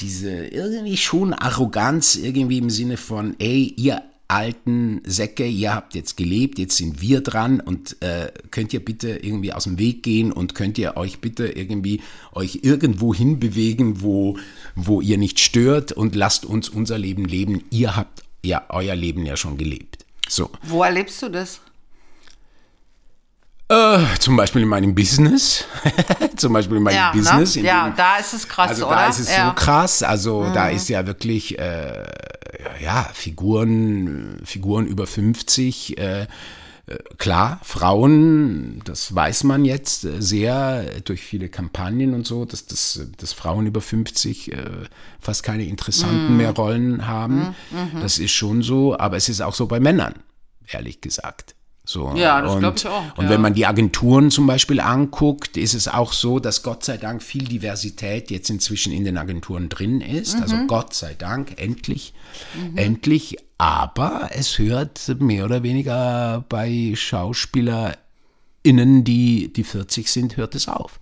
diese 0.00 0.46
irgendwie 0.46 0.96
schon 0.96 1.32
Arroganz, 1.32 2.16
irgendwie 2.16 2.58
im 2.58 2.70
Sinne 2.70 2.96
von, 2.96 3.36
ey, 3.38 3.72
ihr 3.76 4.02
alten 4.28 5.02
Säcke, 5.04 5.46
ihr 5.46 5.74
habt 5.74 5.94
jetzt 5.94 6.16
gelebt, 6.16 6.58
jetzt 6.58 6.76
sind 6.76 7.00
wir 7.00 7.20
dran 7.20 7.60
und 7.60 8.02
äh, 8.02 8.32
könnt 8.50 8.72
ihr 8.72 8.84
bitte 8.84 9.10
irgendwie 9.10 9.52
aus 9.52 9.64
dem 9.64 9.78
Weg 9.78 10.02
gehen 10.02 10.32
und 10.32 10.54
könnt 10.54 10.78
ihr 10.78 10.96
euch 10.96 11.20
bitte 11.20 11.46
irgendwie 11.46 12.00
euch 12.32 12.60
irgendwo 12.62 13.14
hinbewegen, 13.14 14.00
wo, 14.00 14.38
wo 14.74 15.00
ihr 15.00 15.18
nicht 15.18 15.40
stört 15.40 15.92
und 15.92 16.14
lasst 16.14 16.44
uns 16.46 16.68
unser 16.68 16.98
Leben 16.98 17.26
leben. 17.26 17.64
Ihr 17.70 17.96
habt 17.96 18.22
ja 18.42 18.64
euer 18.70 18.96
Leben 18.96 19.24
ja 19.26 19.36
schon 19.36 19.58
gelebt. 19.58 20.04
So. 20.28 20.50
Wo 20.62 20.82
erlebst 20.82 21.22
du 21.22 21.28
das? 21.28 21.60
Äh, 23.74 24.18
zum 24.18 24.36
Beispiel 24.36 24.62
in 24.62 24.68
meinem 24.68 24.94
Business. 24.94 25.64
zum 26.36 26.52
Beispiel 26.52 26.76
in 26.76 26.82
meinem 26.82 26.96
ja, 26.96 27.14
ne? 27.14 27.20
Business. 27.20 27.56
Ne? 27.56 27.62
Ja, 27.62 27.88
dem, 27.88 27.96
da 27.96 28.16
ist 28.16 28.32
es 28.32 28.48
krass, 28.48 28.70
also 28.70 28.86
oder? 28.86 28.96
Da 28.96 29.06
ist 29.08 29.18
es 29.18 29.34
ja. 29.34 29.48
so 29.48 29.54
krass. 29.54 30.02
Also 30.02 30.42
mhm. 30.42 30.54
da 30.54 30.68
ist 30.68 30.88
ja 30.88 31.06
wirklich, 31.06 31.58
äh, 31.58 32.04
ja, 32.80 33.10
Figuren, 33.12 34.40
Figuren 34.44 34.86
über 34.86 35.06
50. 35.06 35.98
Äh, 35.98 36.26
äh, 36.86 36.98
klar, 37.16 37.60
Frauen, 37.62 38.82
das 38.84 39.14
weiß 39.14 39.44
man 39.44 39.64
jetzt 39.64 40.02
sehr 40.02 40.84
durch 41.04 41.22
viele 41.22 41.48
Kampagnen 41.48 42.12
und 42.14 42.26
so, 42.26 42.44
dass, 42.44 42.66
das, 42.66 43.00
dass 43.16 43.32
Frauen 43.32 43.66
über 43.66 43.80
50 43.80 44.52
äh, 44.52 44.64
fast 45.18 45.42
keine 45.42 45.64
interessanten 45.64 46.34
mm. 46.34 46.36
mehr 46.36 46.50
Rollen 46.50 47.06
haben. 47.06 47.54
Mm, 47.70 47.96
mm 47.96 48.00
Das 48.02 48.18
ist 48.18 48.32
schon 48.32 48.62
so, 48.62 48.98
aber 48.98 49.16
es 49.16 49.30
ist 49.30 49.40
auch 49.40 49.54
so 49.54 49.66
bei 49.66 49.80
Männern, 49.80 50.14
ehrlich 50.68 51.00
gesagt. 51.00 51.54
So, 51.86 52.14
ja, 52.16 52.40
das 52.40 52.58
glaube 52.58 52.78
ich 52.78 52.86
auch. 52.86 53.18
Und 53.18 53.24
ja. 53.24 53.30
wenn 53.30 53.42
man 53.42 53.52
die 53.52 53.66
Agenturen 53.66 54.30
zum 54.30 54.46
Beispiel 54.46 54.80
anguckt, 54.80 55.58
ist 55.58 55.74
es 55.74 55.86
auch 55.86 56.14
so, 56.14 56.38
dass 56.38 56.62
Gott 56.62 56.82
sei 56.82 56.96
Dank 56.96 57.22
viel 57.22 57.44
Diversität 57.44 58.30
jetzt 58.30 58.48
inzwischen 58.48 58.90
in 58.90 59.04
den 59.04 59.18
Agenturen 59.18 59.68
drin 59.68 60.00
ist. 60.00 60.40
Also 60.40 60.54
mhm. 60.54 60.62
Also 60.62 60.66
Gott 60.66 60.94
sei 60.94 61.12
Dank, 61.14 61.60
endlich, 61.60 62.14
mhm. 62.54 62.78
endlich. 62.78 63.36
Aber 63.58 64.30
es 64.32 64.58
hört 64.58 65.14
mehr 65.20 65.44
oder 65.44 65.62
weniger 65.62 66.42
bei 66.48 66.94
SchauspielerInnen, 66.96 69.04
die, 69.04 69.52
die 69.52 69.64
40 69.64 70.10
sind, 70.10 70.38
hört 70.38 70.54
es 70.54 70.68
auf. 70.68 70.98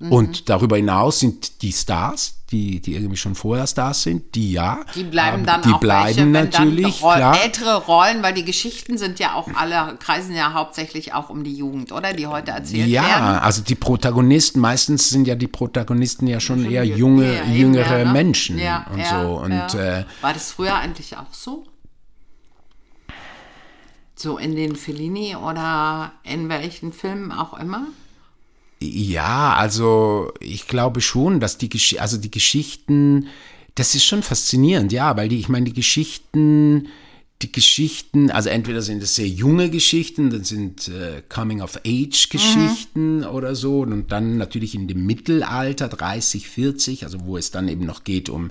Mhm. 0.00 0.12
Und 0.12 0.48
darüber 0.48 0.76
hinaus 0.76 1.20
sind 1.20 1.62
die 1.62 1.72
Stars, 1.72 2.34
die, 2.50 2.80
die 2.80 2.94
irgendwie 2.94 3.16
schon 3.16 3.36
vorher 3.36 3.66
Stars 3.66 4.02
sind, 4.02 4.34
die 4.34 4.50
ja. 4.50 4.80
Die 4.96 5.04
bleiben 5.04 5.46
dann 5.46 5.62
die 5.62 5.72
auch 5.72 5.78
bleiben 5.78 6.32
welche, 6.32 6.58
natürlich. 6.58 7.00
Roll. 7.00 7.22
Ältere 7.42 7.76
Rollen, 7.84 8.22
weil 8.22 8.34
die 8.34 8.44
Geschichten 8.44 8.98
sind 8.98 9.20
ja 9.20 9.34
auch 9.34 9.48
alle, 9.54 9.96
kreisen 9.98 10.34
ja 10.34 10.52
hauptsächlich 10.52 11.14
auch 11.14 11.30
um 11.30 11.44
die 11.44 11.54
Jugend, 11.54 11.92
oder? 11.92 12.12
Die 12.12 12.26
heute 12.26 12.50
erzählt 12.50 12.88
ja, 12.88 13.02
werden. 13.02 13.34
Ja, 13.34 13.38
also 13.38 13.62
die 13.62 13.76
Protagonisten, 13.76 14.58
meistens 14.58 15.10
sind 15.10 15.28
ja 15.28 15.36
die 15.36 15.46
Protagonisten 15.46 16.26
ja 16.26 16.40
schon, 16.40 16.64
schon 16.64 16.72
eher 16.72 16.84
junge, 16.84 17.32
eher, 17.32 17.46
jüngere 17.46 17.98
eher, 17.98 18.04
ne? 18.06 18.12
Menschen 18.12 18.58
ja, 18.58 18.86
und 18.90 18.98
ja, 18.98 19.22
so. 19.22 19.28
Und, 19.38 19.74
äh, 19.74 20.04
War 20.22 20.32
das 20.32 20.50
früher 20.50 20.74
eigentlich 20.74 21.16
auch 21.16 21.32
so? 21.32 21.64
So 24.16 24.38
in 24.38 24.56
den 24.56 24.74
Fellini 24.74 25.36
oder 25.36 26.12
in 26.24 26.48
welchen 26.48 26.92
Filmen 26.92 27.30
auch 27.30 27.58
immer? 27.58 27.86
Ja, 28.80 29.54
also 29.54 30.32
ich 30.40 30.66
glaube 30.66 31.00
schon, 31.00 31.40
dass 31.40 31.58
die, 31.58 31.68
Gesch 31.68 31.96
also 31.98 32.16
die 32.16 32.30
Geschichten, 32.30 33.28
das 33.74 33.94
ist 33.94 34.04
schon 34.04 34.22
faszinierend, 34.22 34.92
ja, 34.92 35.16
weil 35.16 35.28
die, 35.28 35.38
ich 35.38 35.48
meine, 35.48 35.66
die 35.66 35.72
Geschichten, 35.72 36.88
die 37.42 37.52
Geschichten, 37.52 38.30
also 38.30 38.48
entweder 38.48 38.80
sind 38.80 39.02
es 39.02 39.16
sehr 39.16 39.26
junge 39.26 39.68
Geschichten, 39.68 40.30
dann 40.30 40.44
sind 40.44 40.88
äh, 40.88 41.22
Coming-of-Age-Geschichten 41.28 43.18
mhm. 43.18 43.26
oder 43.26 43.54
so 43.54 43.80
und 43.80 44.12
dann 44.12 44.38
natürlich 44.38 44.74
in 44.74 44.88
dem 44.88 45.04
Mittelalter, 45.04 45.88
30, 45.88 46.48
40, 46.48 47.04
also 47.04 47.24
wo 47.24 47.36
es 47.36 47.50
dann 47.50 47.68
eben 47.68 47.84
noch 47.84 48.04
geht 48.04 48.28
um, 48.28 48.50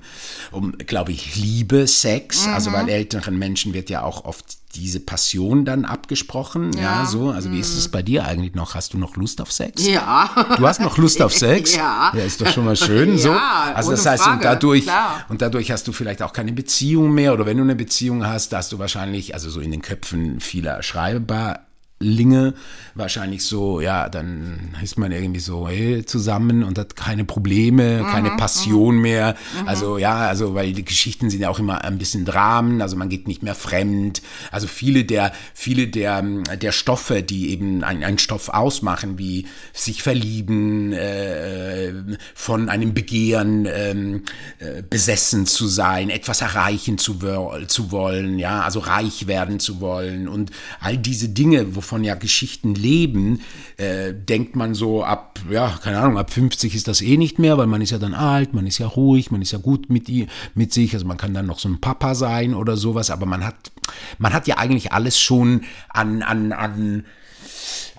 um 0.52 0.76
glaube 0.78 1.12
ich, 1.12 1.36
Liebe, 1.36 1.86
Sex, 1.86 2.46
mhm. 2.46 2.52
also 2.52 2.72
weil 2.72 2.88
älteren 2.88 3.38
Menschen 3.38 3.72
wird 3.72 3.88
ja 3.90 4.02
auch 4.02 4.24
oft 4.24 4.58
diese 4.74 5.00
Passion 5.00 5.64
dann 5.64 5.84
abgesprochen, 5.84 6.72
ja, 6.74 7.02
ja 7.02 7.06
so. 7.06 7.30
Also 7.30 7.50
wie 7.50 7.60
ist 7.60 7.76
es 7.76 7.88
mhm. 7.88 7.92
bei 7.92 8.02
dir 8.02 8.24
eigentlich 8.24 8.54
noch? 8.54 8.74
Hast 8.74 8.94
du 8.94 8.98
noch 8.98 9.16
Lust 9.16 9.40
auf 9.40 9.52
Sex? 9.52 9.86
Ja. 9.86 10.30
Du 10.56 10.66
hast 10.66 10.80
noch 10.80 10.98
Lust 10.98 11.22
auf 11.22 11.32
Sex? 11.36 11.76
Ja. 11.76 12.12
Ja, 12.14 12.24
ist 12.24 12.40
doch 12.40 12.48
schon 12.52 12.64
mal 12.64 12.76
schön, 12.76 13.18
so. 13.18 13.30
Ja, 13.44 13.72
also 13.74 13.90
das 13.90 14.06
heißt, 14.06 14.22
Frage, 14.22 14.36
und 14.36 14.44
dadurch, 14.44 14.82
klar. 14.84 15.24
und 15.28 15.42
dadurch 15.42 15.70
hast 15.70 15.88
du 15.88 15.92
vielleicht 15.92 16.22
auch 16.22 16.32
keine 16.32 16.52
Beziehung 16.52 17.12
mehr 17.12 17.32
oder 17.32 17.46
wenn 17.46 17.56
du 17.56 17.62
eine 17.62 17.74
Beziehung 17.74 18.26
hast, 18.26 18.52
da 18.52 18.58
hast 18.58 18.72
du 18.72 18.78
wahrscheinlich, 18.78 19.34
also 19.34 19.50
so 19.50 19.60
in 19.60 19.70
den 19.70 19.82
Köpfen 19.82 20.40
vieler 20.40 20.82
Schreiber, 20.82 21.60
Linge 22.00 22.54
wahrscheinlich 22.94 23.44
so, 23.44 23.80
ja, 23.80 24.08
dann 24.08 24.76
ist 24.82 24.98
man 24.98 25.10
irgendwie 25.10 25.40
so 25.40 25.68
hey, 25.68 26.04
zusammen 26.04 26.62
und 26.62 26.78
hat 26.78 26.96
keine 26.96 27.24
Probleme, 27.24 28.02
mhm, 28.02 28.06
keine 28.06 28.30
Passion 28.36 28.96
mhm. 28.96 29.02
mehr. 29.02 29.36
Mhm. 29.60 29.68
Also 29.68 29.98
ja, 29.98 30.28
also 30.28 30.54
weil 30.54 30.72
die 30.72 30.84
Geschichten 30.84 31.30
sind 31.30 31.40
ja 31.40 31.48
auch 31.48 31.58
immer 31.58 31.82
ein 31.84 31.98
bisschen 31.98 32.24
Dramen, 32.24 32.82
also 32.82 32.96
man 32.96 33.08
geht 33.08 33.26
nicht 33.26 33.42
mehr 33.42 33.54
fremd. 33.54 34.22
Also 34.50 34.66
viele 34.66 35.04
der, 35.04 35.32
viele 35.54 35.88
der, 35.88 36.22
der 36.22 36.72
Stoffe, 36.72 37.22
die 37.22 37.50
eben 37.50 37.82
einen 37.84 38.18
Stoff 38.18 38.48
ausmachen, 38.48 39.18
wie 39.18 39.46
sich 39.72 40.02
verlieben, 40.02 40.92
äh, 40.92 41.92
von 42.34 42.68
einem 42.68 42.94
Begehren 42.94 43.66
ähm, 43.66 44.22
äh, 44.58 44.82
besessen 44.82 45.46
zu 45.46 45.66
sein, 45.66 46.10
etwas 46.10 46.42
erreichen 46.42 46.98
zu, 46.98 47.18
zu 47.66 47.90
wollen, 47.92 48.38
ja, 48.38 48.60
also 48.60 48.80
reich 48.80 49.26
werden 49.26 49.58
zu 49.58 49.80
wollen 49.80 50.28
und 50.28 50.50
all 50.80 50.98
diese 50.98 51.28
Dinge, 51.28 51.74
wovon 51.84 52.02
ja 52.02 52.14
Geschichten 52.14 52.74
leben, 52.74 53.40
äh, 53.76 54.14
denkt 54.14 54.56
man 54.56 54.74
so 54.74 55.04
ab, 55.04 55.38
ja, 55.50 55.78
keine 55.82 55.98
Ahnung, 55.98 56.18
ab 56.18 56.32
50 56.32 56.74
ist 56.74 56.88
das 56.88 57.02
eh 57.02 57.16
nicht 57.16 57.38
mehr, 57.38 57.58
weil 57.58 57.66
man 57.66 57.82
ist 57.82 57.90
ja 57.90 57.98
dann 57.98 58.14
alt, 58.14 58.54
man 58.54 58.66
ist 58.66 58.78
ja 58.78 58.86
ruhig, 58.86 59.30
man 59.30 59.42
ist 59.42 59.52
ja 59.52 59.58
gut 59.58 59.90
mit, 59.90 60.08
mit 60.54 60.72
sich, 60.72 60.94
also 60.94 61.06
man 61.06 61.18
kann 61.18 61.34
dann 61.34 61.46
noch 61.46 61.58
so 61.58 61.68
ein 61.68 61.80
Papa 61.80 62.14
sein 62.14 62.54
oder 62.54 62.76
sowas, 62.76 63.10
aber 63.10 63.26
man 63.26 63.44
hat, 63.44 63.72
man 64.18 64.32
hat 64.32 64.46
ja 64.46 64.56
eigentlich 64.56 64.92
alles 64.92 65.20
schon 65.20 65.62
an, 65.90 66.22
an, 66.22 66.52
an, 66.52 67.04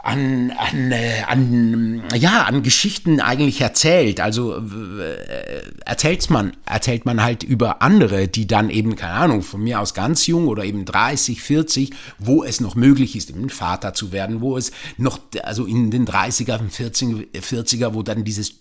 an, 0.05 0.51
an, 0.51 0.91
äh, 0.91 1.23
an, 1.27 2.03
ja, 2.13 2.43
an 2.43 2.61
Geschichten 2.61 3.19
eigentlich 3.19 3.59
erzählt. 3.61 4.21
Also 4.21 4.55
äh, 4.55 5.61
erzählt 5.83 6.29
man, 6.29 6.55
erzählt 6.65 7.05
man 7.05 7.23
halt 7.23 7.41
über 7.41 7.81
andere, 7.81 8.27
die 8.27 8.45
dann 8.45 8.69
eben, 8.69 8.95
keine 8.95 9.13
Ahnung, 9.13 9.41
von 9.41 9.63
mir 9.63 9.79
aus 9.79 9.95
ganz 9.95 10.27
jung 10.27 10.47
oder 10.47 10.63
eben 10.63 10.85
30, 10.85 11.41
40, 11.41 11.89
wo 12.19 12.43
es 12.43 12.61
noch 12.61 12.75
möglich 12.75 13.15
ist, 13.15 13.31
eben 13.31 13.49
Vater 13.49 13.95
zu 13.95 14.11
werden, 14.11 14.41
wo 14.41 14.57
es 14.57 14.71
noch, 14.97 15.19
also 15.41 15.65
in 15.65 15.89
den 15.89 16.05
30er, 16.05 16.59
40er, 16.69 17.93
wo 17.95 18.03
dann 18.03 18.23
dieses 18.23 18.59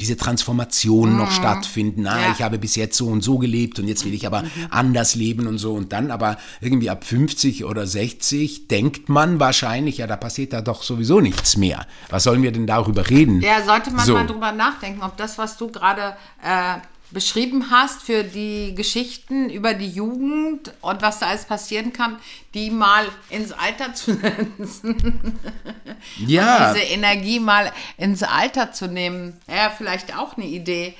diese 0.00 0.16
Transformation 0.16 1.16
noch 1.16 1.30
mhm. 1.30 1.34
stattfinden. 1.34 2.06
Ah, 2.06 2.20
ja. 2.20 2.32
ich 2.32 2.42
habe 2.42 2.58
bis 2.58 2.76
jetzt 2.76 2.96
so 2.96 3.06
und 3.06 3.22
so 3.22 3.38
gelebt 3.38 3.78
und 3.78 3.88
jetzt 3.88 4.04
will 4.04 4.14
ich 4.14 4.26
aber 4.26 4.42
mhm. 4.42 4.50
anders 4.70 5.14
leben 5.14 5.46
und 5.46 5.58
so. 5.58 5.74
Und 5.74 5.92
dann 5.92 6.10
aber 6.10 6.36
irgendwie 6.60 6.90
ab 6.90 7.04
50 7.04 7.64
oder 7.64 7.86
60 7.86 8.68
denkt 8.68 9.08
man 9.08 9.40
wahrscheinlich, 9.40 9.98
ja, 9.98 10.06
da 10.06 10.16
passiert 10.16 10.52
da 10.52 10.60
doch 10.60 10.82
sowieso 10.82 11.20
nichts 11.20 11.56
mehr. 11.56 11.86
Was 12.10 12.24
sollen 12.24 12.42
wir 12.42 12.52
denn 12.52 12.66
darüber 12.66 13.08
reden? 13.08 13.40
Ja, 13.40 13.62
sollte 13.64 13.90
man 13.90 14.06
so. 14.06 14.14
mal 14.14 14.26
drüber 14.26 14.52
nachdenken, 14.52 15.02
ob 15.02 15.16
das, 15.16 15.38
was 15.38 15.56
du 15.56 15.68
gerade 15.68 16.16
äh, 16.42 16.78
beschrieben 17.14 17.70
hast 17.70 18.02
für 18.02 18.24
die 18.24 18.74
Geschichten 18.74 19.48
über 19.48 19.72
die 19.72 19.88
Jugend 19.88 20.72
und 20.82 21.00
was 21.00 21.20
da 21.20 21.28
alles 21.28 21.46
passieren 21.46 21.94
kann, 21.94 22.18
die 22.52 22.70
mal 22.70 23.06
ins 23.30 23.52
Alter 23.52 23.94
zu 23.94 24.14
setzen. 24.14 25.38
Ja. 26.26 26.68
Und 26.68 26.76
diese 26.76 26.86
Energie 26.86 27.40
mal 27.40 27.72
ins 27.96 28.22
Alter 28.22 28.72
zu 28.72 28.88
nehmen. 28.88 29.40
Ja, 29.48 29.70
vielleicht 29.70 30.14
auch 30.14 30.36
eine 30.36 30.46
Idee. 30.46 30.94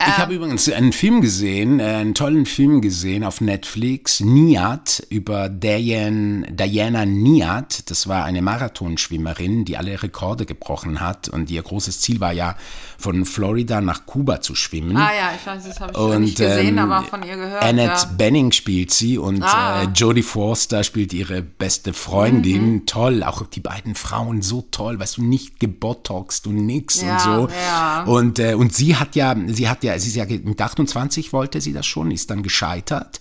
Ich 0.00 0.06
ähm, 0.06 0.16
habe 0.18 0.34
übrigens 0.34 0.68
einen 0.70 0.92
Film 0.92 1.20
gesehen, 1.20 1.78
äh, 1.78 1.84
einen 1.84 2.14
tollen 2.14 2.46
Film 2.46 2.80
gesehen 2.80 3.22
auf 3.22 3.40
Netflix, 3.40 4.20
Niat, 4.20 5.06
über 5.08 5.48
Diane, 5.48 6.46
Diana 6.50 7.04
Niat. 7.06 7.90
Das 7.90 8.08
war 8.08 8.24
eine 8.24 8.42
Marathonschwimmerin, 8.42 9.64
die 9.64 9.76
alle 9.76 10.02
Rekorde 10.02 10.46
gebrochen 10.46 11.00
hat. 11.00 11.28
Und 11.28 11.48
ihr 11.50 11.62
großes 11.62 12.00
Ziel 12.00 12.20
war 12.20 12.32
ja, 12.32 12.56
von 12.98 13.24
Florida 13.24 13.80
nach 13.80 14.06
Kuba 14.06 14.40
zu 14.40 14.54
schwimmen. 14.54 14.96
Ah 14.96 15.14
ja, 15.14 15.30
ich 15.38 15.46
weiß, 15.46 15.64
das 15.64 15.78
habe 15.78 15.92
ich 15.92 15.98
und, 15.98 16.22
nicht 16.22 16.38
gesehen, 16.38 16.78
ähm, 16.78 16.90
aber 16.90 17.06
von 17.06 17.22
ihr 17.22 17.36
gehört. 17.36 17.62
Annette 17.62 18.06
ja. 18.06 18.10
Benning 18.16 18.50
spielt 18.50 18.90
sie 18.90 19.18
und 19.18 19.42
ah. 19.42 19.82
äh, 19.82 19.86
Jodie 19.94 20.22
Forster 20.22 20.82
spielt 20.82 21.12
ihre 21.12 21.42
beste 21.42 21.92
Freundin. 21.92 22.72
Mhm. 22.72 22.86
Toll, 22.86 23.22
auch 23.22 23.46
die 23.46 23.60
beiden 23.60 23.94
Frauen 23.94 24.42
so 24.42 24.66
toll, 24.70 24.98
weißt 24.98 25.18
du, 25.18 25.22
nicht 25.22 25.60
gebotoxt 25.60 26.46
und 26.46 26.66
nix 26.66 27.00
ja, 27.00 27.12
und 27.12 27.20
so. 27.20 27.48
Ja. 27.54 28.04
Und, 28.04 28.38
äh, 28.38 28.54
und 28.54 28.74
sie 28.74 28.96
hat 28.96 29.14
ja, 29.14 29.36
sie 29.46 29.68
hat 29.68 29.83
ja, 29.84 29.98
sie 29.98 30.08
ist 30.08 30.16
ja 30.16 30.24
mit 30.26 30.60
28 30.60 31.32
wollte 31.32 31.60
sie 31.60 31.72
das 31.72 31.86
schon, 31.86 32.10
ist 32.10 32.30
dann 32.30 32.42
gescheitert 32.42 33.20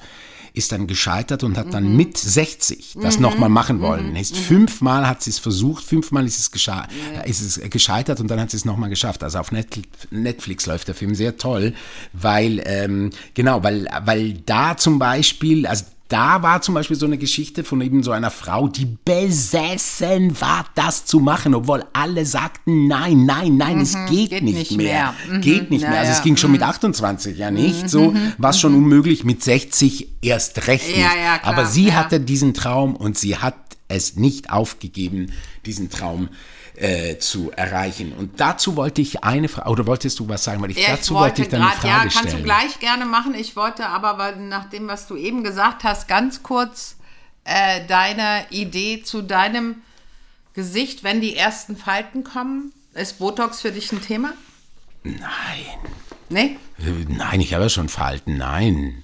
ist 0.54 0.72
dann 0.72 0.86
gescheitert 0.86 1.44
und 1.44 1.58
hat 1.58 1.74
dann 1.74 1.90
mhm. 1.90 1.98
mit 1.98 2.18
60 2.18 2.98
das 3.02 3.18
mhm. 3.18 3.24
nochmal 3.24 3.50
machen 3.50 3.82
wollen. 3.82 4.12
Mhm. 4.12 4.16
Ist 4.16 4.38
fünfmal 4.38 5.08
hat 5.08 5.24
sie 5.24 5.32
es 5.32 5.40
versucht, 5.40 5.84
fünfmal 5.84 6.26
ist 6.28 6.40
es, 6.40 6.52
gesche 6.52 6.84
ist 7.26 7.42
es 7.42 7.70
gescheitert 7.70 8.20
und 8.20 8.28
dann 8.30 8.40
hat 8.40 8.52
sie 8.52 8.58
es 8.58 8.66
nochmal 8.66 8.90
geschafft. 8.90 9.24
Also 9.24 9.40
auf 9.40 9.52
Netflix 9.52 10.68
läuft 10.68 10.88
der 10.88 10.96
Film 10.96 11.16
sehr 11.16 11.38
toll, 11.38 11.74
weil, 12.14 12.62
ähm, 12.66 13.10
genau, 13.34 13.64
weil, 13.64 13.88
weil 14.06 14.34
da 14.46 14.78
zum 14.78 15.00
Beispiel, 15.00 15.66
also 15.66 15.86
da 16.14 16.44
war 16.44 16.62
zum 16.62 16.76
Beispiel 16.76 16.96
so 16.96 17.08
eine 17.08 17.18
Geschichte 17.18 17.64
von 17.64 17.82
eben 17.82 18.04
so 18.04 18.12
einer 18.12 18.30
Frau, 18.30 18.68
die 18.68 18.86
besessen 19.04 20.40
war, 20.40 20.68
das 20.76 21.06
zu 21.06 21.20
machen, 21.20 21.56
obwohl 21.56 21.84
alle 21.92 22.24
sagten, 22.28 22.88
nein, 22.88 23.26
nein, 23.26 23.58
nein, 23.58 23.78
mhm, 23.78 23.82
es 23.82 23.94
geht, 24.08 24.30
geht, 24.30 24.44
nicht, 24.44 24.56
nicht 24.56 24.78
mehr. 24.78 25.16
mehr. 25.28 25.38
Mhm, 25.38 25.42
geht 25.42 25.72
nicht 25.72 25.82
ja, 25.82 25.90
mehr. 25.90 26.00
Also 26.02 26.12
ja. 26.12 26.18
es 26.18 26.24
ging 26.24 26.38
schon 26.38 26.52
mit 26.52 26.62
28 26.62 27.34
mhm. 27.34 27.40
ja 27.40 27.50
nicht. 27.50 27.90
So 27.90 28.12
mhm, 28.12 28.34
war 28.38 28.52
es 28.52 28.60
schon 28.60 28.74
mhm. 28.74 28.84
unmöglich, 28.84 29.24
mit 29.24 29.44
60 29.44 30.08
erst 30.22 30.68
recht 30.68 30.88
nicht. 30.88 31.00
Ja, 31.00 31.40
klar, 31.40 31.40
Aber 31.42 31.66
sie 31.66 31.94
hatte 31.94 32.20
diesen 32.20 32.54
Traum 32.54 32.96
und 32.96 33.18
sie 33.18 33.38
hat 33.38 33.56
es 33.88 34.16
nicht 34.16 34.52
aufgegeben, 34.52 35.32
diesen 35.66 35.90
Traum 35.90 36.30
äh, 36.84 37.18
zu 37.18 37.50
erreichen. 37.52 38.12
Und 38.12 38.42
dazu 38.42 38.76
wollte 38.76 39.02
ich 39.02 39.24
eine 39.24 39.48
Frage, 39.48 39.70
oder 39.70 39.88
wolltest 39.88 40.20
du 40.20 40.28
was 40.28 40.44
sagen? 40.44 40.62
Weil 40.62 40.72
ich 40.72 40.78
ja, 40.78 40.90
dazu 40.90 41.14
ich 41.14 41.20
wollte, 41.20 41.22
wollte 41.22 41.42
ich 41.44 41.48
dann 41.48 41.62
grad, 41.62 41.72
eine 41.72 41.80
Frage 41.80 42.12
stellen. 42.12 42.26
Ja, 42.26 42.32
kannst 42.32 42.38
du 42.38 42.44
gleich 42.44 42.80
gerne 42.80 43.06
machen. 43.06 43.34
Ich 43.36 43.56
wollte 43.56 43.88
aber, 43.88 44.18
weil 44.18 44.36
nach 44.36 44.70
dem, 44.70 44.88
was 44.90 45.08
du 45.08 45.16
eben 45.16 45.46
gesagt 45.46 45.86
hast, 45.86 46.10
ganz 46.10 46.44
kurz 46.44 46.98
äh, 47.46 47.86
deine 47.88 48.46
Idee 48.50 49.02
zu 49.02 49.22
deinem 49.22 49.78
Gesicht, 50.54 51.04
wenn 51.04 51.22
die 51.22 51.38
ersten 51.38 51.78
Falten 51.78 52.26
kommen. 52.26 52.74
Ist 52.94 53.18
Botox 53.18 53.62
für 53.62 53.72
dich 53.72 53.92
ein 53.94 54.02
Thema? 54.02 54.34
Nein. 55.04 55.22
Nee? 56.28 56.58
Äh, 56.80 57.06
nein, 57.08 57.40
ich 57.40 57.54
habe 57.54 57.64
ja 57.64 57.70
schon 57.70 57.88
Falten, 57.88 58.38
nein. 58.38 59.04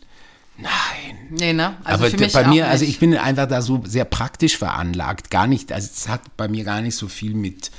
Nein. 0.61 1.09
Nee, 1.31 1.53
ne? 1.53 1.77
Also 1.83 2.05
Aber 2.05 2.27
bei 2.33 2.47
mir, 2.47 2.67
also 2.67 2.85
ich 2.85 2.97
bin 2.97 3.15
einfach 3.15 3.47
da 3.47 3.61
so 3.61 3.83
sehr 3.85 4.05
praktisch 4.05 4.57
veranlagt. 4.57 5.29
Gar 5.29 5.45
nicht, 5.45 5.71
also 5.71 5.87
es 5.93 6.07
hat 6.07 6.21
bei 6.37 6.47
mir 6.47 6.63
gar 6.63 6.81
nicht 6.81 6.95
so 6.95 7.07
viel 7.07 7.35
mit, 7.35 7.69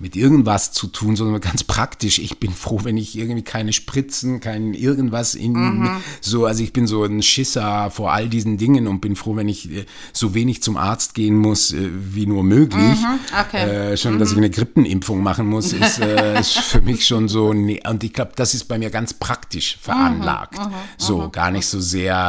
mit 0.00 0.16
irgendwas 0.16 0.72
zu 0.72 0.88
tun, 0.88 1.14
sondern 1.14 1.40
ganz 1.40 1.62
praktisch. 1.62 2.18
Ich 2.18 2.40
bin 2.40 2.52
froh, 2.52 2.80
wenn 2.82 2.96
ich 2.96 3.16
irgendwie 3.16 3.42
keine 3.42 3.72
Spritzen, 3.72 4.40
kein 4.40 4.74
irgendwas 4.74 5.36
in 5.36 5.52
mhm. 5.52 5.90
so, 6.20 6.46
also 6.46 6.64
ich 6.64 6.72
bin 6.72 6.88
so 6.88 7.04
ein 7.04 7.22
Schisser 7.22 7.90
vor 7.90 8.12
all 8.12 8.28
diesen 8.28 8.58
Dingen 8.58 8.88
und 8.88 9.00
bin 9.00 9.14
froh, 9.14 9.36
wenn 9.36 9.48
ich 9.48 9.70
äh, 9.70 9.86
so 10.12 10.34
wenig 10.34 10.62
zum 10.62 10.76
Arzt 10.76 11.14
gehen 11.14 11.36
muss, 11.36 11.72
äh, 11.72 11.88
wie 11.92 12.26
nur 12.26 12.42
möglich. 12.42 12.80
Mhm. 12.82 13.20
Okay. 13.40 13.92
Äh, 13.92 13.96
schon, 13.96 14.14
mhm. 14.14 14.18
dass 14.18 14.32
ich 14.32 14.36
eine 14.38 14.50
Grippenimpfung 14.50 15.22
machen 15.22 15.46
muss, 15.46 15.72
ist, 15.72 16.00
äh, 16.00 16.40
ist 16.40 16.58
für 16.58 16.80
mich 16.80 17.06
schon 17.06 17.28
so, 17.28 17.52
nee, 17.52 17.80
und 17.88 18.02
ich 18.02 18.12
glaube, 18.12 18.32
das 18.34 18.54
ist 18.54 18.64
bei 18.64 18.78
mir 18.78 18.90
ganz 18.90 19.14
praktisch 19.14 19.78
veranlagt. 19.80 20.58
Mhm. 20.58 20.66
Mhm. 20.66 20.74
So, 20.98 21.22
mhm. 21.22 21.32
gar 21.32 21.52
nicht 21.52 21.66
so 21.66 21.80
sehr 21.80 22.25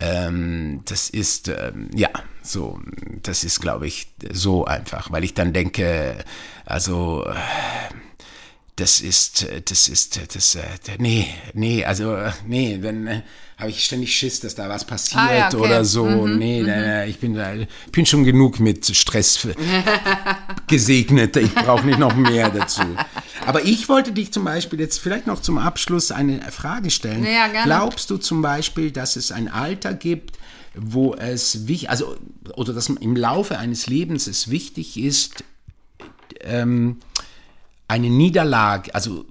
ähm, 0.00 0.82
das 0.84 1.10
ist, 1.10 1.48
ähm, 1.48 1.90
ja, 1.94 2.10
so, 2.42 2.80
das 3.22 3.44
ist, 3.44 3.60
glaube 3.60 3.86
ich, 3.86 4.08
so 4.32 4.64
einfach, 4.64 5.10
weil 5.10 5.24
ich 5.24 5.34
dann 5.34 5.52
denke, 5.52 6.24
also, 6.64 7.24
äh, 7.26 7.34
das 8.78 9.00
ist, 9.00 9.46
das 9.64 9.88
ist, 9.88 10.20
das, 10.34 10.54
äh, 10.54 10.62
nee, 10.98 11.26
nee, 11.52 11.84
also, 11.84 12.16
nee, 12.46 12.78
dann 12.78 13.06
äh, 13.08 13.22
habe 13.56 13.70
ich 13.70 13.84
ständig 13.84 14.16
Schiss, 14.16 14.38
dass 14.38 14.54
da 14.54 14.68
was 14.68 14.84
passiert 14.84 15.20
ah, 15.20 15.34
ja, 15.34 15.46
okay. 15.48 15.56
oder 15.56 15.84
so. 15.84 16.04
Mhm, 16.04 16.38
nee, 16.38 16.62
mhm. 16.62 17.08
ich 17.08 17.18
bin 17.18 17.36
ich 17.36 17.92
bin 17.92 18.06
schon 18.06 18.22
genug 18.22 18.60
mit 18.60 18.86
Stress 18.86 19.48
gesegnet. 20.68 21.36
Ich 21.36 21.52
brauche 21.52 21.84
nicht 21.84 21.98
noch 21.98 22.14
mehr 22.14 22.50
dazu. 22.50 22.82
Aber 23.44 23.64
ich 23.64 23.88
wollte 23.88 24.12
dich 24.12 24.32
zum 24.32 24.44
Beispiel 24.44 24.78
jetzt 24.78 24.98
vielleicht 24.98 25.26
noch 25.26 25.42
zum 25.42 25.58
Abschluss 25.58 26.12
eine 26.12 26.40
Frage 26.52 26.90
stellen. 26.90 27.24
Ja, 27.24 27.48
gerne. 27.48 27.64
Glaubst 27.64 28.10
du 28.10 28.16
zum 28.16 28.42
Beispiel, 28.42 28.92
dass 28.92 29.16
es 29.16 29.32
ein 29.32 29.48
Alter 29.48 29.92
gibt, 29.92 30.38
wo 30.76 31.14
es 31.14 31.66
wichtig, 31.66 31.90
also, 31.90 32.16
oder 32.54 32.72
dass 32.72 32.88
im 32.88 33.16
Laufe 33.16 33.58
eines 33.58 33.88
Lebens 33.88 34.28
es 34.28 34.50
wichtig 34.50 34.96
ist, 34.96 35.42
ähm, 36.42 36.98
eine 37.88 38.10
Niederlage, 38.10 38.94
also 38.94 39.24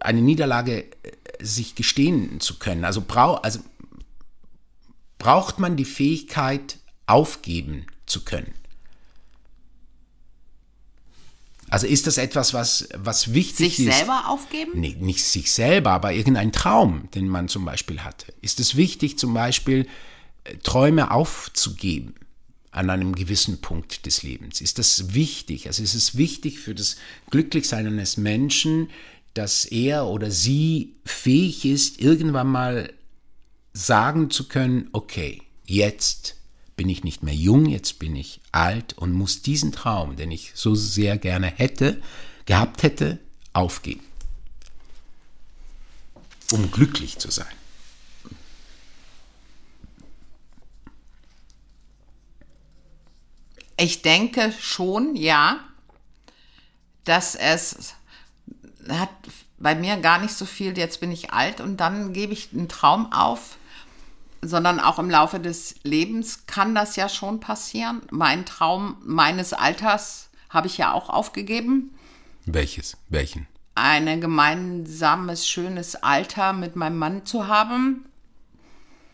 eine 0.00 0.20
Niederlage 0.20 0.84
äh, 0.84 1.12
sich 1.40 1.74
gestehen 1.74 2.40
zu 2.40 2.58
können. 2.58 2.84
Also, 2.84 3.00
brau, 3.00 3.34
also 3.36 3.60
braucht 5.18 5.58
man 5.58 5.76
die 5.76 5.84
Fähigkeit, 5.84 6.78
aufgeben 7.06 7.86
zu 8.06 8.24
können. 8.24 8.52
Also 11.68 11.86
ist 11.86 12.06
das 12.06 12.18
etwas, 12.18 12.52
was, 12.52 12.88
was 12.96 13.32
wichtig 13.32 13.76
Sich 13.76 13.86
ist? 13.86 13.98
selber 13.98 14.28
aufgeben? 14.28 14.72
Nee, 14.74 14.96
nicht 14.98 15.24
sich 15.24 15.52
selber, 15.52 15.90
aber 15.90 16.12
irgendein 16.12 16.52
Traum, 16.52 17.08
den 17.14 17.28
man 17.28 17.48
zum 17.48 17.64
Beispiel 17.64 18.00
hatte. 18.00 18.32
Ist 18.40 18.58
es 18.58 18.76
wichtig, 18.76 19.18
zum 19.18 19.34
Beispiel 19.34 19.86
äh, 20.44 20.56
Träume 20.58 21.12
aufzugeben 21.12 22.14
an 22.70 22.90
einem 22.90 23.14
gewissen 23.14 23.60
Punkt 23.60 24.06
des 24.06 24.22
Lebens? 24.22 24.60
Ist 24.60 24.78
das 24.78 25.14
wichtig? 25.14 25.66
Also 25.66 25.82
ist 25.82 25.94
es 25.94 26.16
wichtig 26.16 26.58
für 26.60 26.74
das 26.74 26.96
Glücklichsein 27.30 27.86
eines 27.86 28.16
Menschen, 28.16 28.90
dass 29.34 29.64
er 29.64 30.06
oder 30.06 30.30
sie 30.30 30.94
fähig 31.04 31.64
ist, 31.64 32.00
irgendwann 32.00 32.48
mal 32.48 32.92
sagen 33.72 34.30
zu 34.30 34.48
können, 34.48 34.88
okay, 34.92 35.42
jetzt 35.64 36.36
bin 36.76 36.88
ich 36.88 37.04
nicht 37.04 37.22
mehr 37.22 37.34
jung, 37.34 37.66
jetzt 37.66 37.98
bin 37.98 38.16
ich 38.16 38.40
alt 38.52 38.96
und 38.96 39.12
muss 39.12 39.42
diesen 39.42 39.72
Traum, 39.72 40.16
den 40.16 40.30
ich 40.30 40.52
so 40.54 40.74
sehr 40.74 41.18
gerne 41.18 41.46
hätte, 41.46 42.00
gehabt 42.46 42.82
hätte, 42.82 43.18
aufgeben. 43.52 44.02
Um 46.52 46.70
glücklich 46.70 47.18
zu 47.18 47.30
sein. 47.30 47.59
Ich 53.80 54.02
denke 54.02 54.52
schon, 54.60 55.16
ja, 55.16 55.58
dass 57.04 57.34
es 57.34 57.94
hat 58.90 59.08
bei 59.56 59.74
mir 59.74 59.96
gar 59.96 60.18
nicht 60.18 60.34
so 60.34 60.44
viel, 60.44 60.76
jetzt 60.76 61.00
bin 61.00 61.10
ich 61.10 61.32
alt 61.32 61.62
und 61.62 61.78
dann 61.78 62.12
gebe 62.12 62.34
ich 62.34 62.52
einen 62.52 62.68
Traum 62.68 63.10
auf, 63.10 63.56
sondern 64.42 64.80
auch 64.80 64.98
im 64.98 65.08
Laufe 65.08 65.40
des 65.40 65.76
Lebens 65.82 66.44
kann 66.44 66.74
das 66.74 66.96
ja 66.96 67.08
schon 67.08 67.40
passieren. 67.40 68.02
Mein 68.10 68.44
Traum 68.44 68.98
meines 69.02 69.54
Alters 69.54 70.28
habe 70.50 70.66
ich 70.66 70.76
ja 70.76 70.92
auch 70.92 71.08
aufgegeben. 71.08 71.96
Welches? 72.44 72.98
Welchen? 73.08 73.46
Ein 73.76 74.20
gemeinsames, 74.20 75.48
schönes 75.48 75.96
Alter 75.96 76.52
mit 76.52 76.76
meinem 76.76 76.98
Mann 76.98 77.24
zu 77.24 77.46
haben. 77.46 78.09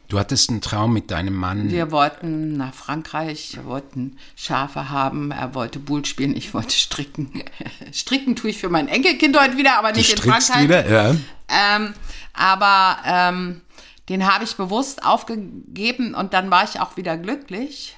Du 0.08 0.20
hattest 0.20 0.50
einen 0.50 0.60
Traum 0.60 0.92
mit 0.92 1.10
deinem 1.10 1.34
Mann. 1.34 1.70
Wir 1.70 1.90
wollten 1.90 2.56
nach 2.56 2.72
Frankreich, 2.72 3.56
wir 3.56 3.64
wollten 3.64 4.18
Schafe 4.36 4.88
haben, 4.88 5.32
er 5.32 5.54
wollte 5.54 5.80
Bull 5.80 6.04
spielen, 6.04 6.36
ich 6.36 6.54
wollte 6.54 6.72
stricken. 6.72 7.42
stricken 7.92 8.36
tue 8.36 8.50
ich 8.50 8.58
für 8.58 8.68
mein 8.68 8.86
Enkelkind 8.86 9.38
heute 9.38 9.56
wieder, 9.56 9.78
aber 9.78 9.90
du 9.90 9.98
nicht 9.98 10.12
in 10.12 10.18
Frankreich. 10.18 10.62
wieder, 10.62 10.88
ja. 10.88 11.16
Ähm, 11.48 11.94
aber 12.34 12.98
ähm, 13.04 13.62
den 14.08 14.32
habe 14.32 14.44
ich 14.44 14.56
bewusst 14.56 15.04
aufgegeben 15.04 16.14
und 16.14 16.32
dann 16.32 16.50
war 16.50 16.62
ich 16.62 16.80
auch 16.80 16.96
wieder 16.96 17.16
glücklich. 17.16 17.96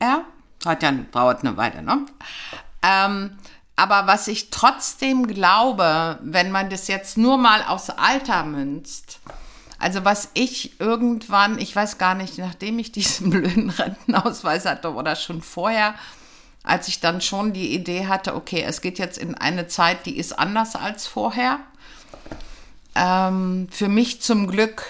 Ja, 0.00 0.24
hat 0.66 0.82
ja 0.82 0.92
dauert 0.92 1.44
eine 1.44 1.56
Weile, 1.56 1.82
ne? 1.82 2.04
Ähm, 2.82 3.38
aber 3.74 4.06
was 4.06 4.28
ich 4.28 4.50
trotzdem 4.50 5.26
glaube, 5.26 6.18
wenn 6.22 6.50
man 6.50 6.68
das 6.68 6.88
jetzt 6.88 7.16
nur 7.16 7.38
mal 7.38 7.62
aus 7.62 7.90
Alter 7.90 8.44
münzt, 8.44 9.20
also 9.78 10.04
was 10.04 10.30
ich 10.34 10.80
irgendwann, 10.80 11.58
ich 11.58 11.74
weiß 11.74 11.98
gar 11.98 12.14
nicht, 12.14 12.38
nachdem 12.38 12.78
ich 12.78 12.92
diesen 12.92 13.30
blöden 13.30 13.70
Rentenausweis 13.70 14.64
hatte 14.64 14.92
oder 14.92 15.16
schon 15.16 15.42
vorher, 15.42 15.94
als 16.64 16.88
ich 16.88 17.00
dann 17.00 17.20
schon 17.20 17.52
die 17.52 17.72
Idee 17.74 18.06
hatte, 18.06 18.34
okay, 18.34 18.62
es 18.66 18.80
geht 18.80 18.98
jetzt 18.98 19.18
in 19.18 19.34
eine 19.34 19.68
Zeit, 19.68 20.04
die 20.06 20.18
ist 20.18 20.38
anders 20.38 20.76
als 20.76 21.06
vorher. 21.06 21.60
Ähm, 22.94 23.68
für 23.70 23.88
mich 23.88 24.20
zum 24.20 24.48
Glück 24.48 24.84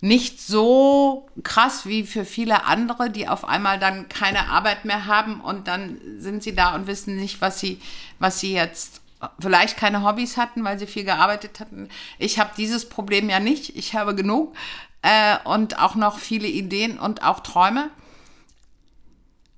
nicht 0.00 0.40
so 0.40 1.26
krass 1.42 1.86
wie 1.86 2.04
für 2.04 2.26
viele 2.26 2.64
andere, 2.64 3.10
die 3.10 3.28
auf 3.28 3.44
einmal 3.44 3.78
dann 3.78 4.08
keine 4.08 4.48
Arbeit 4.48 4.84
mehr 4.84 5.06
haben 5.06 5.40
und 5.40 5.66
dann 5.68 5.98
sind 6.18 6.42
sie 6.42 6.54
da 6.54 6.74
und 6.74 6.86
wissen 6.86 7.16
nicht, 7.16 7.40
was 7.40 7.58
sie, 7.58 7.80
was 8.18 8.38
sie 8.40 8.52
jetzt 8.52 9.00
vielleicht 9.38 9.76
keine 9.76 10.02
Hobbys 10.02 10.36
hatten, 10.36 10.64
weil 10.64 10.78
sie 10.78 10.86
viel 10.86 11.04
gearbeitet 11.04 11.60
hatten. 11.60 11.88
Ich 12.18 12.38
habe 12.38 12.50
dieses 12.56 12.88
Problem 12.88 13.28
ja 13.28 13.40
nicht. 13.40 13.76
Ich 13.76 13.94
habe 13.94 14.14
genug 14.14 14.54
äh, 15.02 15.36
und 15.44 15.78
auch 15.78 15.94
noch 15.94 16.18
viele 16.18 16.48
Ideen 16.48 16.98
und 16.98 17.22
auch 17.22 17.40
Träume. 17.40 17.90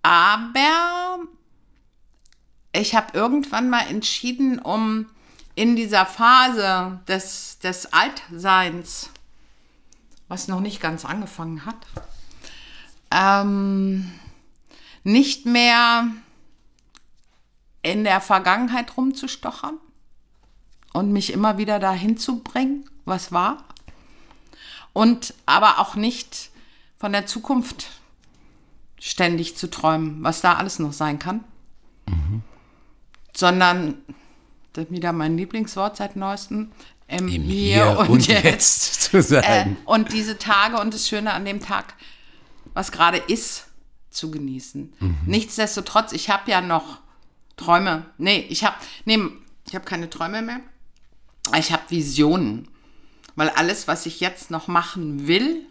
Aber 0.02 1.18
ich 2.72 2.94
habe 2.94 3.16
irgendwann 3.16 3.68
mal 3.68 3.86
entschieden, 3.88 4.58
um 4.58 5.06
in 5.54 5.74
dieser 5.74 6.06
Phase 6.06 7.00
des, 7.08 7.58
des 7.58 7.92
Altseins, 7.92 9.10
was 10.28 10.46
noch 10.46 10.60
nicht 10.60 10.80
ganz 10.80 11.04
angefangen 11.04 11.64
hat, 11.64 11.86
ähm, 13.10 14.12
nicht 15.02 15.46
mehr 15.46 16.06
in 17.90 18.04
der 18.04 18.20
Vergangenheit 18.20 18.96
rumzustochern 18.96 19.78
und 20.92 21.12
mich 21.12 21.32
immer 21.32 21.58
wieder 21.58 21.78
dahin 21.78 22.16
zu 22.16 22.40
bringen, 22.40 22.88
was 23.04 23.32
war. 23.32 23.64
Und 24.92 25.34
aber 25.46 25.78
auch 25.78 25.94
nicht 25.94 26.50
von 26.96 27.12
der 27.12 27.26
Zukunft 27.26 27.88
ständig 28.98 29.56
zu 29.56 29.70
träumen, 29.70 30.22
was 30.24 30.40
da 30.40 30.54
alles 30.54 30.78
noch 30.78 30.92
sein 30.92 31.18
kann. 31.18 31.44
Mhm. 32.06 32.42
Sondern, 33.36 33.94
das 34.72 34.84
ist 34.86 34.90
wieder 34.90 35.12
mein 35.12 35.36
Lieblingswort 35.36 35.96
seit 35.96 36.16
neuestem, 36.16 36.72
im, 37.06 37.28
Im 37.28 37.42
Hier, 37.42 37.96
Hier 37.96 38.10
und, 38.10 38.26
jetzt, 38.26 39.02
zu 39.02 39.18
Äh, 39.18 39.22
sein. 39.22 39.76
und 39.86 40.12
diese 40.12 40.36
Tage 40.36 40.78
und 40.78 40.92
das 40.92 41.08
Schöne 41.08 41.32
an 41.32 41.44
dem 41.44 41.60
Tag, 41.60 41.94
was 42.74 42.92
gerade 42.92 43.16
ist, 43.16 43.68
zu 44.10 44.30
genießen. 44.30 44.92
Nichtsdestotrotz, 45.26 46.12
ich 46.12 46.28
habe 46.28 46.50
ja 46.50 46.60
noch 46.60 46.98
Träume. 47.58 48.06
Nee, 48.16 48.46
ich 48.48 48.64
habe 48.64 48.76
nee, 49.04 49.18
ich 49.66 49.74
habe 49.74 49.84
keine 49.84 50.08
Träume 50.08 50.40
mehr. 50.40 50.60
Ich 51.58 51.72
habe 51.72 51.82
Visionen. 51.88 52.68
Weil 53.36 53.50
alles, 53.50 53.86
was 53.86 54.06
ich 54.06 54.20
jetzt 54.20 54.50
noch 54.50 54.66
machen 54.66 55.28
will, 55.28 55.64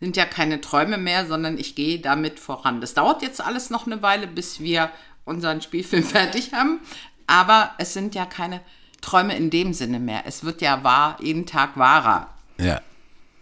sind 0.00 0.16
ja 0.16 0.24
keine 0.24 0.60
Träume 0.60 0.98
mehr, 0.98 1.26
sondern 1.26 1.58
ich 1.58 1.74
gehe 1.74 2.00
damit 2.00 2.40
voran. 2.40 2.80
Das 2.80 2.94
dauert 2.94 3.22
jetzt 3.22 3.40
alles 3.40 3.70
noch 3.70 3.86
eine 3.86 4.02
Weile, 4.02 4.26
bis 4.26 4.60
wir 4.60 4.90
unseren 5.24 5.60
Spielfilm 5.60 6.04
fertig 6.04 6.52
haben. 6.52 6.80
Aber 7.26 7.72
es 7.78 7.92
sind 7.92 8.14
ja 8.14 8.26
keine 8.26 8.60
Träume 9.00 9.36
in 9.36 9.50
dem 9.50 9.74
Sinne 9.74 10.00
mehr. 10.00 10.22
Es 10.26 10.44
wird 10.44 10.62
ja 10.62 10.82
wahr, 10.84 11.18
jeden 11.20 11.46
Tag 11.46 11.76
wahrer. 11.76 12.28
Ja, 12.58 12.80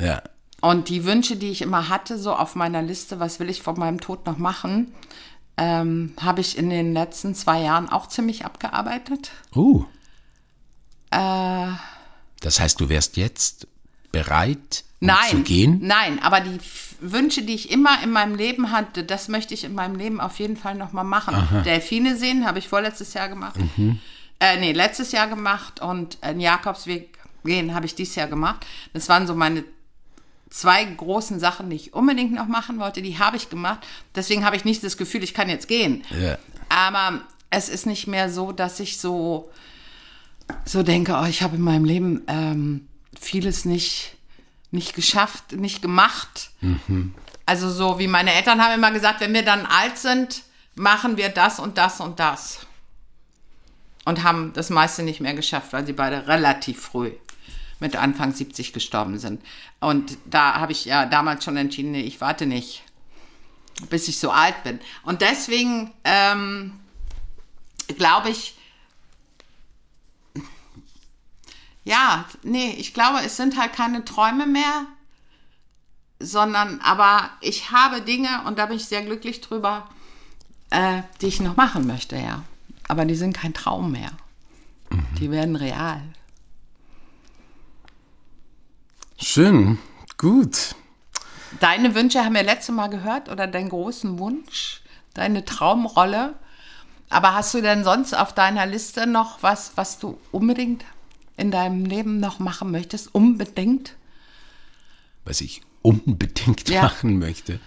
ja. 0.01 0.23
Und 0.61 0.89
die 0.89 1.05
Wünsche, 1.05 1.37
die 1.37 1.51
ich 1.51 1.63
immer 1.63 1.89
hatte, 1.89 2.19
so 2.19 2.35
auf 2.35 2.55
meiner 2.55 2.83
Liste, 2.83 3.21
was 3.21 3.41
will 3.41 3.49
ich 3.49 3.63
vor 3.63 3.79
meinem 3.79 4.01
Tod 4.01 4.27
noch 4.27 4.37
machen, 4.37 4.93
ähm, 5.61 6.15
habe 6.19 6.41
ich 6.41 6.57
in 6.59 6.71
den 6.71 6.95
letzten 6.95 7.35
zwei 7.35 7.61
Jahren 7.61 7.89
auch 7.89 8.09
ziemlich 8.09 8.45
abgearbeitet. 8.45 9.31
Uh. 9.55 9.85
Äh, 11.11 11.69
Das 12.41 12.59
heißt, 12.59 12.81
du 12.81 12.89
wärst 12.89 13.17
jetzt 13.19 13.69
bereit, 14.11 14.85
um 15.01 15.09
nein, 15.09 15.31
zu 15.31 15.43
gehen? 15.43 15.79
nein, 15.83 16.19
aber 16.23 16.41
die 16.41 16.59
Wünsche, 17.01 17.43
die 17.43 17.55
ich 17.55 17.71
immer 17.71 18.03
in 18.03 18.11
meinem 18.11 18.35
Leben 18.35 18.73
hatte, 18.73 19.05
das 19.05 19.29
möchte 19.29 19.53
ich 19.55 19.65
in 19.65 19.75
meinem 19.75 19.97
Leben 19.97 20.21
auf 20.21 20.39
jeden 20.39 20.57
Fall 20.57 20.75
nochmal 20.75 21.05
machen. 21.05 21.63
Delfine 21.65 22.17
sehen 22.17 22.47
habe 22.47 22.59
ich 22.59 22.69
vorletztes 22.69 23.13
Jahr 23.15 23.29
gemacht. 23.29 23.57
Äh, 24.41 24.59
nee, 24.59 24.73
letztes 24.73 25.13
Jahr 25.13 25.29
gemacht 25.29 25.81
und 25.81 26.19
einen 26.23 26.41
Jakobsweg 26.41 27.19
gehen 27.45 27.75
habe 27.75 27.87
ich 27.87 27.95
dieses 27.95 28.15
Jahr 28.15 28.29
gemacht. 28.29 28.67
Das 28.93 29.09
waren 29.09 29.27
so 29.27 29.35
meine 29.35 29.65
zwei 30.51 30.85
großen 30.85 31.39
Sachen, 31.39 31.71
die 31.71 31.77
ich 31.77 31.95
unbedingt 31.95 32.33
noch 32.33 32.47
machen 32.47 32.79
wollte. 32.79 33.01
Die 33.01 33.19
habe 33.19 33.37
ich 33.37 33.49
gemacht. 33.49 33.87
Deswegen 34.15 34.45
habe 34.45 34.57
ich 34.57 34.65
nicht 34.65 34.83
das 34.83 34.97
Gefühl, 34.97 35.23
ich 35.23 35.33
kann 35.33 35.49
jetzt 35.49 35.69
gehen. 35.69 36.05
Ja. 36.21 36.39
Aber 36.69 37.21
es 37.51 37.69
ist 37.69 37.87
nicht 37.87 38.07
mehr 38.09 38.31
so, 38.31 38.53
dass 38.53 38.81
ich 38.81 38.99
so, 38.99 39.51
so 40.65 40.83
denke, 40.83 41.17
oh, 41.21 41.25
ich 41.25 41.43
habe 41.43 41.57
in 41.57 41.63
meinem 41.63 41.85
Leben 41.85 42.23
ähm, 42.27 42.89
vieles 43.19 43.65
nicht, 43.65 44.17
nicht 44.73 44.95
geschafft, 44.95 45.53
nicht 45.53 45.83
gemacht. 45.83 46.51
Also 47.47 47.71
so 47.71 47.99
wie 47.99 48.09
meine 48.09 48.33
Eltern 48.35 48.63
haben 48.63 48.75
immer 48.75 48.91
gesagt, 48.91 49.21
wenn 49.21 49.35
wir 49.35 49.45
dann 49.45 49.67
alt 49.67 49.99
sind, 49.99 50.43
machen 50.75 51.17
wir 51.17 51.29
das 51.29 51.61
und 51.61 51.79
das 51.79 52.01
und 52.01 52.19
das. 52.19 52.67
Und 54.05 54.25
haben 54.25 54.53
das 54.55 54.71
meiste 54.71 55.03
nicht 55.03 55.21
mehr 55.21 55.35
geschafft, 55.35 55.73
weil 55.73 55.87
sie 55.87 55.93
beide 55.93 56.27
relativ 56.27 56.81
früh 56.81 57.13
mit 57.81 57.97
Anfang 57.97 58.33
70 58.33 58.73
gestorben 58.73 59.19
sind. 59.19 59.43
Und 59.81 60.17
da 60.27 60.55
habe 60.55 60.73
ich 60.73 60.85
ja 60.85 61.07
damals 61.07 61.45
schon 61.45 61.57
entschieden, 61.57 61.93
nee, 61.93 62.03
ich 62.03 62.21
warte 62.21 62.47
nicht, 62.47 62.83
bis 63.89 64.09
ich 64.09 64.19
so 64.19 64.31
alt 64.31 64.63
bin. 64.63 64.79
Und 65.03 65.23
deswegen 65.23 65.91
ähm, 66.05 66.79
glaube 67.97 68.29
ich, 68.29 68.57
ja, 71.85 72.27
nee, 72.43 72.75
ich 72.79 72.95
glaube, 72.95 73.21
es 73.25 73.37
sind 73.37 73.59
halt 73.59 73.73
keine 73.73 74.05
Träume 74.05 74.47
mehr, 74.47 74.87
sondern 76.21 76.81
aber 76.83 77.31
ich 77.41 77.71
habe 77.71 78.03
Dinge 78.03 78.43
und 78.47 78.59
da 78.59 78.67
bin 78.67 78.77
ich 78.77 78.85
sehr 78.85 79.03
glücklich 79.03 79.41
drüber, 79.41 79.89
äh, 80.69 81.03
die 81.21 81.27
ich 81.27 81.41
noch 81.41 81.57
machen 81.57 81.87
möchte, 81.87 82.17
ja. 82.17 82.45
Aber 82.87 83.07
die 83.07 83.15
sind 83.15 83.37
kein 83.37 83.55
Traum 83.55 83.93
mehr. 83.93 84.11
Die 85.19 85.31
werden 85.31 85.57
real. 85.57 86.03
Schön, 89.23 89.79
gut. 90.17 90.75
deine 91.61 91.95
Wünsche 91.95 92.25
haben 92.25 92.35
wir 92.35 92.43
letztes 92.43 92.75
Mal 92.75 92.89
gehört 92.89 93.29
oder 93.29 93.47
deinen 93.47 93.69
großen 93.69 94.19
Wunsch, 94.19 94.81
deine 95.15 95.45
Traumrolle. 95.45 96.35
Aber 97.11 97.35
hast 97.35 97.53
du 97.55 97.61
denn 97.61 97.83
sonst 97.85 98.15
auf 98.17 98.33
deiner 98.35 98.67
Liste 98.67 99.07
noch 99.07 99.43
was, 99.43 99.73
was 99.75 99.99
du 99.99 100.19
unbedingt 100.31 100.85
in 101.37 101.51
deinem 101.51 101.85
Leben 101.85 102.21
noch 102.21 102.39
machen 102.39 102.71
möchtest? 102.71 103.13
Unbedingt? 103.15 103.97
Was 105.25 105.41
ich 105.41 105.63
unbedingt 105.83 106.69
Ja. 106.69 106.83
machen 106.83 107.19
möchte. 107.19 107.59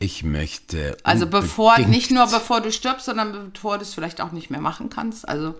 Ich 0.00 0.22
möchte. 0.22 0.96
Also 1.02 1.26
bevor, 1.26 1.78
nicht 1.78 2.10
nur 2.10 2.26
bevor 2.26 2.60
du 2.60 2.70
stirbst, 2.70 3.06
sondern 3.06 3.52
bevor 3.52 3.78
du 3.78 3.82
es 3.84 3.94
vielleicht 3.94 4.20
auch 4.20 4.32
nicht 4.32 4.50
mehr 4.50 4.60
machen 4.60 4.90
kannst. 4.90 5.26
Also 5.26 5.54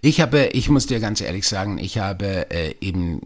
Ich 0.00 0.20
habe, 0.20 0.46
ich 0.52 0.68
muss 0.68 0.86
dir 0.86 1.00
ganz 1.00 1.20
ehrlich 1.20 1.48
sagen, 1.48 1.78
ich 1.78 1.98
habe 1.98 2.50
äh, 2.50 2.76
eben, 2.80 3.20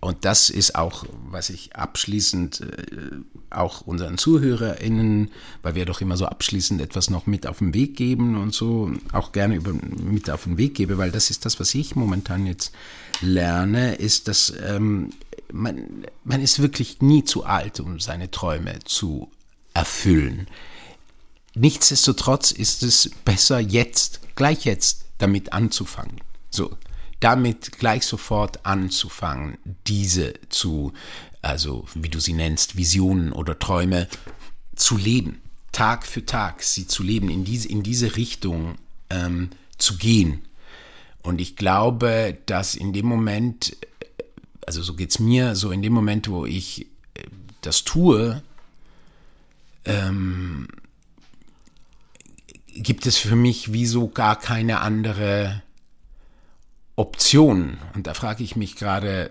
und 0.00 0.24
das 0.24 0.48
ist 0.48 0.76
auch, 0.76 1.04
was 1.30 1.50
ich 1.50 1.76
abschließend 1.76 2.62
äh, 2.62 3.10
auch 3.50 3.82
unseren 3.82 4.16
ZuhörerInnen, 4.16 5.30
weil 5.62 5.74
wir 5.74 5.84
doch 5.84 6.00
immer 6.00 6.16
so 6.16 6.24
abschließend 6.24 6.80
etwas 6.80 7.10
noch 7.10 7.26
mit 7.26 7.46
auf 7.46 7.58
den 7.58 7.74
Weg 7.74 7.96
geben 7.96 8.40
und 8.40 8.54
so, 8.54 8.90
auch 9.12 9.32
gerne 9.32 9.56
über, 9.56 9.74
mit 9.74 10.30
auf 10.30 10.44
den 10.44 10.56
Weg 10.56 10.74
gebe, 10.74 10.96
weil 10.96 11.10
das 11.10 11.28
ist 11.28 11.44
das, 11.44 11.60
was 11.60 11.74
ich 11.74 11.96
momentan 11.96 12.46
jetzt 12.46 12.72
lerne, 13.20 13.96
ist, 13.96 14.28
dass 14.28 14.54
ähm, 14.66 15.10
man, 15.52 16.06
man 16.24 16.40
ist 16.40 16.62
wirklich 16.62 17.02
nie 17.02 17.24
zu 17.24 17.44
alt, 17.44 17.78
um 17.78 18.00
seine 18.00 18.30
Träume 18.30 18.78
zu 18.84 19.30
erfüllen. 19.74 20.46
Nichtsdestotrotz 21.54 22.52
ist 22.52 22.82
es 22.82 23.10
besser 23.26 23.58
jetzt, 23.58 24.20
gleich 24.34 24.64
jetzt 24.64 25.04
damit 25.18 25.52
anzufangen. 25.52 26.22
So, 26.48 26.70
damit 27.20 27.72
gleich 27.78 28.04
sofort 28.04 28.64
anzufangen, 28.64 29.58
diese 29.86 30.34
zu, 30.48 30.92
also 31.42 31.86
wie 31.94 32.08
du 32.08 32.20
sie 32.20 32.32
nennst, 32.32 32.76
Visionen 32.76 33.32
oder 33.32 33.58
Träume 33.58 34.08
zu 34.74 34.96
leben. 34.96 35.40
Tag 35.72 36.06
für 36.06 36.24
Tag 36.26 36.62
sie 36.62 36.86
zu 36.86 37.02
leben, 37.02 37.30
in 37.30 37.44
diese, 37.44 37.68
in 37.68 37.82
diese 37.82 38.16
Richtung 38.16 38.76
ähm, 39.10 39.50
zu 39.78 39.96
gehen. 39.96 40.42
Und 41.22 41.40
ich 41.40 41.54
glaube, 41.56 42.38
dass 42.46 42.74
in 42.74 42.92
dem 42.92 43.06
Moment, 43.06 43.76
also 44.66 44.82
so 44.82 44.94
geht's 44.94 45.18
mir, 45.18 45.54
so 45.54 45.70
in 45.70 45.82
dem 45.82 45.92
Moment, 45.92 46.28
wo 46.28 46.46
ich 46.46 46.86
äh, 47.14 47.24
das 47.60 47.84
tue, 47.84 48.42
gibt 52.74 53.06
es 53.06 53.18
für 53.18 53.36
mich 53.36 53.72
wie 53.72 53.86
so 53.86 54.08
gar 54.08 54.38
keine 54.38 54.80
andere 54.80 55.62
Option. 56.96 57.78
Und 57.94 58.06
da 58.06 58.14
frage 58.14 58.42
ich 58.42 58.56
mich 58.56 58.76
gerade, 58.76 59.30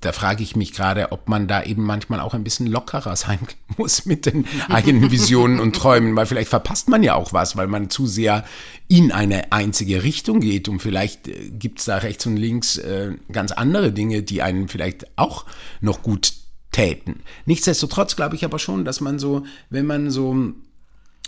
da 0.00 0.12
frage 0.12 0.42
ich 0.42 0.56
mich 0.56 0.72
gerade, 0.72 1.12
ob 1.12 1.28
man 1.28 1.46
da 1.46 1.62
eben 1.62 1.82
manchmal 1.82 2.20
auch 2.20 2.32
ein 2.32 2.44
bisschen 2.44 2.66
lockerer 2.66 3.16
sein 3.16 3.38
muss 3.76 4.06
mit 4.06 4.26
den 4.26 4.46
eigenen 4.68 5.10
Visionen 5.10 5.60
und 5.60 5.76
Träumen, 5.76 6.16
weil 6.16 6.26
vielleicht 6.26 6.48
verpasst 6.48 6.88
man 6.88 7.02
ja 7.02 7.14
auch 7.14 7.32
was, 7.32 7.56
weil 7.56 7.66
man 7.66 7.90
zu 7.90 8.06
sehr 8.06 8.44
in 8.88 9.12
eine 9.12 9.52
einzige 9.52 10.02
Richtung 10.02 10.40
geht 10.40 10.68
und 10.68 10.80
vielleicht 10.80 11.28
äh, 11.28 11.50
gibt 11.50 11.80
es 11.80 11.84
da 11.86 11.98
rechts 11.98 12.26
und 12.26 12.36
links 12.36 12.78
äh, 12.78 13.12
ganz 13.30 13.52
andere 13.52 13.92
Dinge, 13.92 14.22
die 14.22 14.42
einen 14.42 14.68
vielleicht 14.68 15.06
auch 15.18 15.44
noch 15.80 16.02
gut 16.02 16.32
täten. 16.72 17.20
Nichtsdestotrotz 17.46 18.16
glaube 18.16 18.36
ich 18.36 18.44
aber 18.44 18.58
schon, 18.58 18.84
dass 18.84 19.00
man 19.00 19.18
so, 19.18 19.44
wenn 19.68 19.86
man 19.86 20.10
so 20.10 20.54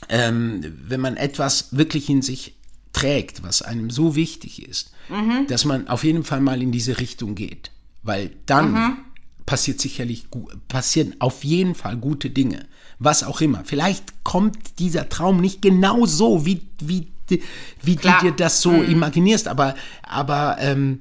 ähm, 0.09 0.65
wenn 0.85 1.01
man 1.01 1.17
etwas 1.17 1.77
wirklich 1.77 2.09
in 2.09 2.23
sich 2.23 2.57
trägt, 2.93 3.43
was 3.43 3.63
einem 3.63 3.91
so 3.91 4.17
wichtig 4.17 4.67
ist, 4.67 4.92
dass 5.49 5.65
man 5.65 5.89
auf 5.89 6.05
jeden 6.05 6.25
Fall 6.25 6.41
mal 6.41 6.63
in 6.63 6.73
diese 6.73 6.99
Richtung 6.99 7.35
geht. 7.35 7.71
Weil 8.03 8.31
dann 8.47 8.99
passiert 9.47 9.81
sicherlich, 9.81 10.27
passieren 10.69 11.17
auf 11.19 11.45
jeden 11.45 11.75
Fall 11.75 11.97
gute 11.97 12.31
Dinge. 12.31 12.67
Was 12.99 13.25
auch 13.25 13.41
immer. 13.41 13.63
Vielleicht 13.65 14.25
kommt 14.25 14.79
dieser 14.79 15.09
Traum 15.09 15.41
nicht 15.41 15.61
genau 15.63 16.07
so, 16.07 16.47
wie, 16.47 16.63
wie, 16.81 17.09
wie 17.83 17.97
du 17.97 18.09
dir 18.23 18.33
das 18.33 18.63
so 18.63 18.71
imaginierst, 18.83 19.49
aber, 19.49 19.75
aber 20.03 20.57
ähm, 20.61 21.01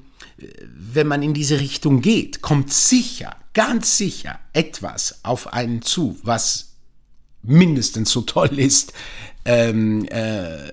wenn 0.66 1.08
man 1.08 1.22
in 1.22 1.34
diese 1.34 1.60
Richtung 1.60 2.02
geht, 2.02 2.42
kommt 2.42 2.74
sicher, 2.74 3.36
ganz 3.54 3.98
sicher 3.98 4.40
etwas 4.54 5.20
auf 5.24 5.54
einen 5.54 5.82
zu, 5.82 6.18
was 6.24 6.74
mindestens 7.44 8.12
so 8.12 8.22
toll 8.22 8.60
ist, 8.60 8.94
ähm, 9.46 10.06
äh, 10.06 10.72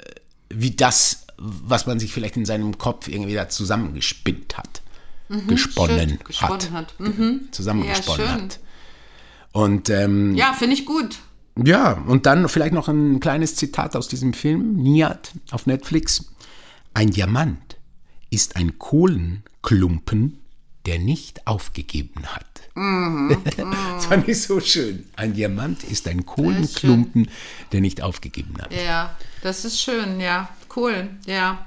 wie 0.51 0.73
das, 0.73 1.27
was 1.39 1.87
man 1.87 2.01
sich 2.01 2.13
vielleicht 2.13 2.37
in 2.37 2.45
seinem 2.45 2.79
Kopf 2.79 3.09
irgendwie 3.09 3.35
da 3.35 3.49
zusammengespinnt 3.49 4.59
hat, 4.59 4.83
gesponnen 5.47 6.09
schön, 6.11 6.19
gesponnen 6.25 6.73
hat, 6.73 6.95
hat. 6.99 7.01
Mhm. 7.01 7.49
zusammengesponnen 7.53 8.27
Ja, 8.27 8.33
hat. 8.33 8.61
Und 9.53 9.89
ähm, 9.91 10.35
ja, 10.35 10.53
finde 10.53 10.75
ich 10.75 10.85
gut. 10.85 11.17
ja, 11.57 11.93
und 11.93 12.27
dann 12.27 12.49
vielleicht 12.49 12.75
noch 12.75 12.89
ein 12.89 13.21
kleines 13.21 13.57
Zitat 13.57 13.97
aus 13.97 14.09
diesem 14.09 14.33
Film, 14.35 14.77
Niat 14.77 15.33
auf 15.51 15.67
Netflix. 15.67 16.33
Ein 16.95 17.11
Diamant 17.11 17.77
ist 18.31 18.57
ein 18.57 18.79
Kohlenklumpen, 18.79 20.41
der 20.87 20.99
nicht 20.99 21.47
aufgegeben 21.47 22.25
hat. 22.27 22.47
das 23.57 24.07
fand 24.07 24.29
ich 24.29 24.41
so 24.43 24.61
schön. 24.61 25.05
Ein 25.17 25.35
Diamant 25.35 25.83
ist 25.85 26.07
ein 26.07 26.25
Kohlenklumpen, 26.25 27.29
der 27.73 27.81
nicht 27.81 28.03
aufgegeben 28.03 28.55
hat. 28.61 28.73
Ja, 28.73 29.17
das 29.43 29.65
ist 29.65 29.81
schön, 29.81 30.21
ja. 30.21 30.49
Cool, 30.79 31.11
ja. 31.27 31.67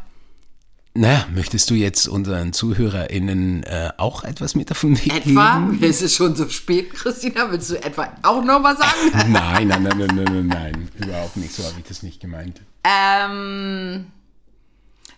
Na, 0.93 1.25
möchtest 1.33 1.69
du 1.69 1.73
jetzt 1.73 2.07
unseren 2.07 2.53
ZuhörerInnen 2.53 3.63
äh, 3.63 3.91
auch 3.97 4.23
etwas 4.23 4.55
mit 4.55 4.69
den 4.69 4.97
Weg 4.97 5.13
Etwa? 5.27 5.59
geben? 5.59 5.83
Es 5.83 6.01
ist 6.01 6.15
schon 6.15 6.33
so 6.35 6.47
spät, 6.47 6.93
Christina. 6.93 7.51
Willst 7.51 7.69
du 7.71 7.75
etwa 7.83 8.09
auch 8.23 8.41
noch 8.43 8.63
was 8.63 8.77
sagen? 8.77 9.31
Nein, 9.33 9.67
nein, 9.67 9.83
nein, 9.83 9.97
nein, 9.97 10.15
nein, 10.15 10.25
nein, 10.25 10.47
nein, 10.47 10.89
überhaupt 10.97 11.35
nicht. 11.35 11.53
So 11.53 11.63
habe 11.63 11.75
ich 11.79 11.85
das 11.85 12.03
nicht 12.03 12.21
gemeint. 12.21 12.61
ähm, 12.85 14.07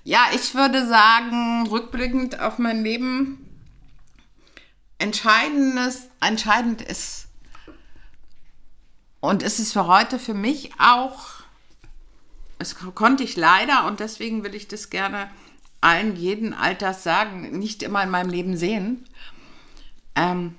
ja, 0.03 0.25
ich 0.33 0.53
würde 0.55 0.87
sagen, 0.87 1.67
rückblickend 1.67 2.39
auf 2.39 2.57
mein 2.57 2.83
Leben, 2.83 3.47
entscheidendes, 4.97 6.09
entscheidend 6.19 6.81
ist, 6.81 7.27
und 9.21 9.43
es 9.43 9.59
ist 9.59 9.71
für 9.73 9.87
heute 9.87 10.17
für 10.19 10.33
mich 10.33 10.71
auch, 10.79 11.42
es 12.63 12.75
konnte 12.95 13.23
ich 13.23 13.35
leider, 13.35 13.85
und 13.85 13.99
deswegen 13.99 14.43
will 14.43 14.55
ich 14.55 14.67
das 14.67 14.89
gerne 14.89 15.29
allen 15.81 16.15
jeden 16.15 16.53
Alters 16.53 17.03
sagen, 17.03 17.59
nicht 17.59 17.83
immer 17.83 18.01
in 18.03 18.09
meinem 18.09 18.29
Leben 18.29 18.57
sehen. 18.57 19.05
Ähm, 20.15 20.55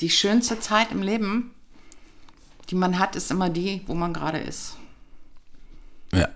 die 0.00 0.10
schönste 0.10 0.60
Zeit 0.60 0.92
im 0.92 1.02
Leben, 1.02 1.54
die 2.70 2.74
man 2.74 2.98
hat, 2.98 3.16
ist 3.16 3.30
immer 3.30 3.48
die, 3.50 3.82
wo 3.86 3.94
man 3.94 4.12
gerade 4.12 4.38
ist. 4.38 4.76
Ja. 6.12 6.28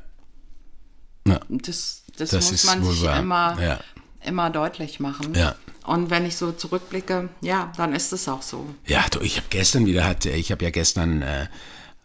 ja. 1.27 1.41
Das, 1.49 2.03
das, 2.17 2.31
Das 2.31 2.51
muss 2.51 2.65
man 2.65 2.85
sich 2.85 3.03
wahr. 3.05 3.19
immer, 3.21 3.61
Ja. 3.61 3.81
immer 4.25 4.51
deutlich 4.51 4.99
machen. 4.99 5.35
Ja. 5.35 5.55
Und 5.85 6.11
wenn 6.11 6.25
ich 6.25 6.37
so 6.37 6.53
zurückblicke, 6.53 7.29
ja, 7.41 7.73
dann 7.77 7.93
ist 7.93 8.13
es 8.13 8.29
auch 8.29 8.43
so. 8.43 8.67
Ja, 8.87 9.05
du, 9.11 9.21
ich 9.21 9.37
habe 9.37 9.47
gestern 9.51 9.85
wieder 9.85 10.05
hatte, 10.05 10.31
ich 10.31 10.51
habe 10.53 10.65
ja 10.65 10.71
gestern 10.71 11.23
äh, 11.23 11.49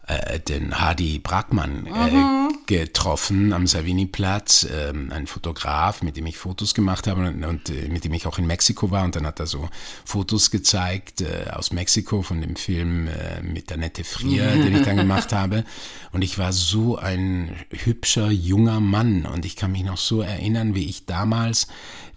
äh, 0.08 0.40
den 0.40 0.80
Hadi 0.80 1.18
Brackmann 1.18 1.86
äh, 1.86 2.54
getroffen 2.66 3.52
am 3.52 3.66
Savini-Platz, 3.66 4.66
ähm, 4.70 5.10
ein 5.12 5.26
Fotograf, 5.26 6.02
mit 6.02 6.16
dem 6.16 6.26
ich 6.26 6.38
Fotos 6.38 6.74
gemacht 6.74 7.06
habe 7.06 7.28
und, 7.28 7.44
und 7.44 7.70
äh, 7.70 7.88
mit 7.88 8.04
dem 8.04 8.14
ich 8.14 8.26
auch 8.26 8.38
in 8.38 8.46
Mexiko 8.46 8.90
war. 8.90 9.04
Und 9.04 9.16
dann 9.16 9.26
hat 9.26 9.38
er 9.38 9.46
so 9.46 9.68
Fotos 10.04 10.50
gezeigt 10.50 11.20
äh, 11.20 11.50
aus 11.50 11.72
Mexiko 11.72 12.22
von 12.22 12.40
dem 12.40 12.56
Film 12.56 13.08
äh, 13.08 13.42
mit 13.42 13.70
der 13.70 13.76
nette 13.76 14.02
Frier, 14.02 14.50
den 14.50 14.76
ich 14.76 14.82
dann 14.82 14.96
gemacht 14.96 15.32
habe. 15.32 15.64
Und 16.12 16.22
ich 16.22 16.38
war 16.38 16.52
so 16.52 16.96
ein 16.96 17.54
hübscher 17.70 18.30
junger 18.30 18.80
Mann. 18.80 19.26
Und 19.26 19.44
ich 19.44 19.56
kann 19.56 19.72
mich 19.72 19.84
noch 19.84 19.98
so 19.98 20.22
erinnern, 20.22 20.74
wie 20.74 20.88
ich 20.88 21.06
damals 21.06 21.68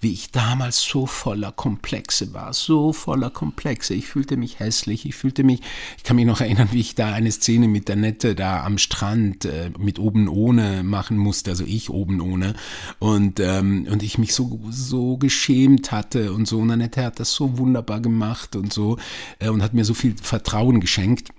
wie 0.02 0.14
ich 0.14 0.32
damals 0.32 0.82
so 0.82 1.06
voller 1.06 1.52
Komplexe 1.52 2.34
war, 2.34 2.54
so 2.54 2.92
voller 2.92 3.30
Komplexe. 3.30 3.94
Ich 3.94 4.08
fühlte 4.08 4.36
mich 4.36 4.60
hässlich, 4.60 5.06
ich 5.06 5.16
fühlte 5.16 5.44
mich, 5.44 5.62
ich 5.96 6.04
kann 6.04 6.16
mich 6.16 6.26
noch 6.26 6.42
erinnern, 6.42 6.70
wie 6.72 6.80
ich 6.80 6.96
da 6.96 7.14
eine 7.14 7.32
Szene 7.32 7.68
mit 7.68 7.81
der 7.88 7.96
Nette 7.96 8.36
da 8.36 8.64
am 8.64 8.78
Strand 8.78 9.46
äh, 9.46 9.72
mit 9.78 10.00
oben 10.00 10.28
ohne 10.28 10.84
machen 10.84 11.18
musste, 11.18 11.52
also 11.52 11.64
ich 11.66 11.90
oben 11.90 12.22
ohne 12.22 12.54
und 13.00 13.40
ähm, 13.40 13.88
und 13.90 14.04
ich 14.04 14.18
mich 14.18 14.34
so 14.34 14.60
so 14.70 15.18
geschämt 15.18 15.92
hatte 15.92 16.34
und 16.34 16.48
so. 16.48 16.60
Und 16.60 16.72
Annette 16.72 17.04
hat 17.04 17.20
das 17.20 17.34
so 17.34 17.58
wunderbar 17.58 18.00
gemacht 18.00 18.56
und 18.56 18.72
so 18.74 18.98
äh, 19.40 19.50
und 19.50 19.62
hat 19.62 19.74
mir 19.74 19.86
so 19.86 19.94
viel 19.94 20.16
Vertrauen 20.22 20.80
geschenkt. 20.80 21.30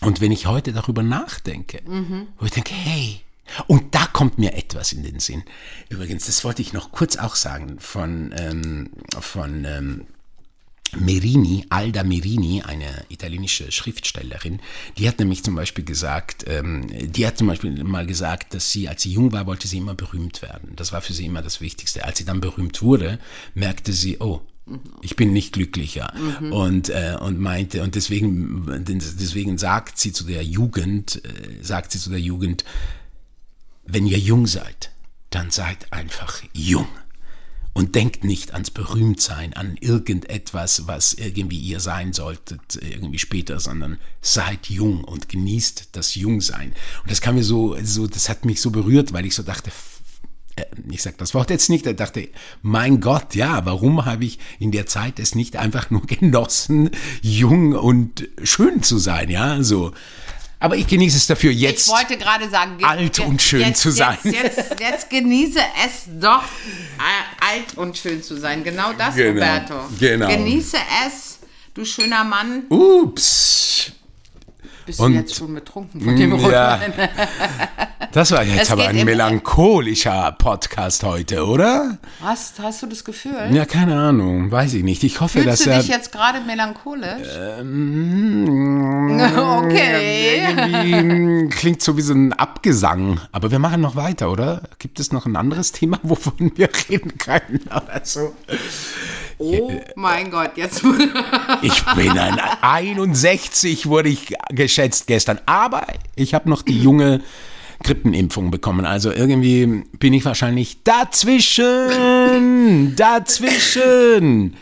Und 0.00 0.20
wenn 0.20 0.32
ich 0.32 0.46
heute 0.46 0.72
darüber 0.72 1.02
nachdenke, 1.02 1.80
wo 2.38 2.44
ich 2.44 2.50
denke, 2.50 2.74
hey, 2.74 3.20
und 3.66 3.94
da 3.94 4.06
kommt 4.06 4.38
mir 4.38 4.54
etwas 4.54 4.92
in 4.92 5.02
den 5.02 5.20
Sinn. 5.20 5.42
Übrigens, 5.88 6.26
das 6.26 6.44
wollte 6.44 6.62
ich 6.62 6.72
noch 6.72 6.92
kurz 6.92 7.16
auch 7.16 7.36
sagen 7.36 7.78
von, 7.78 8.34
ähm, 8.36 8.90
von 9.20 9.64
ähm, 9.64 10.06
Merini, 10.98 11.66
Alda 11.68 12.02
Merini, 12.04 12.62
eine 12.62 13.04
italienische 13.08 13.70
Schriftstellerin, 13.70 14.60
die 14.98 15.08
hat 15.08 15.18
nämlich 15.18 15.42
zum 15.42 15.54
Beispiel 15.54 15.84
gesagt, 15.84 16.44
ähm, 16.46 16.86
die 16.90 17.26
hat 17.26 17.38
zum 17.38 17.46
Beispiel 17.46 17.82
mal 17.84 18.06
gesagt, 18.06 18.54
dass 18.54 18.70
sie, 18.70 18.88
als 18.88 19.02
sie 19.02 19.12
jung 19.12 19.32
war, 19.32 19.46
wollte 19.46 19.68
sie 19.68 19.78
immer 19.78 19.94
berühmt 19.94 20.42
werden. 20.42 20.72
Das 20.76 20.92
war 20.92 21.00
für 21.00 21.12
sie 21.12 21.26
immer 21.26 21.42
das 21.42 21.60
Wichtigste. 21.60 22.04
Als 22.04 22.18
sie 22.18 22.24
dann 22.24 22.40
berühmt 22.40 22.82
wurde, 22.82 23.18
merkte 23.54 23.92
sie, 23.92 24.18
oh, 24.20 24.40
Ich 25.02 25.14
bin 25.14 25.32
nicht 25.34 25.52
glücklicher. 25.52 26.12
Und, 26.50 26.88
äh, 26.88 27.16
und 27.20 27.38
meinte, 27.38 27.82
und 27.82 27.94
deswegen, 27.94 28.64
deswegen 28.86 29.58
sagt 29.58 29.98
sie 29.98 30.12
zu 30.12 30.24
der 30.24 30.42
Jugend, 30.42 31.22
äh, 31.24 31.62
sagt 31.62 31.92
sie 31.92 31.98
zu 31.98 32.08
der 32.08 32.20
Jugend, 32.20 32.64
wenn 33.84 34.06
ihr 34.06 34.18
jung 34.18 34.46
seid, 34.46 34.90
dann 35.28 35.50
seid 35.50 35.92
einfach 35.92 36.42
jung. 36.54 36.88
Und 37.74 37.96
denkt 37.96 38.22
nicht 38.22 38.52
ans 38.52 38.70
Berühmtsein, 38.70 39.52
an 39.52 39.76
irgendetwas, 39.80 40.86
was 40.86 41.12
irgendwie 41.12 41.58
ihr 41.58 41.80
sein 41.80 42.12
solltet, 42.12 42.76
irgendwie 42.80 43.18
später, 43.18 43.58
sondern 43.58 43.98
seid 44.22 44.70
jung 44.70 45.02
und 45.02 45.28
genießt 45.28 45.88
das 45.90 46.14
Jungsein. 46.14 46.72
Und 47.02 47.10
das 47.10 47.20
kam 47.20 47.34
mir 47.34 47.42
so, 47.42 47.76
so, 47.82 48.06
das 48.06 48.28
hat 48.28 48.44
mich 48.44 48.60
so 48.60 48.70
berührt, 48.70 49.12
weil 49.12 49.26
ich 49.26 49.34
so 49.34 49.42
dachte, 49.42 49.72
äh, 50.56 50.64
ich 50.90 51.02
sage 51.02 51.16
das 51.18 51.34
Wort 51.34 51.50
jetzt 51.50 51.68
nicht, 51.68 51.86
er 51.86 51.94
dachte, 51.94 52.28
mein 52.62 53.00
Gott, 53.00 53.34
ja, 53.34 53.64
warum 53.66 54.04
habe 54.04 54.24
ich 54.24 54.38
in 54.58 54.70
der 54.70 54.86
Zeit 54.86 55.18
es 55.18 55.34
nicht 55.34 55.56
einfach 55.56 55.90
nur 55.90 56.02
genossen, 56.06 56.90
jung 57.22 57.72
und 57.72 58.28
schön 58.42 58.82
zu 58.82 58.98
sein, 58.98 59.30
ja, 59.30 59.62
so. 59.62 59.92
Aber 60.64 60.76
ich 60.76 60.86
genieße 60.86 61.18
es 61.18 61.26
dafür 61.26 61.50
jetzt. 61.52 61.88
Ich 61.88 61.92
wollte 61.92 62.16
gerade 62.16 62.48
sagen, 62.48 62.82
alt 62.82 63.18
und 63.20 63.42
schön 63.42 63.60
jetzt, 63.60 63.82
zu 63.82 63.90
sein. 63.90 64.16
Jetzt, 64.24 64.56
jetzt, 64.56 64.80
jetzt, 64.80 65.10
genieße 65.10 65.58
es 65.84 66.04
doch, 66.18 66.42
alt 67.52 67.76
und 67.76 67.98
schön 67.98 68.22
zu 68.22 68.38
sein. 68.40 68.64
Genau 68.64 68.94
das, 68.94 69.14
Genau, 69.14 69.28
Roberto. 69.34 69.74
genau. 70.00 70.26
Genieße 70.26 70.78
es, 71.06 71.38
du 71.74 71.84
schöner 71.84 72.24
Mann. 72.24 72.62
Ups. 72.70 73.92
Bist 74.86 75.00
Und- 75.00 75.12
du 75.12 75.18
jetzt 75.18 75.34
schon 75.34 75.52
betrunken 75.54 76.00
von 76.00 76.16
dem 76.16 76.34
Ja. 76.50 76.80
Das 78.14 78.30
war 78.30 78.44
jetzt 78.44 78.62
Es 78.62 78.70
aber 78.70 78.86
ein 78.86 79.04
melancholischer 79.04 80.36
Podcast 80.38 81.02
heute, 81.02 81.44
oder? 81.44 81.98
Hast, 82.22 82.60
hast 82.60 82.80
du 82.80 82.86
das 82.86 83.02
Gefühl? 83.02 83.48
Ja, 83.50 83.64
keine 83.64 83.96
Ahnung, 83.96 84.52
weiß 84.52 84.74
ich 84.74 84.84
nicht. 84.84 85.02
Ich 85.02 85.20
hoffe, 85.20 85.40
Fühlst 85.40 85.48
dass 85.48 85.64
du 85.64 85.70
er. 85.70 85.80
dich 85.80 85.88
jetzt 85.88 86.12
gerade 86.12 86.38
melancholisch? 86.42 87.26
Ähm, 87.58 89.20
okay. 89.36 90.44
Irgendwie 90.46 91.48
klingt 91.48 91.82
so 91.82 91.96
wie 91.96 92.02
so 92.02 92.14
ein 92.14 92.32
Abgesang. 92.34 93.20
Aber 93.32 93.50
wir 93.50 93.58
machen 93.58 93.80
noch 93.80 93.96
weiter, 93.96 94.30
oder? 94.30 94.62
Gibt 94.78 95.00
es 95.00 95.10
noch 95.10 95.26
ein 95.26 95.34
anderes 95.34 95.72
Thema, 95.72 95.98
wovon 96.04 96.52
wir 96.54 96.68
reden 96.88 97.18
können? 97.18 97.62
Oder 97.66 98.00
so? 98.04 98.32
Oh 99.38 99.72
mein 99.96 100.30
Gott, 100.30 100.52
jetzt 100.54 100.84
Ich 101.62 101.84
bin 101.96 102.16
ein 102.16 102.38
61, 102.60 103.86
wurde 103.88 104.10
ich 104.10 104.36
geschätzt 104.50 105.08
gestern. 105.08 105.40
Aber 105.46 105.84
ich 106.14 106.32
habe 106.32 106.48
noch 106.48 106.62
die 106.62 106.80
junge 106.80 107.20
Grippenimpfung 107.82 108.50
bekommen. 108.50 108.86
Also 108.86 109.12
irgendwie 109.12 109.84
bin 109.98 110.12
ich 110.12 110.24
wahrscheinlich 110.24 110.82
dazwischen. 110.84 112.94
Dazwischen. 112.96 114.54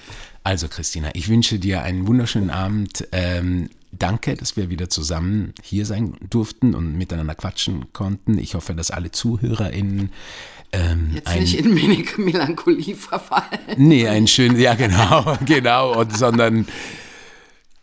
Also 0.45 0.69
Christina, 0.69 1.11
ich 1.15 1.29
wünsche 1.29 1.59
dir 1.59 1.83
einen 1.83 2.07
wunderschönen 2.07 2.51
Abend. 2.51 3.07
Ähm, 3.13 3.69
danke, 3.93 4.35
dass 4.35 4.57
wir 4.57 4.71
wieder 4.71 4.89
zusammen 4.89 5.53
hier 5.63 5.87
sein 5.87 6.15
durften 6.29 6.75
und 6.75 6.97
miteinander 6.97 7.35
quatschen 7.35 7.93
konnten. 7.93 8.39
Ich 8.39 8.55
hoffe, 8.55 8.75
dass 8.75 8.91
alle 8.91 9.13
ZuhörerInnen 9.13 10.11
ähm, 10.73 11.11
jetzt 11.15 11.29
ein, 11.29 11.41
nicht 11.41 11.59
in 11.59 11.77
wenig 11.77 12.19
Melancholie 12.19 12.97
verfallen. 12.97 13.61
Nee, 13.77 14.09
ein 14.09 14.27
schön, 14.27 14.59
ja 14.59 14.75
genau, 14.75 15.37
genau, 15.45 16.01
und, 16.01 16.17
sondern 16.17 16.67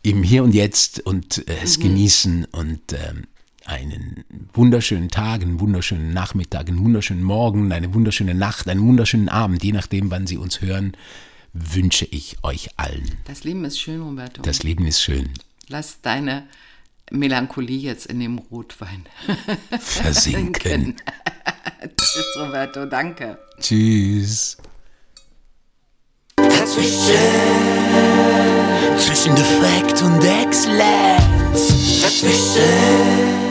im 0.01 0.23
Hier 0.23 0.43
und 0.43 0.53
Jetzt 0.53 1.05
und 1.05 1.47
äh, 1.47 1.57
es 1.63 1.79
genießen 1.79 2.45
und 2.51 2.93
ähm, 2.93 3.25
einen 3.69 4.25
wunderschönen 4.51 5.09
Tag, 5.09 5.41
einen 5.41 5.59
wunderschönen 5.59 6.11
Nachmittag, 6.11 6.67
einen 6.67 6.83
wunderschönen 6.83 7.23
Morgen, 7.23 7.71
eine 7.71 7.93
wunderschöne 7.93 8.33
Nacht, 8.33 8.67
einen 8.67 8.81
wunderschönen 8.81 9.29
Abend, 9.29 9.63
je 9.63 9.71
nachdem, 9.71 10.09
wann 10.09 10.27
Sie 10.27 10.37
uns 10.37 10.61
hören, 10.61 10.93
wünsche 11.53 12.05
ich 12.05 12.37
euch 12.43 12.69
allen. 12.77 13.09
Das 13.25 13.43
Leben 13.43 13.63
ist 13.65 13.79
schön, 13.79 14.01
Roberto. 14.01 14.41
Das 14.41 14.63
Leben 14.63 14.85
ist 14.87 15.01
schön. 15.01 15.29
Lass 15.67 16.01
deine 16.01 16.47
Melancholie 17.11 17.77
jetzt 17.77 18.07
in 18.07 18.19
dem 18.19 18.39
Rotwein. 18.39 19.05
Versinken. 19.79 20.95
Tschüss, 21.97 22.37
Roberto, 22.37 22.85
danke. 22.85 23.37
Tschüss. 23.59 24.57
Dazwischen, 26.35 27.13
zwischen 28.97 29.35
Defekt 29.35 30.01
und 30.01 30.23
Exzellenz. 30.23 32.01
Dazwischen, 32.01 33.48